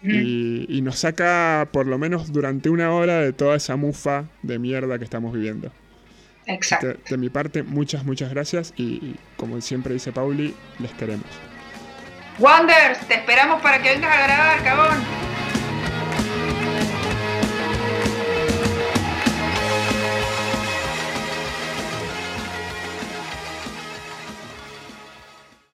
Y, 0.04 0.80
nos 0.82 0.98
saca 0.98 1.68
por 1.72 1.86
lo 1.86 1.96
menos 1.96 2.32
durante 2.32 2.68
una 2.70 2.92
hora 2.92 3.20
de 3.20 3.32
toda 3.32 3.56
esa 3.56 3.76
mufa 3.76 4.24
de 4.42 4.58
mierda 4.58 4.98
que 4.98 5.04
estamos 5.04 5.32
viviendo. 5.32 5.72
Exacto. 6.46 6.94
De, 7.08 7.16
mi 7.16 7.30
parte, 7.30 7.62
muchas, 7.62 8.04
muchas 8.04 8.30
gracias. 8.30 8.74
Y, 8.76 8.82
y 8.82 9.16
como 9.36 9.60
siempre 9.60 9.94
dice 9.94 10.12
Pauli, 10.12 10.54
les 10.80 10.92
queremos. 10.92 11.26
Wonders, 12.38 12.98
te 13.06 13.14
esperamos 13.14 13.60
para 13.60 13.80
que 13.80 13.90
vengas 13.90 14.16
a 14.16 14.22
grabar, 14.24 14.64
cabón. 14.64 15.51